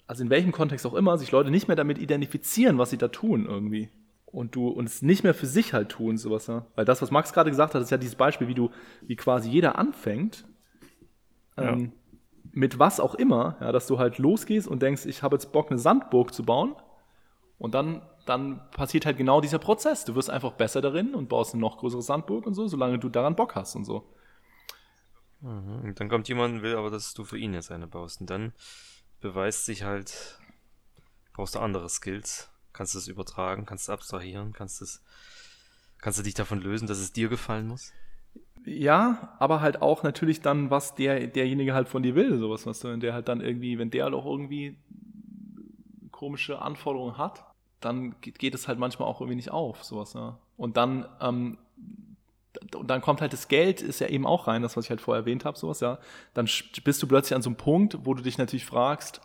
also 0.07 0.23
in 0.23 0.29
welchem 0.29 0.51
Kontext 0.51 0.85
auch 0.85 0.93
immer 0.93 1.17
sich 1.17 1.31
Leute 1.31 1.51
nicht 1.51 1.67
mehr 1.67 1.75
damit 1.75 1.97
identifizieren, 1.97 2.77
was 2.77 2.89
sie 2.89 2.97
da 2.97 3.07
tun 3.07 3.45
irgendwie 3.45 3.89
und 4.35 4.55
du 4.55 4.67
und 4.67 4.85
es 4.85 5.01
nicht 5.01 5.23
mehr 5.23 5.33
für 5.33 5.47
sich 5.47 5.73
halt 5.73 5.89
tun, 5.89 6.17
sowas, 6.17 6.47
ja. 6.47 6.65
Weil 6.75 6.85
das, 6.85 7.01
was 7.01 7.09
Max 7.09 7.31
gerade 7.31 7.49
gesagt 7.49 7.73
hat, 7.73 7.81
ist 7.81 7.89
ja 7.89 7.97
dieses 7.97 8.15
Beispiel, 8.15 8.47
wie 8.47 8.53
du, 8.53 8.69
wie 9.01 9.15
quasi 9.15 9.49
jeder 9.49 9.77
anfängt, 9.77 10.45
ja. 11.57 11.71
ähm, 11.71 11.93
mit 12.51 12.77
was 12.77 12.99
auch 12.99 13.15
immer, 13.15 13.57
ja, 13.61 13.71
dass 13.71 13.87
du 13.87 13.97
halt 13.97 14.17
losgehst 14.17 14.67
und 14.67 14.81
denkst, 14.81 15.05
ich 15.05 15.23
habe 15.23 15.35
jetzt 15.35 15.51
Bock, 15.51 15.71
eine 15.71 15.79
Sandburg 15.79 16.33
zu 16.33 16.43
bauen. 16.43 16.75
Und 17.57 17.73
dann, 17.73 18.01
dann 18.25 18.61
passiert 18.71 19.05
halt 19.05 19.17
genau 19.17 19.39
dieser 19.39 19.59
Prozess. 19.59 20.03
Du 20.03 20.15
wirst 20.15 20.29
einfach 20.29 20.51
besser 20.51 20.81
darin 20.81 21.15
und 21.15 21.29
baust 21.29 21.53
eine 21.53 21.61
noch 21.61 21.77
größere 21.77 22.01
Sandburg 22.01 22.45
und 22.45 22.53
so, 22.53 22.67
solange 22.67 22.99
du 22.99 23.07
daran 23.07 23.35
Bock 23.35 23.55
hast 23.55 23.75
und 23.75 23.85
so. 23.85 24.03
Mhm. 25.39 25.81
Und 25.83 25.99
dann 25.99 26.09
kommt 26.09 26.27
jemand 26.27 26.55
und 26.55 26.61
will 26.61 26.75
aber, 26.75 26.89
dass 26.89 27.13
du 27.13 27.23
für 27.23 27.37
ihn 27.37 27.53
jetzt 27.53 27.71
eine 27.71 27.87
baust. 27.87 28.19
Und 28.19 28.29
dann 28.29 28.51
beweist 29.25 29.65
sich 29.65 29.83
halt, 29.83 30.39
brauchst 31.33 31.55
du 31.55 31.59
andere 31.59 31.89
Skills 31.89 32.49
Kannst 32.75 32.93
du 32.93 32.99
es 32.99 33.07
übertragen, 33.07 33.65
kannst 33.65 33.87
du 33.87 33.93
abstrahieren, 33.93 34.51
kannst 34.51 35.01
kannst 35.99 36.19
du 36.19 36.23
dich 36.23 36.33
davon 36.33 36.59
lösen, 36.59 36.87
dass 36.87 36.97
es 36.97 37.13
dir 37.13 37.29
gefallen 37.29 37.69
muss? 37.69 37.93
Ja, 38.65 39.33
aber 39.39 39.61
halt 39.61 39.81
auch 39.81 40.03
natürlich 40.03 40.41
dann, 40.41 40.71
was 40.71 40.93
der, 40.93 41.27
derjenige 41.27 41.73
halt 41.73 41.87
von 41.87 42.03
dir 42.03 42.15
will, 42.15 42.37
sowas, 42.37 42.65
was 42.65 42.81
du, 42.81 42.89
wenn 42.89 42.99
der 42.99 43.13
halt 43.13 43.29
dann 43.29 43.39
irgendwie, 43.39 43.79
wenn 43.79 43.91
der 43.91 44.03
halt 44.03 44.13
auch 44.13 44.25
irgendwie 44.25 44.75
komische 46.11 46.61
Anforderungen 46.61 47.17
hat, 47.17 47.45
dann 47.79 48.19
geht, 48.19 48.39
geht 48.39 48.55
es 48.55 48.67
halt 48.67 48.77
manchmal 48.77 49.07
auch 49.07 49.21
irgendwie 49.21 49.37
nicht 49.37 49.51
auf, 49.51 49.85
sowas, 49.85 50.13
ja. 50.13 50.37
Und 50.57 50.75
dann, 50.75 51.07
ähm, 51.21 51.57
und 52.75 52.89
dann 52.89 53.01
kommt 53.01 53.21
halt 53.21 53.33
das 53.33 53.47
Geld, 53.47 53.81
ist 53.81 53.99
ja 53.99 54.07
eben 54.07 54.25
auch 54.25 54.47
rein, 54.47 54.61
das, 54.61 54.77
was 54.77 54.85
ich 54.85 54.89
halt 54.89 55.01
vorher 55.01 55.21
erwähnt 55.21 55.45
habe, 55.45 55.57
sowas, 55.57 55.79
ja. 55.79 55.99
Dann 56.33 56.49
bist 56.83 57.03
du 57.03 57.07
plötzlich 57.07 57.35
an 57.35 57.41
so 57.41 57.49
einem 57.49 57.57
Punkt, 57.57 57.99
wo 58.03 58.13
du 58.13 58.23
dich 58.23 58.37
natürlich 58.37 58.65
fragst, 58.65 59.21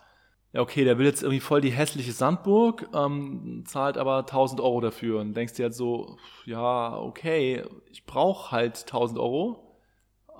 ja, 0.52 0.60
okay, 0.60 0.84
der 0.84 0.98
will 0.98 1.06
jetzt 1.06 1.22
irgendwie 1.22 1.40
voll 1.40 1.60
die 1.60 1.70
hässliche 1.70 2.12
Sandburg, 2.12 2.88
ähm, 2.92 3.62
zahlt 3.66 3.96
aber 3.96 4.18
1000 4.26 4.60
Euro 4.60 4.80
dafür 4.80 5.20
und 5.20 5.34
denkst 5.34 5.54
dir 5.54 5.64
halt 5.64 5.74
so, 5.74 6.18
ja, 6.44 6.96
okay, 6.96 7.62
ich 7.90 8.04
brauche 8.04 8.50
halt 8.50 8.80
1000 8.80 9.18
Euro, 9.20 9.78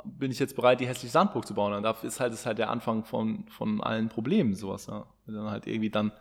bin 0.05 0.31
ich 0.31 0.39
jetzt 0.39 0.57
bereit, 0.57 0.81
die 0.81 0.87
hässliche 0.87 1.13
Sandburg 1.13 1.47
zu 1.47 1.55
bauen? 1.55 1.75
Und 1.75 1.83
da 1.83 1.95
ist 2.03 2.21
halt, 2.21 2.33
ist 2.33 2.47
halt 2.47 2.59
der 2.59 2.71
Anfang 2.71 3.05
von, 3.05 3.45
von 3.51 3.81
allen 3.83 4.09
Problemen, 4.09 4.55
sowas, 4.55 4.87
ja. 4.87 5.07
Wenn 5.27 5.35
dann 5.35 5.51
halt 5.51 5.67
irgendwie 5.67 5.91
dann 5.91 6.13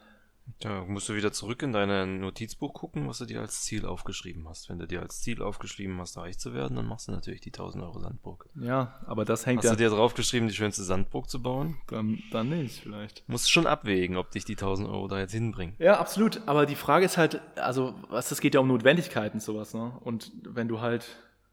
da 0.60 0.84
musst 0.86 1.10
du 1.10 1.16
wieder 1.16 1.32
zurück 1.32 1.62
in 1.64 1.74
dein 1.74 2.20
Notizbuch 2.20 2.74
gucken, 2.74 3.08
was 3.08 3.20
du 3.20 3.26
dir 3.26 3.42
als 3.42 3.62
Ziel 3.62 3.86
aufgeschrieben 3.86 4.48
hast. 4.48 4.70
Wenn 4.70 4.80
du 4.80 4.88
dir 4.88 5.02
als 5.02 5.22
Ziel 5.22 5.42
aufgeschrieben 5.42 6.00
hast, 6.00 6.18
reich 6.18 6.38
zu 6.38 6.54
werden, 6.54 6.76
dann 6.76 6.86
machst 6.86 7.08
du 7.08 7.12
natürlich 7.12 7.42
die 7.42 7.52
1000 7.52 7.84
Euro 7.84 8.00
Sandburg. 8.00 8.48
Ja, 8.56 9.00
aber 9.06 9.26
das 9.26 9.46
hängt 9.46 9.60
hast 9.60 9.66
ja... 9.66 9.72
Hast 9.72 9.80
du 9.80 9.84
dir 9.84 9.90
draufgeschrieben, 9.90 10.48
die 10.48 10.56
schönste 10.56 10.84
Sandburg 10.84 11.30
zu 11.30 11.42
bauen? 11.42 11.78
Dann, 11.88 12.20
dann 12.32 12.50
nicht, 12.50 12.82
vielleicht. 12.82 13.28
Musst 13.28 13.52
schon 13.52 13.68
abwägen, 13.68 14.18
ob 14.18 14.32
dich 14.32 14.46
die 14.46 14.54
1000 14.54 14.90
Euro 14.90 15.08
da 15.08 15.20
jetzt 15.20 15.34
hinbringen. 15.34 15.76
Ja, 15.80 16.00
absolut. 16.00 16.42
Aber 16.46 16.66
die 16.66 16.76
Frage 16.76 17.06
ist 17.06 17.18
halt, 17.18 17.42
also, 17.58 17.96
was, 18.10 18.30
das 18.30 18.42
geht 18.42 18.56
ja 18.56 18.60
um 18.60 18.68
Notwendigkeiten, 18.68 19.40
sowas, 19.40 19.74
ne? 19.74 19.94
Und 20.02 20.32
wenn 20.44 20.68
du 20.68 20.82
halt, 20.82 21.06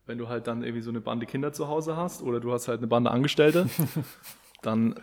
wenn 0.06 0.18
du 0.18 0.28
halt 0.28 0.46
dann 0.46 0.62
irgendwie 0.62 0.82
so 0.82 0.90
eine 0.90 1.00
Bande 1.00 1.26
Kinder 1.26 1.52
zu 1.52 1.68
Hause 1.68 1.96
hast 1.96 2.22
oder 2.22 2.40
du 2.40 2.52
hast 2.52 2.68
halt 2.68 2.78
eine 2.78 2.86
Bande 2.86 3.10
Angestellte 3.10 3.68
dann, 4.62 5.00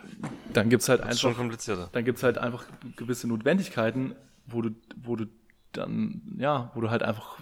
dann 0.52 0.68
gibt 0.68 0.82
es 0.82 0.88
halt 0.88 1.00
einfach. 1.00 1.18
Schon 1.18 1.36
komplizierter. 1.36 1.88
Dann 1.92 2.04
gibt 2.04 2.22
halt 2.22 2.38
einfach 2.38 2.64
gewisse 2.96 3.28
Notwendigkeiten, 3.28 4.14
wo 4.46 4.62
du, 4.62 4.70
wo 4.96 5.16
du 5.16 5.26
dann, 5.72 6.36
ja, 6.38 6.70
wo 6.74 6.80
du 6.80 6.90
halt 6.90 7.02
einfach 7.02 7.40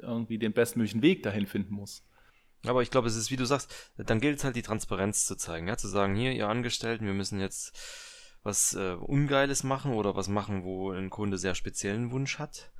irgendwie 0.00 0.38
den 0.38 0.52
bestmöglichen 0.52 1.02
Weg 1.02 1.22
dahin 1.22 1.46
finden 1.46 1.74
musst. 1.74 2.04
Aber 2.66 2.82
ich 2.82 2.90
glaube, 2.90 3.08
es 3.08 3.16
ist, 3.16 3.30
wie 3.30 3.36
du 3.36 3.44
sagst, 3.44 3.92
dann 3.96 4.20
gilt 4.20 4.38
es 4.38 4.44
halt 4.44 4.56
die 4.56 4.62
Transparenz 4.62 5.26
zu 5.26 5.36
zeigen, 5.36 5.68
ja, 5.68 5.76
zu 5.76 5.88
sagen, 5.88 6.14
hier, 6.14 6.32
ihr 6.32 6.48
Angestellten, 6.48 7.06
wir 7.06 7.12
müssen 7.12 7.40
jetzt 7.40 7.78
was 8.42 8.74
äh, 8.74 8.94
Ungeiles 8.94 9.64
machen 9.64 9.92
oder 9.92 10.16
was 10.16 10.28
machen, 10.28 10.64
wo 10.64 10.90
ein 10.90 11.10
Kunde 11.10 11.38
sehr 11.38 11.54
speziellen 11.54 12.10
Wunsch 12.10 12.38
hat. 12.38 12.72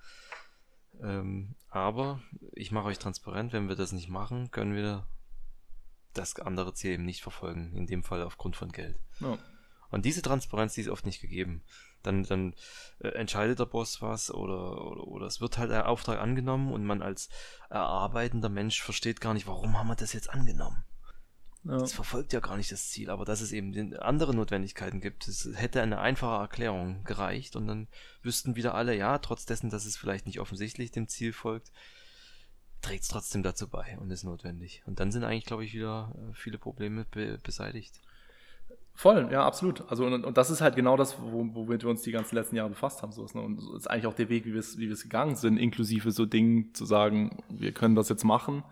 Ähm, 1.02 1.56
aber 1.68 2.22
ich 2.52 2.70
mache 2.70 2.86
euch 2.86 2.98
transparent, 2.98 3.52
wenn 3.52 3.68
wir 3.68 3.76
das 3.76 3.92
nicht 3.92 4.08
machen, 4.08 4.50
können 4.50 4.74
wir 4.74 5.06
das 6.14 6.38
andere 6.38 6.74
Ziel 6.74 6.92
eben 6.92 7.04
nicht 7.04 7.22
verfolgen, 7.22 7.74
in 7.76 7.86
dem 7.86 8.02
Fall 8.02 8.22
aufgrund 8.22 8.56
von 8.56 8.72
Geld. 8.72 8.98
Ja. 9.20 9.38
Und 9.90 10.04
diese 10.04 10.22
Transparenz, 10.22 10.74
die 10.74 10.80
ist 10.80 10.88
oft 10.88 11.06
nicht 11.06 11.20
gegeben. 11.20 11.62
Dann, 12.02 12.24
dann 12.24 12.54
äh, 12.98 13.08
entscheidet 13.08 13.58
der 13.58 13.66
Boss 13.66 14.02
was 14.02 14.32
oder, 14.32 14.84
oder, 14.86 15.06
oder 15.06 15.26
es 15.26 15.40
wird 15.40 15.56
halt 15.56 15.70
der 15.70 15.88
Auftrag 15.88 16.18
angenommen 16.18 16.72
und 16.72 16.84
man 16.84 17.00
als 17.00 17.28
erarbeitender 17.70 18.48
Mensch 18.48 18.82
versteht 18.82 19.20
gar 19.20 19.34
nicht, 19.34 19.46
warum 19.46 19.78
haben 19.78 19.88
wir 19.88 19.94
das 19.94 20.12
jetzt 20.12 20.30
angenommen. 20.30 20.84
Ja. 21.64 21.78
Das 21.78 21.94
verfolgt 21.94 22.34
ja 22.34 22.40
gar 22.40 22.58
nicht 22.58 22.70
das 22.72 22.90
Ziel, 22.90 23.08
aber 23.08 23.24
dass 23.24 23.40
es 23.40 23.52
eben 23.52 23.96
andere 23.96 24.34
Notwendigkeiten 24.34 25.00
gibt, 25.00 25.26
es 25.28 25.48
hätte 25.54 25.80
eine 25.80 25.98
einfache 25.98 26.42
Erklärung 26.42 27.04
gereicht 27.04 27.56
und 27.56 27.66
dann 27.66 27.88
wüssten 28.22 28.54
wieder 28.54 28.74
alle, 28.74 28.94
ja, 28.94 29.18
trotz 29.18 29.46
dessen, 29.46 29.70
dass 29.70 29.86
es 29.86 29.96
vielleicht 29.96 30.26
nicht 30.26 30.40
offensichtlich 30.40 30.90
dem 30.90 31.08
Ziel 31.08 31.32
folgt, 31.32 31.72
trägt 32.84 33.04
es 33.04 33.08
trotzdem 33.08 33.42
dazu 33.42 33.68
bei 33.68 33.96
und 34.00 34.10
ist 34.10 34.24
notwendig. 34.24 34.82
Und 34.86 35.00
dann 35.00 35.10
sind 35.10 35.24
eigentlich, 35.24 35.46
glaube 35.46 35.64
ich, 35.64 35.74
wieder 35.74 36.14
äh, 36.14 36.34
viele 36.34 36.58
Probleme 36.58 37.06
be 37.10 37.38
beseitigt. 37.42 38.00
Voll, 38.96 39.28
ja, 39.32 39.44
absolut. 39.44 39.82
Also 39.90 40.06
und, 40.06 40.24
und 40.24 40.36
das 40.36 40.50
ist 40.50 40.60
halt 40.60 40.76
genau 40.76 40.96
das, 40.96 41.16
womit 41.20 41.82
wir 41.82 41.90
uns 41.90 42.02
die 42.02 42.12
ganzen 42.12 42.36
letzten 42.36 42.56
Jahre 42.56 42.68
befasst 42.68 43.02
haben. 43.02 43.10
So, 43.10 43.26
ne? 43.34 43.40
Und 43.40 43.56
das 43.56 43.64
ist 43.80 43.90
eigentlich 43.90 44.06
auch 44.06 44.14
der 44.14 44.28
Weg, 44.28 44.44
wie 44.44 44.52
wir 44.52 44.60
es 44.60 44.78
wie 44.78 44.86
gegangen 44.86 45.34
sind, 45.34 45.56
inklusive 45.56 46.12
so 46.12 46.26
Dingen 46.26 46.72
zu 46.74 46.84
sagen, 46.84 47.42
wir 47.48 47.72
können 47.72 47.96
das 47.96 48.08
jetzt 48.08 48.24
machen. 48.24 48.62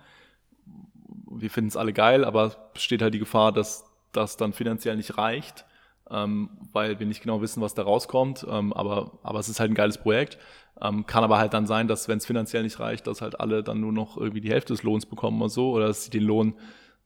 Wir 1.29 1.51
finden 1.51 1.69
es 1.69 1.77
alle 1.77 1.93
geil, 1.93 2.25
aber 2.25 2.45
es 2.47 2.59
besteht 2.73 3.03
halt 3.03 3.15
die 3.15 3.19
Gefahr, 3.19 3.51
dass 3.51 3.85
das 4.13 4.37
dann 4.37 4.53
finanziell 4.53 4.97
nicht 4.97 5.19
reicht, 5.19 5.65
ähm, 6.09 6.51
weil 6.73 7.01
wir 7.01 7.07
nicht 7.07 7.23
genau 7.23 7.41
wissen, 7.41 7.61
was 7.61 7.75
da 7.75 7.83
rauskommt. 7.83 8.47
Ähm, 8.49 8.73
aber, 8.75 9.19
aber 9.25 9.41
es 9.41 9.49
ist 9.49 9.59
halt 9.59 9.73
ein 9.73 9.75
geiles 9.75 9.99
Projekt. 9.99 10.39
Ähm, 10.83 11.07
kann 11.07 11.23
aber 11.23 11.39
halt 11.39 11.55
dann 11.55 11.67
sein, 11.67 11.87
dass 11.87 12.09
wenn 12.09 12.19
es 12.19 12.27
finanziell 12.27 12.65
nicht 12.65 12.81
reicht, 12.81 13.07
dass 13.07 13.23
halt 13.23 13.39
alle 13.39 13.63
dann 13.63 13.81
nur 13.81 13.93
noch 13.93 14.17
irgendwie 14.17 14.41
die 14.41 14.51
Hälfte 14.51 14.73
des 14.73 14.83
Lohns 14.83 15.07
bekommen 15.07 15.41
oder 15.41 15.49
so, 15.49 15.71
oder 15.71 15.87
dass 15.87 16.05
sie 16.05 16.11
den 16.11 16.25
Lohn 16.25 16.55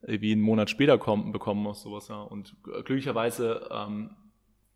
irgendwie 0.03 0.33
einen 0.33 0.41
Monat 0.41 0.71
später 0.71 0.97
kommen, 0.99 1.33
bekommen 1.33 1.67
oder 1.67 1.75
sowas, 1.75 2.09
ja. 2.09 2.23
Und 2.23 2.57
glücklicherweise 2.63 3.69
ähm, 3.71 4.11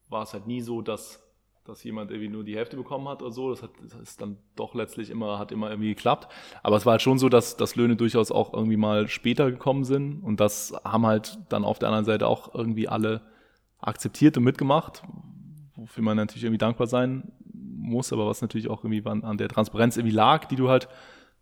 war 0.08 0.24
es 0.24 0.34
halt 0.34 0.46
nie 0.46 0.60
so, 0.60 0.82
dass, 0.82 1.22
dass 1.64 1.82
jemand 1.82 2.10
irgendwie 2.10 2.28
nur 2.28 2.44
die 2.44 2.56
Hälfte 2.56 2.76
bekommen 2.76 3.08
hat 3.08 3.22
oder 3.22 3.32
so. 3.32 3.48
Das, 3.50 3.62
hat, 3.62 3.70
das 3.82 3.94
ist 3.94 4.20
dann 4.20 4.36
doch 4.54 4.74
letztlich 4.74 5.08
immer, 5.08 5.38
hat 5.38 5.50
immer 5.50 5.70
irgendwie 5.70 5.94
geklappt. 5.94 6.30
Aber 6.62 6.76
es 6.76 6.84
war 6.84 6.92
halt 6.92 7.02
schon 7.02 7.18
so, 7.18 7.30
dass, 7.30 7.56
dass 7.56 7.76
Löhne 7.76 7.96
durchaus 7.96 8.30
auch 8.30 8.52
irgendwie 8.52 8.76
mal 8.76 9.08
später 9.08 9.50
gekommen 9.50 9.84
sind. 9.84 10.20
Und 10.22 10.40
das 10.40 10.74
haben 10.84 11.06
halt 11.06 11.38
dann 11.48 11.64
auf 11.64 11.78
der 11.78 11.88
anderen 11.88 12.04
Seite 12.04 12.26
auch 12.26 12.54
irgendwie 12.54 12.88
alle 12.88 13.22
akzeptiert 13.78 14.36
und 14.36 14.44
mitgemacht, 14.44 15.02
wofür 15.76 16.04
man 16.04 16.18
natürlich 16.18 16.44
irgendwie 16.44 16.58
dankbar 16.58 16.86
sein 16.86 17.32
muss, 17.80 18.12
aber 18.12 18.26
was 18.26 18.42
natürlich 18.42 18.68
auch 18.68 18.84
irgendwie 18.84 19.04
an, 19.08 19.24
an 19.24 19.38
der 19.38 19.48
Transparenz 19.48 19.96
irgendwie 19.96 20.14
lag, 20.14 20.46
die 20.46 20.56
du 20.56 20.68
halt, 20.68 20.88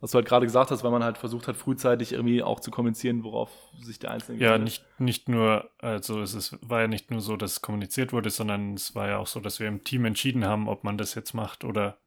was 0.01 0.13
du 0.13 0.17
halt 0.17 0.27
gerade 0.27 0.47
gesagt 0.47 0.71
hast, 0.71 0.85
weil 0.85 0.91
man 0.91 1.03
halt 1.03 1.19
versucht 1.19 1.49
hat, 1.49 1.57
frühzeitig 1.57 2.13
irgendwie 2.13 2.43
auch 2.43 2.61
zu 2.61 2.71
kommunizieren, 2.71 3.25
worauf 3.25 3.51
sich 3.81 3.99
der 3.99 4.13
Einzelne. 4.13 4.39
Ja, 4.39 4.59
nicht, 4.59 4.85
nicht 4.99 5.29
nur, 5.29 5.71
also 5.79 6.21
es 6.21 6.35
ist, 6.35 6.59
war 6.63 6.83
ja 6.83 6.89
nicht 6.89 7.11
nur 7.11 7.21
so, 7.21 7.37
dass 7.37 7.63
kommuniziert 7.63 8.13
wurde, 8.13 8.31
sondern 8.31 8.75
es 8.75 8.95
war 8.95 9.09
ja 9.09 9.19
auch 9.19 9.27
so, 9.27 9.41
dass 9.41 9.61
wir 9.61 9.69
im 9.69 9.85
Team 9.85 10.05
entschieden 10.05 10.45
haben, 10.45 10.69
ob 10.69 10.85
man 10.85 10.99
das 10.99 11.15
jetzt 11.15 11.35
macht 11.35 11.65
oder, 11.65 11.99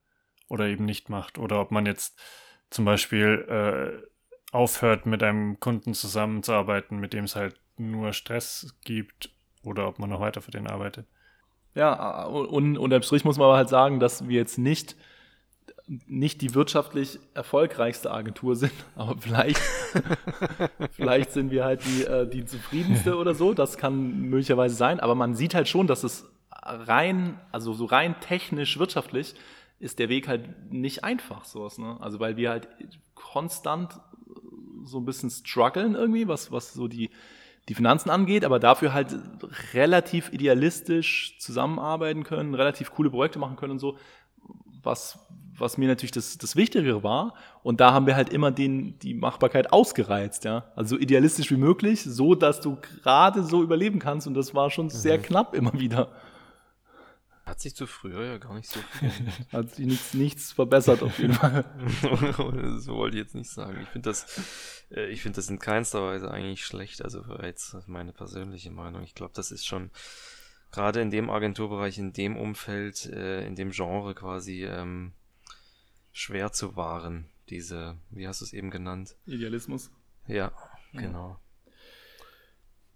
oder 0.48 0.68
eben 0.68 0.86
nicht 0.86 1.10
macht. 1.10 1.38
Oder 1.38 1.60
ob 1.60 1.72
man 1.72 1.86
jetzt 1.86 2.20
zum 2.70 2.86
Beispiel 2.86 3.46
äh, 3.50 4.08
aufhört, 4.52 5.06
mit 5.06 5.22
einem 5.24 5.60
Kunden 5.60 5.94
zusammenzuarbeiten, 5.94 7.00
mit 7.00 7.14
dem 7.14 7.26
es 7.26 7.36
halt 7.36 7.60
nur 7.78 8.14
Stress 8.14 8.76
gibt, 8.84 9.32
oder 9.64 9.88
ob 9.88 10.00
man 10.00 10.10
noch 10.10 10.20
weiter 10.20 10.42
für 10.42 10.52
den 10.52 10.68
arbeitet. 10.68 11.08
Ja, 11.76 12.26
und 12.26 12.78
unterm 12.78 13.02
Strich 13.02 13.24
muss 13.24 13.38
man 13.38 13.46
aber 13.46 13.58
halt 13.58 13.70
sagen, 13.70 14.00
dass 14.00 14.28
wir 14.28 14.38
jetzt 14.38 14.58
nicht 14.58 14.96
nicht 16.08 16.42
die 16.42 16.54
wirtschaftlich 16.54 17.20
erfolgreichste 17.34 18.12
Agentur 18.12 18.56
sind, 18.56 18.72
aber 18.96 19.18
vielleicht, 19.20 19.62
vielleicht 20.92 21.32
sind 21.32 21.52
wir 21.52 21.66
halt 21.66 21.82
die, 21.86 22.04
äh, 22.04 22.28
die 22.28 22.46
zufriedenste 22.46 23.18
oder 23.18 23.36
so. 23.36 23.54
Das 23.54 23.78
kann 23.78 24.30
möglicherweise 24.30 24.76
sein, 24.76 25.00
aber 25.02 25.16
man 25.16 25.36
sieht 25.36 25.54
halt 25.54 25.68
schon, 25.68 25.88
dass 25.88 26.04
es 26.04 26.26
rein, 26.64 27.40
also 27.52 27.74
so 27.74 27.86
rein 27.86 28.16
technisch 28.22 28.80
wirtschaftlich 28.80 29.36
ist 29.80 30.00
der 30.00 30.10
Weg 30.10 30.28
halt 30.28 30.72
nicht 30.72 31.04
einfach, 31.04 31.44
sowas, 31.44 31.78
ne? 31.78 31.98
Also 32.00 32.20
weil 32.20 32.38
wir 32.38 32.52
halt 32.52 32.70
konstant 33.16 34.00
so 34.84 35.00
ein 35.00 35.06
bisschen 35.06 35.30
strugglen 35.30 35.96
irgendwie, 35.96 36.28
was, 36.28 36.52
was 36.52 36.74
so 36.74 36.88
die, 36.88 37.10
die 37.70 37.76
Finanzen 37.76 38.10
angeht, 38.10 38.44
aber 38.44 38.60
dafür 38.60 38.94
halt 38.94 39.16
relativ 39.74 40.34
idealistisch 40.34 41.38
zusammenarbeiten 41.40 42.24
können, 42.24 42.56
relativ 42.56 42.92
coole 42.92 43.10
Projekte 43.10 43.40
machen 43.40 43.56
können 43.56 43.74
und 43.74 43.80
so, 43.80 43.98
was, 44.84 45.20
was 45.58 45.78
mir 45.78 45.88
natürlich 45.88 46.12
das, 46.12 46.38
das 46.38 46.56
Wichtigere 46.56 47.04
war. 47.04 47.36
Und 47.64 47.80
da 47.80 47.94
haben 47.94 48.08
wir 48.08 48.16
halt 48.16 48.30
immer 48.30 48.52
den, 48.52 48.98
die 49.00 49.14
Machbarkeit 49.14 49.72
ausgereizt, 49.72 50.44
ja. 50.44 50.66
Also 50.76 50.96
so 50.96 51.02
idealistisch 51.02 51.52
wie 51.52 51.58
möglich, 51.58 52.04
so 52.04 52.34
dass 52.36 52.62
du 52.62 52.78
gerade 53.04 53.44
so 53.44 53.62
überleben 53.62 54.00
kannst. 54.00 54.28
Und 54.28 54.34
das 54.34 54.56
war 54.56 54.72
schon 54.72 54.90
sehr 54.90 55.20
mhm. 55.20 55.24
knapp 55.24 55.54
immer 55.54 55.74
wieder. 55.74 56.10
Hat 57.52 57.60
sich 57.60 57.76
zu 57.76 57.86
früher 57.86 58.24
ja 58.24 58.38
gar 58.38 58.54
nicht 58.54 58.70
so 58.70 58.80
viel. 58.80 59.12
Hat 59.52 59.76
sich 59.76 59.86
nichts, 59.86 60.14
nichts 60.14 60.54
verbessert 60.54 61.04
auf 61.04 61.20
jeden 61.20 61.34
Fall. 61.34 61.66
so 62.80 62.96
wollte 62.96 63.18
ich 63.18 63.24
jetzt 63.24 63.36
nicht 63.36 63.50
sagen. 63.50 63.82
Ich 63.82 63.90
finde 63.90 64.10
das, 64.10 64.86
äh, 64.90 65.08
ich 65.08 65.22
finde 65.22 65.36
das 65.36 65.50
in 65.50 65.60
keinster 65.60 66.02
Weise 66.02 66.32
eigentlich 66.32 66.66
schlecht. 66.66 67.04
Also 67.04 67.26
jetzt 67.44 67.76
meine 67.90 68.14
persönliche 68.14 68.72
Meinung. 68.72 69.04
Ich 69.04 69.16
glaube, 69.16 69.34
das 69.36 69.52
ist 69.52 69.66
schon 69.68 69.92
gerade 70.72 71.02
in 71.02 71.12
dem 71.12 71.30
Agenturbereich, 71.30 71.98
in 71.98 72.14
dem 72.14 72.38
Umfeld, 72.38 73.08
äh, 73.08 73.46
in 73.46 73.58
dem 73.58 73.72
Genre 73.72 74.16
quasi 74.16 74.64
ähm, 74.64 75.12
schwer 76.14 76.54
zu 76.54 76.78
wahren. 76.78 77.26
Diese, 77.50 77.98
wie 78.12 78.30
hast 78.30 78.40
du 78.40 78.46
es 78.46 78.54
eben 78.54 78.70
genannt? 78.72 79.18
Idealismus. 79.26 79.92
Ja, 80.26 80.54
genau. 80.94 81.38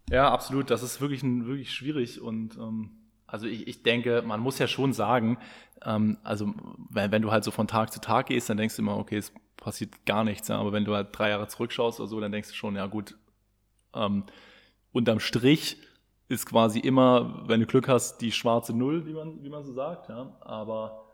Ja, 0.10 0.32
absolut. 0.32 0.70
Das 0.70 0.82
ist 0.82 1.02
wirklich, 1.02 1.24
ein, 1.24 1.46
wirklich 1.46 1.74
schwierig 1.74 2.22
und 2.22 2.56
ähm, 2.56 3.02
also 3.36 3.48
ich, 3.48 3.68
ich 3.68 3.84
denke, 3.84 4.24
man 4.26 4.40
muss 4.40 4.60
ja 4.60 4.68
schon 4.68 4.94
sagen, 4.94 5.38
ähm, 5.84 6.18
also 6.24 6.54
wenn, 6.90 7.12
wenn 7.12 7.22
du 7.22 7.32
halt 7.34 7.44
so 7.44 7.52
von 7.52 7.68
Tag 7.68 7.92
zu 7.92 8.00
Tag 8.00 8.28
gehst, 8.28 8.50
dann 8.50 8.56
denkst 8.56 8.78
du 8.78 8.82
immer, 8.82 8.98
okay, 8.98 9.18
es 9.18 9.34
passiert 9.58 10.06
gar 10.06 10.24
nichts. 10.24 10.48
Ja? 10.48 10.58
Aber 10.58 10.72
wenn 10.72 10.86
du 10.86 10.96
halt 10.96 11.10
drei 11.12 11.32
Jahre 11.32 11.50
zurückschaust 11.50 12.00
oder 12.00 12.08
so, 12.08 12.22
dann 12.22 12.32
denkst 12.32 12.48
du 12.48 12.56
schon, 12.56 12.78
ja 12.78 12.86
gut, 12.86 13.18
ähm, 13.94 14.24
unterm 14.94 15.20
Strich 15.20 15.76
ist 16.30 16.46
quasi 16.46 16.80
immer, 16.80 17.44
wenn 17.46 17.60
du 17.60 17.66
Glück 17.66 17.90
hast, 17.90 18.20
die 18.20 18.32
schwarze 18.32 18.72
Null, 18.72 19.06
wie 19.06 19.14
man, 19.14 19.44
wie 19.44 19.50
man 19.50 19.66
so 19.66 19.74
sagt. 19.74 20.08
Ja? 20.08 20.38
Aber 20.40 21.05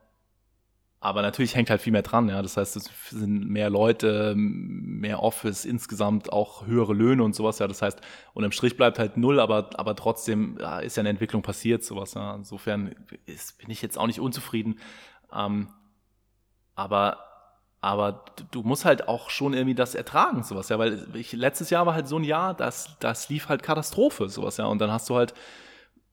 aber 1.03 1.23
natürlich 1.23 1.55
hängt 1.55 1.71
halt 1.71 1.81
viel 1.81 1.91
mehr 1.91 2.03
dran, 2.03 2.29
ja. 2.29 2.43
Das 2.43 2.57
heißt, 2.57 2.75
es 2.75 2.91
sind 3.09 3.49
mehr 3.49 3.71
Leute, 3.71 4.35
mehr 4.37 5.23
Office, 5.23 5.65
insgesamt 5.65 6.31
auch 6.31 6.67
höhere 6.67 6.93
Löhne 6.93 7.23
und 7.23 7.33
sowas, 7.33 7.57
ja. 7.57 7.67
Das 7.67 7.81
heißt, 7.81 7.99
unterm 8.35 8.51
Strich 8.51 8.77
bleibt 8.77 8.99
halt 8.99 9.17
null, 9.17 9.39
aber, 9.39 9.71
aber 9.79 9.95
trotzdem 9.95 10.59
ja, 10.61 10.77
ist 10.77 10.97
ja 10.97 11.01
eine 11.01 11.09
Entwicklung 11.09 11.41
passiert, 11.41 11.83
sowas, 11.83 12.13
ja. 12.13 12.35
Insofern 12.35 12.95
ist, 13.25 13.57
bin 13.57 13.71
ich 13.71 13.81
jetzt 13.81 13.97
auch 13.97 14.05
nicht 14.05 14.19
unzufrieden. 14.19 14.79
Ähm, 15.33 15.69
aber, 16.75 17.17
aber 17.81 18.23
du 18.51 18.61
musst 18.61 18.85
halt 18.85 19.07
auch 19.07 19.31
schon 19.31 19.55
irgendwie 19.55 19.73
das 19.73 19.95
ertragen, 19.95 20.43
sowas, 20.43 20.69
ja. 20.69 20.77
Weil 20.77 21.07
ich, 21.15 21.33
letztes 21.33 21.71
Jahr 21.71 21.87
war 21.87 21.95
halt 21.95 22.07
so 22.07 22.17
ein 22.17 22.23
Jahr, 22.23 22.53
das, 22.53 22.95
das 22.99 23.27
lief 23.27 23.49
halt 23.49 23.63
Katastrophe, 23.63 24.29
sowas, 24.29 24.57
ja. 24.57 24.65
Und 24.65 24.77
dann 24.77 24.91
hast 24.91 25.09
du 25.09 25.15
halt, 25.15 25.33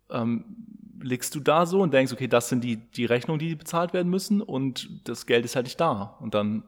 ähm, 0.08 0.77
liegst 1.00 1.34
du 1.34 1.40
da 1.40 1.66
so 1.66 1.80
und 1.80 1.94
denkst, 1.94 2.12
okay, 2.12 2.28
das 2.28 2.48
sind 2.48 2.64
die, 2.64 2.76
die 2.76 3.04
Rechnungen, 3.04 3.38
die 3.38 3.54
bezahlt 3.54 3.92
werden 3.92 4.08
müssen 4.08 4.40
und 4.40 4.88
das 5.08 5.26
Geld 5.26 5.44
ist 5.44 5.56
halt 5.56 5.66
nicht 5.66 5.80
da. 5.80 6.16
Und 6.20 6.34
dann 6.34 6.64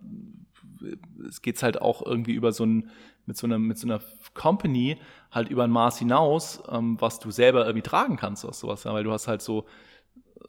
es 1.28 1.42
geht's 1.42 1.62
halt 1.62 1.80
auch 1.80 2.04
irgendwie 2.04 2.32
über 2.32 2.52
so 2.52 2.64
ein, 2.64 2.90
mit 3.26 3.36
so 3.36 3.46
einer, 3.46 3.58
mit 3.58 3.78
so 3.78 3.86
einer 3.86 4.00
Company 4.34 4.98
halt 5.30 5.48
über 5.48 5.64
ein 5.64 5.70
Maß 5.70 5.98
hinaus, 5.98 6.62
ähm, 6.68 7.00
was 7.00 7.18
du 7.18 7.30
selber 7.30 7.66
irgendwie 7.66 7.82
tragen 7.82 8.16
kannst 8.16 8.44
aus 8.44 8.60
sowas, 8.60 8.84
ja, 8.84 8.92
weil 8.92 9.04
du 9.04 9.12
hast 9.12 9.28
halt 9.28 9.42
so 9.42 9.66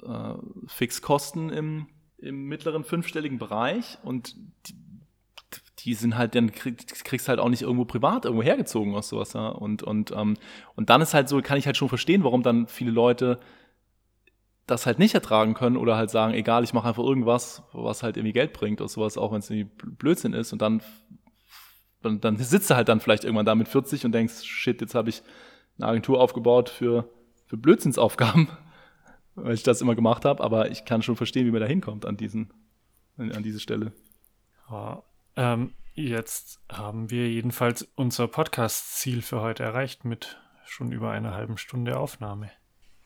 äh, 0.04 0.34
Fixkosten 0.67 1.50
im, 1.50 1.88
im 2.17 2.48
mittleren 2.48 2.84
fünfstelligen 2.84 3.39
Bereich 3.39 3.98
und 4.04 4.36
die, 4.67 4.76
die 5.80 5.94
sind 5.96 6.17
halt, 6.17 6.36
dann 6.36 6.52
krieg, 6.52 6.88
kriegst 7.04 7.28
halt 7.28 7.39
auch 7.39 7.50
nicht 7.50 7.63
irgendwo 7.63 7.86
privat 7.86 8.26
irgendwo 8.26 8.44
hergezogen 8.44 8.96
aus 8.96 9.10
sowas, 9.10 9.34
ja. 9.34 9.50
Und, 9.50 9.84
und, 9.84 10.12
ähm, 10.12 10.38
und 10.76 10.89
dann 10.89 11.02
ist 11.02 11.13
halt 11.13 11.28
so, 11.28 11.41
kann 11.41 11.58
ich 11.58 11.65
halt 11.65 11.78
schon 11.78 11.89
verstehen, 11.89 12.24
warum 12.24 12.44
dann 12.44 12.67
viele 12.67 12.91
Leute 12.91 13.39
das 14.72 14.86
halt 14.86 15.00
nicht 15.00 15.14
ertragen 15.14 15.54
können 15.54 15.78
oder 15.78 15.98
halt 15.98 16.10
sagen, 16.10 16.34
egal, 16.34 16.64
ich 16.64 16.74
mache 16.74 16.88
einfach 16.88 17.04
irgendwas, 17.04 17.64
was 17.74 18.04
halt 18.04 18.18
irgendwie 18.18 18.34
Geld 18.34 18.54
bringt 18.54 18.82
oder 18.82 18.90
sowas, 18.90 19.18
auch 19.18 19.32
wenn 19.32 19.40
es 19.40 19.50
irgendwie 19.50 19.72
Blödsinn 19.98 20.34
ist 20.34 20.54
und 20.54 20.62
dann, 20.62 20.82
dann, 22.02 22.20
dann 22.22 22.38
sitzt 22.38 22.70
du 22.70 22.76
halt 22.76 22.90
dann 22.90 23.00
vielleicht 23.00 23.24
irgendwann 23.24 23.46
da 23.46 23.54
mit 23.54 23.68
40 23.68 24.06
und 24.06 24.14
denkst, 24.14 24.44
shit, 24.44 24.82
jetzt 24.82 24.96
habe 24.96 25.10
ich 25.10 25.22
eine 25.78 25.88
Agentur 25.88 26.20
aufgebaut 26.20 26.70
für, 26.70 27.10
für 27.46 27.58
Blödsinnsaufgaben, 27.58 28.48
weil 29.36 29.54
ich 29.54 29.64
das 29.64 29.82
immer 29.82 29.96
gemacht 29.96 30.26
habe, 30.26 30.44
aber 30.44 30.72
ich 30.72 30.86
kann 30.86 31.02
schon 31.02 31.16
verstehen, 31.16 31.46
wie 31.46 31.52
man 31.52 31.62
da 31.62 31.68
hinkommt 31.68 32.06
an 32.06 32.18
diesen, 32.18 32.54
an 33.18 33.44
diese 33.44 33.60
Stelle. 33.60 33.92
Ja, 34.70 35.04
ähm, 35.36 35.74
jetzt 35.94 36.62
haben 36.72 37.10
wir 37.10 37.30
jedenfalls 37.30 37.84
unser 37.96 38.28
Podcast-Ziel 38.28 39.22
für 39.22 39.42
heute 39.42 39.64
erreicht 39.64 40.06
mit 40.06 40.40
schon 40.66 40.92
über 40.92 41.12
einer 41.12 41.34
halben 41.34 41.58
Stunde 41.58 42.00
Aufnahme. 42.00 42.50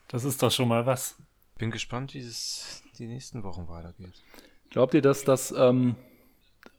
Das 0.08 0.23
ist 0.23 0.43
doch 0.43 0.51
schon 0.51 0.67
mal 0.67 0.86
was. 0.86 1.17
Bin 1.57 1.71
gespannt, 1.71 2.13
wie 2.13 2.19
es 2.19 2.83
die 2.99 3.07
nächsten 3.07 3.43
Wochen 3.43 3.67
weitergeht. 3.69 4.23
Glaubt 4.71 4.93
ihr, 4.93 5.01
dass 5.01 5.23
das, 5.23 5.53
ähm, 5.57 5.95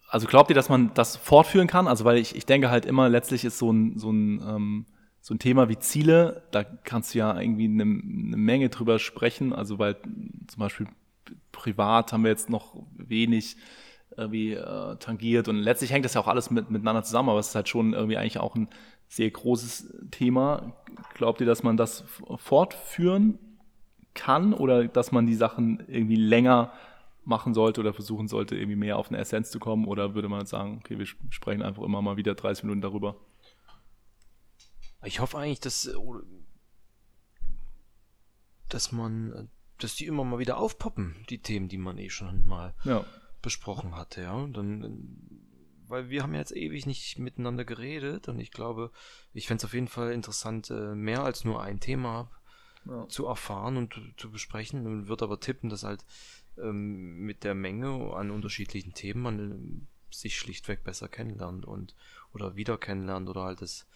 also 0.08 0.26
glaubt 0.26 0.50
ihr, 0.50 0.54
dass 0.54 0.68
man 0.68 0.92
das 0.92 1.16
fortführen 1.16 1.66
kann? 1.66 1.88
Also, 1.88 2.04
weil 2.04 2.18
ich, 2.18 2.36
ich 2.36 2.44
denke 2.44 2.70
halt 2.70 2.84
immer, 2.84 3.08
letztlich 3.08 3.44
ist 3.44 3.58
so 3.58 3.72
ein, 3.72 3.98
so 3.98 4.10
ein, 4.10 4.42
ähm, 4.46 4.86
so 5.22 5.34
ein 5.34 5.38
Thema 5.38 5.70
wie 5.70 5.78
Ziele, 5.78 6.42
da 6.50 6.62
kannst 6.62 7.14
du 7.14 7.18
ja 7.18 7.40
irgendwie 7.40 7.64
eine, 7.64 7.82
eine 7.82 8.36
Menge 8.36 8.68
drüber 8.68 8.98
sprechen. 8.98 9.54
Also, 9.54 9.78
weil 9.78 9.96
zum 10.46 10.58
Beispiel 10.58 10.86
privat 11.52 12.12
haben 12.12 12.24
wir 12.24 12.30
jetzt 12.30 12.50
noch 12.50 12.76
wenig 12.96 13.56
irgendwie 14.14 14.52
äh, 14.52 14.96
tangiert 14.96 15.48
und 15.48 15.56
letztlich 15.56 15.90
hängt 15.90 16.04
das 16.04 16.14
ja 16.14 16.20
auch 16.20 16.28
alles 16.28 16.50
mit, 16.50 16.70
miteinander 16.70 17.02
zusammen, 17.02 17.28
aber 17.28 17.38
es 17.38 17.48
ist 17.48 17.54
halt 17.54 17.68
schon 17.68 17.92
irgendwie 17.92 18.16
eigentlich 18.16 18.38
auch 18.38 18.54
ein 18.54 18.68
sehr 19.08 19.30
großes 19.30 19.94
Thema. 20.10 20.74
Glaubt 21.14 21.40
ihr, 21.40 21.46
dass 21.46 21.62
man 21.62 21.76
das 21.76 22.04
fortführen 22.36 23.38
kann 24.16 24.52
oder 24.52 24.88
dass 24.88 25.12
man 25.12 25.26
die 25.26 25.36
Sachen 25.36 25.84
irgendwie 25.86 26.16
länger 26.16 26.72
machen 27.26 27.54
sollte 27.54 27.80
oder 27.80 27.92
versuchen 27.92 28.28
sollte, 28.28 28.56
irgendwie 28.56 28.76
mehr 28.76 28.96
auf 28.96 29.08
eine 29.08 29.18
Essenz 29.18 29.50
zu 29.50 29.58
kommen? 29.58 29.86
Oder 29.86 30.14
würde 30.14 30.28
man 30.28 30.46
sagen, 30.46 30.80
okay, 30.80 30.98
wir 30.98 31.06
sprechen 31.06 31.62
einfach 31.62 31.82
immer 31.82 32.02
mal 32.02 32.16
wieder 32.16 32.34
30 32.34 32.64
Minuten 32.64 32.80
darüber? 32.80 33.16
Ich 35.04 35.20
hoffe 35.20 35.38
eigentlich, 35.38 35.60
dass, 35.60 35.86
äh, 35.86 35.94
dass 38.68 38.92
man, 38.92 39.50
dass 39.78 39.96
die 39.96 40.06
immer 40.06 40.24
mal 40.24 40.38
wieder 40.38 40.56
aufpoppen, 40.56 41.14
die 41.28 41.42
Themen, 41.42 41.68
die 41.68 41.78
man 41.78 41.98
eh 41.98 42.10
schon 42.10 42.46
mal 42.46 42.74
ja. 42.84 43.04
besprochen 43.42 43.96
hatte, 43.96 44.22
ja. 44.22 44.32
Und 44.32 44.56
dann, 44.56 45.18
weil 45.88 46.08
wir 46.08 46.22
haben 46.22 46.32
ja 46.32 46.40
jetzt 46.40 46.56
ewig 46.56 46.86
nicht 46.86 47.18
miteinander 47.18 47.64
geredet 47.64 48.28
und 48.28 48.40
ich 48.40 48.50
glaube, 48.50 48.90
ich 49.32 49.46
fände 49.46 49.60
es 49.60 49.64
auf 49.64 49.74
jeden 49.74 49.88
Fall 49.88 50.12
interessant, 50.12 50.70
äh, 50.70 50.94
mehr 50.94 51.22
als 51.22 51.44
nur 51.44 51.62
ein 51.62 51.80
Thema 51.80 52.30
ja. 52.88 53.08
zu 53.08 53.26
erfahren 53.26 53.76
und 53.76 54.00
zu 54.16 54.30
besprechen 54.30 54.86
und 54.86 55.08
wird 55.08 55.22
aber 55.22 55.40
tippen, 55.40 55.70
dass 55.70 55.82
halt 55.82 56.04
ähm, 56.58 57.18
mit 57.20 57.44
der 57.44 57.54
Menge 57.54 58.14
an 58.14 58.30
unterschiedlichen 58.30 58.94
Themen 58.94 59.22
man 59.22 59.38
ähm, 59.38 59.86
sich 60.10 60.38
schlichtweg 60.38 60.84
besser 60.84 61.08
kennenlernt 61.08 61.66
und 61.66 61.94
oder 62.32 62.56
wieder 62.56 62.78
kennenlernt 62.78 63.28
oder 63.28 63.42
halt 63.42 63.62
das 63.62 63.86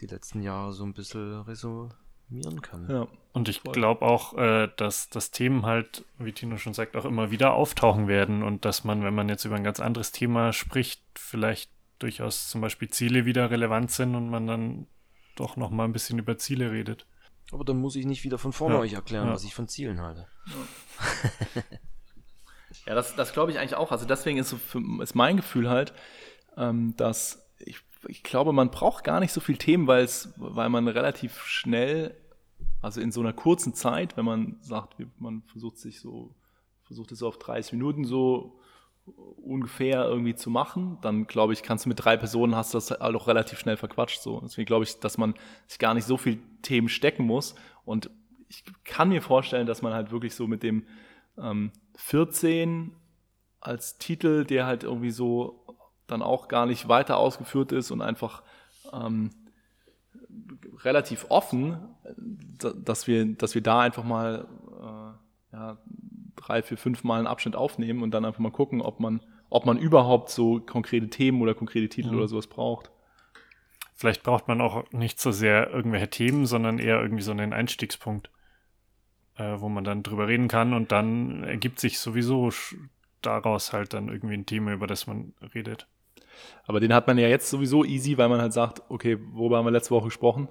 die 0.00 0.06
letzten 0.06 0.42
Jahre 0.42 0.72
so 0.72 0.84
ein 0.84 0.94
bisschen 0.94 1.40
resümieren 1.42 2.62
kann. 2.62 2.88
Ja. 2.88 3.08
Und 3.32 3.48
ich 3.48 3.62
glaube 3.62 4.04
auch, 4.04 4.36
äh, 4.36 4.68
dass 4.76 5.08
das 5.10 5.30
Themen 5.30 5.66
halt, 5.66 6.04
wie 6.18 6.32
Tino 6.32 6.56
schon 6.56 6.74
sagt, 6.74 6.96
auch 6.96 7.04
immer 7.04 7.30
wieder 7.30 7.52
auftauchen 7.52 8.08
werden 8.08 8.42
und 8.42 8.64
dass 8.64 8.84
man, 8.84 9.02
wenn 9.04 9.14
man 9.14 9.28
jetzt 9.28 9.44
über 9.44 9.56
ein 9.56 9.64
ganz 9.64 9.80
anderes 9.80 10.12
Thema 10.12 10.52
spricht, 10.52 11.02
vielleicht 11.14 11.70
durchaus 11.98 12.48
zum 12.48 12.60
Beispiel 12.60 12.88
Ziele 12.88 13.26
wieder 13.26 13.50
relevant 13.50 13.90
sind 13.90 14.14
und 14.14 14.30
man 14.30 14.46
dann 14.46 14.86
doch 15.36 15.56
noch 15.56 15.70
mal 15.70 15.84
ein 15.84 15.92
bisschen 15.92 16.18
über 16.18 16.38
Ziele 16.38 16.72
redet. 16.72 17.06
Aber 17.52 17.64
dann 17.64 17.78
muss 17.78 17.96
ich 17.96 18.06
nicht 18.06 18.24
wieder 18.24 18.38
von 18.38 18.52
vorne 18.52 18.76
ja. 18.76 18.80
euch 18.80 18.92
erklären, 18.92 19.28
ja. 19.28 19.34
was 19.34 19.44
ich 19.44 19.54
von 19.54 19.68
Zielen 19.68 20.00
halte. 20.00 20.26
Ja, 20.46 21.62
ja 22.86 22.94
das, 22.94 23.16
das 23.16 23.32
glaube 23.32 23.50
ich 23.50 23.58
eigentlich 23.58 23.74
auch. 23.74 23.92
Also 23.92 24.06
deswegen 24.06 24.38
ist, 24.38 24.50
so 24.50 24.56
für, 24.56 24.80
ist 25.02 25.14
mein 25.14 25.36
Gefühl 25.36 25.68
halt, 25.68 25.92
ähm, 26.56 26.96
dass 26.96 27.50
ich, 27.58 27.78
ich 28.06 28.22
glaube, 28.22 28.52
man 28.52 28.70
braucht 28.70 29.04
gar 29.04 29.20
nicht 29.20 29.32
so 29.32 29.40
viele 29.40 29.58
Themen, 29.58 29.86
weil 29.86 30.04
es, 30.04 30.32
weil 30.36 30.68
man 30.68 30.86
relativ 30.86 31.42
schnell, 31.44 32.16
also 32.80 33.00
in 33.00 33.12
so 33.12 33.20
einer 33.20 33.32
kurzen 33.32 33.74
Zeit, 33.74 34.16
wenn 34.16 34.24
man 34.24 34.58
sagt, 34.60 34.96
man 35.18 35.42
versucht 35.42 35.78
sich 35.78 36.00
so, 36.00 36.34
versucht 36.84 37.12
es 37.12 37.18
so 37.18 37.28
auf 37.28 37.38
30 37.38 37.72
Minuten 37.72 38.04
so 38.04 38.59
ungefähr 39.16 40.04
irgendwie 40.04 40.34
zu 40.34 40.50
machen, 40.50 40.98
dann 41.00 41.26
glaube 41.26 41.52
ich, 41.52 41.62
kannst 41.62 41.84
du 41.84 41.88
mit 41.88 42.04
drei 42.04 42.16
Personen 42.16 42.54
hast 42.54 42.74
du 42.74 42.78
das 42.78 42.90
halt 42.90 43.14
auch 43.16 43.26
relativ 43.26 43.58
schnell 43.58 43.76
verquatscht. 43.76 44.20
So. 44.20 44.40
Deswegen 44.40 44.66
glaube 44.66 44.84
ich, 44.84 44.98
dass 45.00 45.18
man 45.18 45.34
sich 45.66 45.78
gar 45.78 45.94
nicht 45.94 46.04
so 46.04 46.16
viel 46.16 46.38
Themen 46.62 46.88
stecken 46.88 47.24
muss. 47.24 47.54
Und 47.84 48.10
ich 48.48 48.64
kann 48.84 49.08
mir 49.08 49.22
vorstellen, 49.22 49.66
dass 49.66 49.82
man 49.82 49.92
halt 49.92 50.12
wirklich 50.12 50.34
so 50.34 50.46
mit 50.46 50.62
dem 50.62 50.84
ähm, 51.38 51.72
14 51.96 52.94
als 53.60 53.98
Titel, 53.98 54.44
der 54.44 54.66
halt 54.66 54.84
irgendwie 54.84 55.10
so 55.10 55.64
dann 56.06 56.22
auch 56.22 56.48
gar 56.48 56.66
nicht 56.66 56.88
weiter 56.88 57.18
ausgeführt 57.18 57.72
ist 57.72 57.90
und 57.90 58.02
einfach 58.02 58.42
ähm, 58.92 59.30
relativ 60.82 61.26
offen, 61.28 61.78
dass 62.58 63.06
wir, 63.06 63.34
dass 63.36 63.54
wir 63.54 63.62
da 63.62 63.80
einfach 63.80 64.04
mal 64.04 64.48
drei, 66.40 66.62
vier, 66.62 66.76
fünf 66.78 67.04
Mal 67.04 67.18
einen 67.18 67.26
Abschnitt 67.26 67.56
aufnehmen 67.56 68.02
und 68.02 68.12
dann 68.12 68.24
einfach 68.24 68.40
mal 68.40 68.50
gucken, 68.52 68.80
ob 68.80 69.00
man, 69.00 69.20
ob 69.50 69.66
man 69.66 69.78
überhaupt 69.78 70.30
so 70.30 70.60
konkrete 70.60 71.08
Themen 71.08 71.40
oder 71.42 71.54
konkrete 71.54 71.88
Titel 71.88 72.10
Mhm. 72.10 72.18
oder 72.18 72.28
sowas 72.28 72.46
braucht. 72.46 72.90
Vielleicht 73.94 74.22
braucht 74.22 74.48
man 74.48 74.60
auch 74.60 74.90
nicht 74.92 75.20
so 75.20 75.30
sehr 75.30 75.70
irgendwelche 75.70 76.08
Themen, 76.08 76.46
sondern 76.46 76.78
eher 76.78 77.00
irgendwie 77.00 77.22
so 77.22 77.32
einen 77.32 77.52
Einstiegspunkt, 77.52 78.30
äh, 79.36 79.60
wo 79.60 79.68
man 79.68 79.84
dann 79.84 80.02
drüber 80.02 80.26
reden 80.26 80.48
kann 80.48 80.72
und 80.72 80.90
dann 80.90 81.44
ergibt 81.44 81.78
sich 81.80 81.98
sowieso 81.98 82.50
daraus 83.20 83.74
halt 83.74 83.92
dann 83.92 84.08
irgendwie 84.08 84.34
ein 84.34 84.46
Thema, 84.46 84.72
über 84.72 84.86
das 84.86 85.06
man 85.06 85.34
redet. 85.54 85.86
Aber 86.64 86.80
den 86.80 86.94
hat 86.94 87.06
man 87.06 87.18
ja 87.18 87.28
jetzt 87.28 87.50
sowieso 87.50 87.84
easy, 87.84 88.16
weil 88.16 88.30
man 88.30 88.40
halt 88.40 88.54
sagt, 88.54 88.82
okay, 88.88 89.18
worüber 89.32 89.58
haben 89.58 89.66
wir 89.66 89.70
letzte 89.72 89.90
Woche 89.90 90.06
gesprochen? 90.06 90.48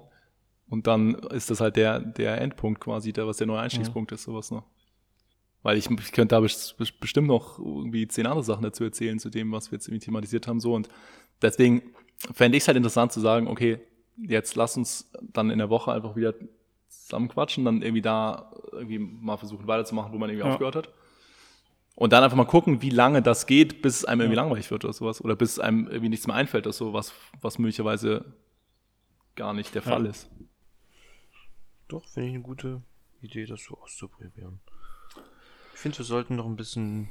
Und 0.70 0.86
dann 0.86 1.16
ist 1.16 1.50
das 1.50 1.62
halt 1.62 1.78
der, 1.78 2.00
der 2.00 2.40
Endpunkt 2.40 2.80
quasi, 2.80 3.12
der, 3.12 3.26
was 3.26 3.38
der 3.38 3.48
neue 3.48 3.60
Einstiegspunkt 3.62 4.12
ist, 4.12 4.24
sowas, 4.24 4.52
ne? 4.52 4.62
Weil 5.62 5.78
ich, 5.78 5.90
ich 5.90 6.12
könnte 6.14 6.36
da 6.36 6.40
bes- 6.40 6.76
bes- 6.78 6.94
bestimmt 7.00 7.28
noch 7.28 7.60
irgendwie 7.60 8.08
zehn 8.08 8.26
andere 8.26 8.44
Sachen 8.44 8.64
dazu 8.64 8.84
erzählen, 8.84 9.20
zu 9.20 9.30
dem, 9.30 9.52
was 9.52 9.72
wir 9.72 9.76
jetzt 9.78 9.88
irgendwie 9.88 10.06
thematisiert 10.06 10.48
haben, 10.48 10.60
so. 10.60 10.74
Und 10.74 10.88
deswegen 11.42 11.82
fände 12.34 12.58
ich 12.58 12.64
es 12.64 12.68
halt 12.68 12.78
interessant 12.78 13.12
zu 13.12 13.20
sagen, 13.20 13.48
okay, 13.48 13.80
jetzt 14.18 14.56
lass 14.56 14.78
uns 14.78 15.12
dann 15.22 15.50
in 15.50 15.58
der 15.60 15.70
Woche 15.70 15.92
einfach 15.92 16.16
wieder 16.16 16.34
zusammenquatschen, 16.88 17.66
dann 17.66 17.82
irgendwie 17.82 18.02
da 18.02 18.52
irgendwie 18.72 19.00
mal 19.00 19.38
versuchen 19.38 19.68
weiterzumachen, 19.68 20.14
wo 20.14 20.18
man 20.18 20.30
irgendwie 20.30 20.48
Ja. 20.48 20.54
aufgehört 20.54 20.76
hat. 20.76 20.90
Und 21.96 22.14
dann 22.14 22.24
einfach 22.24 22.38
mal 22.38 22.46
gucken, 22.46 22.82
wie 22.82 22.90
lange 22.92 23.22
das 23.22 23.46
geht, 23.46 23.82
bis 23.82 23.98
es 23.98 24.06
einem 24.06 24.22
irgendwie 24.22 24.38
Ja. 24.38 24.44
langweilig 24.44 24.72
wird 24.72 24.86
oder 24.86 24.94
sowas. 24.94 25.22
Oder 25.22 25.36
bis 25.36 25.60
einem 25.60 25.88
irgendwie 25.88 26.08
nichts 26.10 26.26
mehr 26.28 26.36
einfällt 26.38 26.66
oder 26.68 26.74
so, 26.74 26.94
was, 26.94 27.14
möglicherweise 27.60 28.34
gar 29.36 29.54
nicht 29.54 29.76
der 29.76 29.82
Ja. 29.84 29.90
Fall 29.92 30.06
ist. 30.06 30.30
Doch, 31.90 32.06
finde 32.06 32.30
ich 32.30 32.36
eine 32.36 32.44
gute 32.44 32.82
Idee, 33.22 33.46
das 33.46 33.64
so 33.64 33.78
auszuprobieren. 33.78 34.60
Ich 35.80 35.84
finde, 35.84 36.00
wir 36.00 36.06
sollten 36.06 36.36
noch 36.36 36.46
ein 36.46 36.58
bisschen 36.58 37.08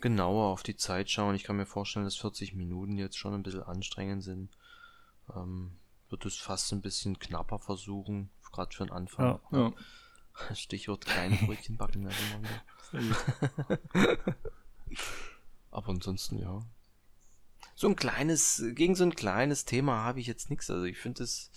genauer 0.00 0.46
auf 0.46 0.62
die 0.62 0.74
Zeit 0.74 1.10
schauen. 1.10 1.34
Ich 1.34 1.44
kann 1.44 1.58
mir 1.58 1.66
vorstellen, 1.66 2.06
dass 2.06 2.16
40 2.16 2.54
Minuten 2.54 2.96
jetzt 2.96 3.18
schon 3.18 3.34
ein 3.34 3.42
bisschen 3.42 3.64
anstrengend 3.64 4.22
sind. 4.22 4.56
Ähm, 5.34 5.76
wird 6.08 6.24
es 6.24 6.38
fast 6.38 6.72
ein 6.72 6.80
bisschen 6.80 7.18
knapper 7.18 7.58
versuchen, 7.58 8.30
gerade 8.52 8.74
für 8.74 8.86
den 8.86 8.92
Anfang. 8.94 9.38
Ja. 9.52 9.70
Stichwort 10.54 11.04
kleine 11.04 11.36
Brötchen 11.36 11.76
backen. 11.76 12.08
Aber 15.70 15.88
ansonsten, 15.90 16.38
ja. 16.38 16.62
So 17.74 17.86
ein 17.86 17.96
kleines, 17.96 18.64
gegen 18.70 18.94
so 18.94 19.04
ein 19.04 19.14
kleines 19.14 19.66
Thema 19.66 20.04
habe 20.04 20.20
ich 20.20 20.26
jetzt 20.26 20.48
nichts. 20.48 20.70
Also 20.70 20.84
ich 20.84 20.96
finde 20.96 21.22
es 21.22 21.50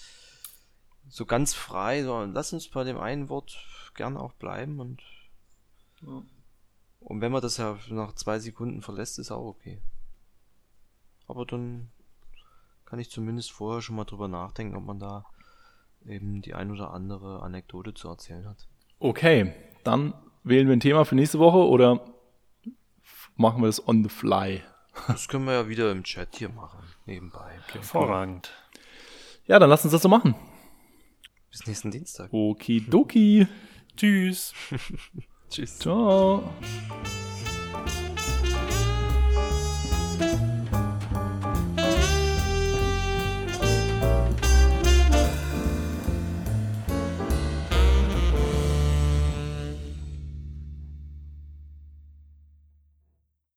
so 1.07 1.25
ganz 1.25 1.53
frei. 1.53 2.03
So, 2.03 2.21
lass 2.25 2.51
uns 2.51 2.67
bei 2.67 2.83
dem 2.83 2.97
einen 2.97 3.29
Wort 3.29 3.57
gerne 3.95 4.19
auch 4.19 4.33
bleiben 4.33 4.81
und, 4.81 5.01
Ja. 6.01 6.21
Und 7.09 7.21
wenn 7.21 7.31
man 7.31 7.41
das 7.41 7.57
ja 7.57 7.75
nach 7.89 8.13
zwei 8.13 8.37
Sekunden 8.37 8.83
verlässt, 8.83 9.17
ist 9.17 9.31
auch 9.31 9.43
okay. 9.43 9.81
Aber 11.27 11.43
dann 11.43 11.91
kann 12.85 12.99
ich 12.99 13.09
zumindest 13.09 13.51
vorher 13.51 13.81
schon 13.81 13.95
mal 13.95 14.05
drüber 14.05 14.27
nachdenken, 14.27 14.75
ob 14.75 14.85
man 14.85 14.99
da 14.99 15.25
eben 16.05 16.43
die 16.43 16.53
ein 16.53 16.69
oder 16.69 16.91
andere 16.91 17.41
Anekdote 17.41 17.95
zu 17.95 18.09
erzählen 18.09 18.47
hat. 18.47 18.67
Okay, 18.99 19.55
dann 19.83 20.13
wählen 20.43 20.67
wir 20.67 20.75
ein 20.75 20.81
Thema 20.81 21.03
für 21.03 21.15
nächste 21.15 21.39
Woche 21.39 21.57
oder 21.57 22.05
machen 23.35 23.63
wir 23.63 23.67
das 23.67 23.87
on 23.87 24.03
the 24.03 24.09
fly? 24.09 24.61
Das 25.07 25.27
können 25.27 25.45
wir 25.45 25.53
ja 25.53 25.67
wieder 25.67 25.91
im 25.91 26.03
Chat 26.03 26.35
hier 26.35 26.49
machen, 26.49 26.83
nebenbei. 27.07 27.59
Hervorragend. 27.71 28.51
Ja, 29.47 29.57
dann 29.57 29.69
lass 29.71 29.83
uns 29.83 29.93
das 29.93 30.03
so 30.03 30.09
machen. 30.09 30.35
Bis 31.49 31.65
nächsten 31.65 31.89
Dienstag. 31.89 32.31
Okidoki. 32.31 33.47
Tschüss. 33.97 34.53
Tschüss. 35.49 35.79
Ciao. 35.79 36.43